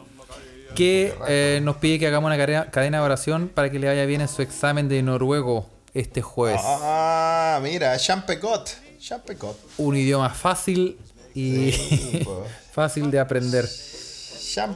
[0.77, 2.36] que eh, nos pide que hagamos una
[2.70, 6.61] cadena, de oración para que le vaya bien en su examen de noruego este jueves.
[6.65, 8.77] Ah, mira, Champecot.
[9.01, 9.59] Champecot.
[9.78, 10.98] Un idioma fácil
[11.35, 12.44] y Sí, po.
[12.73, 13.69] fácil de aprender.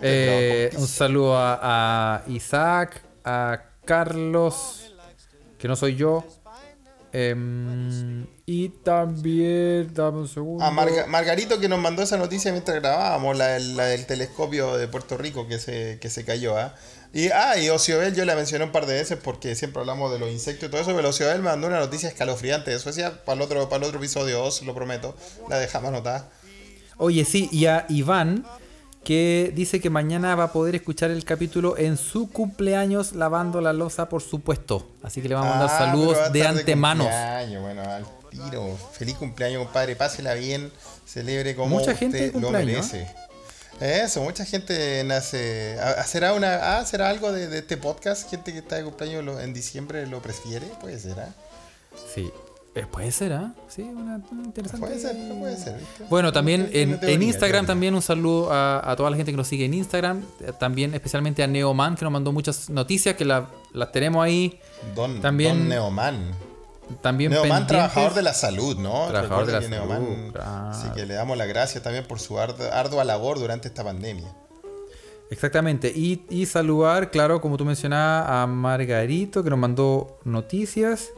[0.02, 4.92] Eh, un saludo a, a Isaac, a Carlos,
[5.58, 6.24] que no soy yo.
[7.12, 10.64] Em, y también, dame un segundo.
[10.64, 14.76] A Marga- Margarito que nos mandó esa noticia mientras grabábamos, la, del- la del telescopio
[14.76, 16.56] de Puerto Rico que se, que se cayó.
[16.58, 16.74] ¿ah?
[17.12, 20.18] Y, ah, y Ociobel yo la mencioné un par de veces porque siempre hablamos de
[20.18, 23.36] los insectos y todo eso, pero Ociobel me mandó una noticia escalofriante de Suecia para
[23.36, 25.16] el otro, para el otro episodio, os lo prometo.
[25.48, 26.30] La dejamos anotada.
[26.98, 28.44] Oye, sí, y a Iván,
[29.04, 33.72] que dice que mañana va a poder escuchar el capítulo en su cumpleaños lavando la
[33.72, 34.86] losa, por supuesto.
[35.02, 37.04] Así que le vamos a mandar Ah, saludos de antemano.
[37.04, 38.78] cumpleaños, bueno, al tiro.
[38.92, 39.96] Feliz cumpleaños, compadre.
[39.96, 40.70] Pásela bien.
[41.06, 43.08] Celebre como Mucha gente lo merece.
[43.80, 45.78] Eso, mucha gente nace.
[45.80, 48.28] ¿ah, ¿Será, una, ah, ¿será algo de, de este podcast?
[48.28, 51.34] Gente que está de cumpleaños en diciembre lo prefiere, puede ser, ¿ah?
[52.14, 52.30] Sí.
[52.72, 53.52] Eh, puede ser, ¿ah?
[53.66, 54.86] Sí, una, una interesante.
[54.86, 55.76] Puede ser, puede ser.
[55.78, 56.04] ¿viste?
[56.08, 59.64] Bueno, también en, Instagram también un saludo a, a toda la gente que nos sigue
[59.64, 60.22] en Instagram.
[60.40, 64.60] eh, También especialmente a Neoman que nos mandó muchas noticias que la- las tenemos ahí.
[64.94, 66.30] Don, También- Don Neoman.
[67.02, 67.68] También Neoman, pendientes.
[67.76, 69.06] trabajador de la salud, ¿no?
[69.08, 70.70] Trabajador de la salud, claro.
[70.70, 74.28] Así que le damos las gracias también por su ard- ardua labor durante esta pandemia.
[75.30, 75.92] Exactamente.
[75.94, 81.10] Y, y saludar, claro, como tú mencionabas, a Margarito que nos mandó noticias.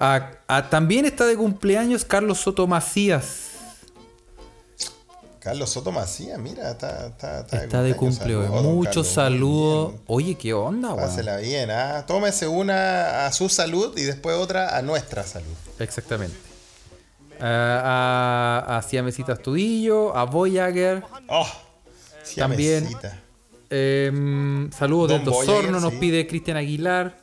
[0.00, 3.48] A, a- también está de cumpleaños Carlos Soto Macías.
[5.40, 8.46] Carlos Soto Macías, mira, está, está, está Está de cumpleaños.
[8.46, 9.94] Saludos, Muchos saludos.
[10.06, 11.08] Oye, ¿qué onda, weón?
[11.08, 12.04] Pásela bien, ¿ah?
[12.06, 15.54] Tómese una a su salud y después otra a nuestra salud.
[15.78, 16.36] Exactamente.
[17.40, 21.02] Ah, a, a Siamesita Estudillo, a Voyager.
[21.28, 21.46] ¡Oh!
[22.36, 22.88] También-.
[23.70, 25.98] Em, saludos Don desde Voyager, Osorno, nos sí.
[26.00, 27.16] pide Cristian Aguilar.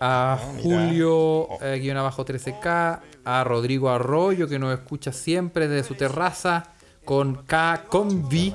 [0.00, 0.38] A Ah.
[0.62, 3.00] Julio, eh, guion abajo 13K.
[3.24, 6.64] A Rodrigo Arroyo, que nos escucha siempre desde su terraza.
[7.04, 8.54] Con K Convi.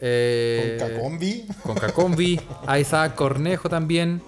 [0.00, 1.46] Eh, Con Cacombi.
[1.62, 2.40] con Cacombi.
[2.66, 4.20] A Isaac Cornejo también.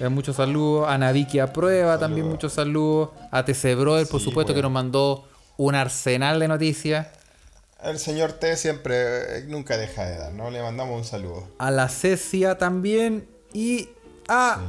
[0.00, 0.88] Eh, muchos saludos.
[0.88, 3.10] A Naviki a prueba también muchos saludos.
[3.30, 7.06] A TC Brother, por supuesto, que nos mandó un arsenal de noticias.
[7.82, 10.50] El señor T siempre, eh, nunca deja de dar, ¿no?
[10.50, 11.46] Le mandamos un saludo.
[11.58, 13.88] a la Cecia también y
[14.30, 14.60] a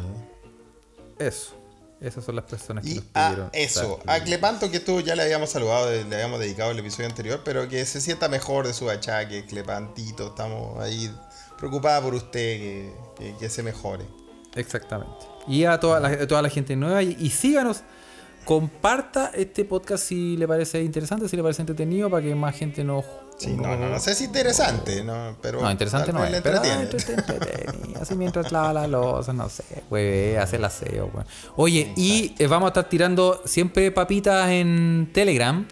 [1.19, 1.53] eso.
[2.01, 3.49] Esas son las personas que Y nos a pidieron.
[3.53, 7.41] eso, a Clepanto que tú ya le habíamos saludado, le habíamos dedicado el episodio anterior,
[7.45, 11.13] pero que se sienta mejor de su achaque, Clepantito, estamos ahí
[11.59, 14.03] preocupada por usted, que, que- que se mejore.
[14.55, 15.13] Exactamente.
[15.47, 17.03] Y a toda la, a toda la gente nueva.
[17.03, 17.81] Y, y síganos.
[18.45, 22.83] Comparta este podcast si le parece interesante, si le parece entretenido, para que más gente
[22.83, 23.05] nos.
[23.41, 25.35] Sí, no, no, no sé si interesante, ¿no?
[25.41, 26.41] Pero No, interesante no es.
[26.41, 26.61] Pero
[27.99, 31.25] Así mientras lava la losa, no sé, güey, hace el aseo, güey.
[31.55, 35.67] Oye, y eh, vamos a estar tirando siempre papitas en Telegram.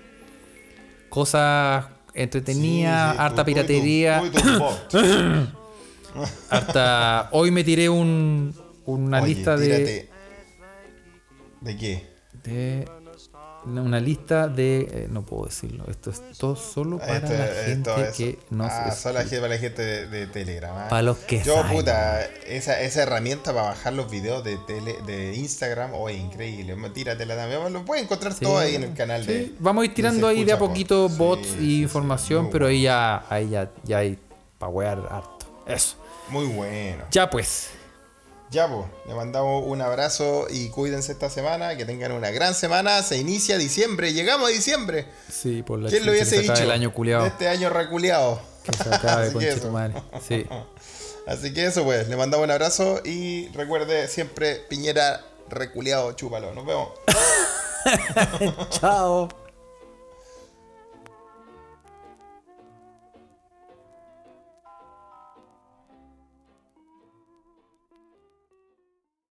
[1.09, 4.19] Cosas entretenidas, Sí, sí, harta piratería.
[4.19, 4.93] tú y tu bot.
[6.49, 8.53] Hasta hoy me tiré un,
[8.85, 10.09] una Oye, lista de.
[11.61, 12.09] ¿De qué?
[12.43, 12.85] de-
[13.77, 14.79] Una lista de.
[14.91, 15.85] eh, no puedo decirlo.
[15.89, 18.71] Esto es todo solo para Esto- la gente es- que nos.
[18.71, 20.71] ah, solo para la gente de, de Telegram.
[20.75, 20.87] ah.
[20.89, 21.77] Para los que Yo, saben.
[21.77, 26.75] puta, esa, esa herramienta para bajar los videos de tele, de Instagram, oh, es increíble.
[26.93, 27.71] Tíratela también.
[27.71, 28.39] Lo puedes encontrar Sí.
[28.45, 29.53] todo ahí en el canal Sí, de.
[29.59, 32.77] Vamos a ir tirando ahí de a poquito bots sí, y información, pero bueno.
[32.77, 34.17] ahí ya, ahí ya, ya hay
[34.57, 35.45] para wear harto.
[35.67, 35.95] Eso.
[36.29, 37.03] Muy bueno.
[37.11, 37.69] Ya pues.
[38.51, 41.77] Ya, pues, le mandamos un abrazo y cuídense esta semana.
[41.77, 43.03] Que tengan una gran semana.
[43.03, 44.11] Se inicia diciembre.
[44.13, 45.05] Llegamos a diciembre.
[45.31, 46.53] Sí, por la ¿Quién lo hubiese que dicho?
[46.63, 47.25] el año culiado.
[47.27, 48.41] Este año reculeado.
[48.63, 49.71] Que se acabe, Así que conche eso.
[49.71, 49.93] madre.
[50.27, 50.45] Sí.
[51.27, 56.53] Así que eso, pues, le mandamos un abrazo y recuerde siempre, Piñera reculeado, chúpalo.
[56.55, 56.89] Nos vemos.
[58.71, 59.29] Chao.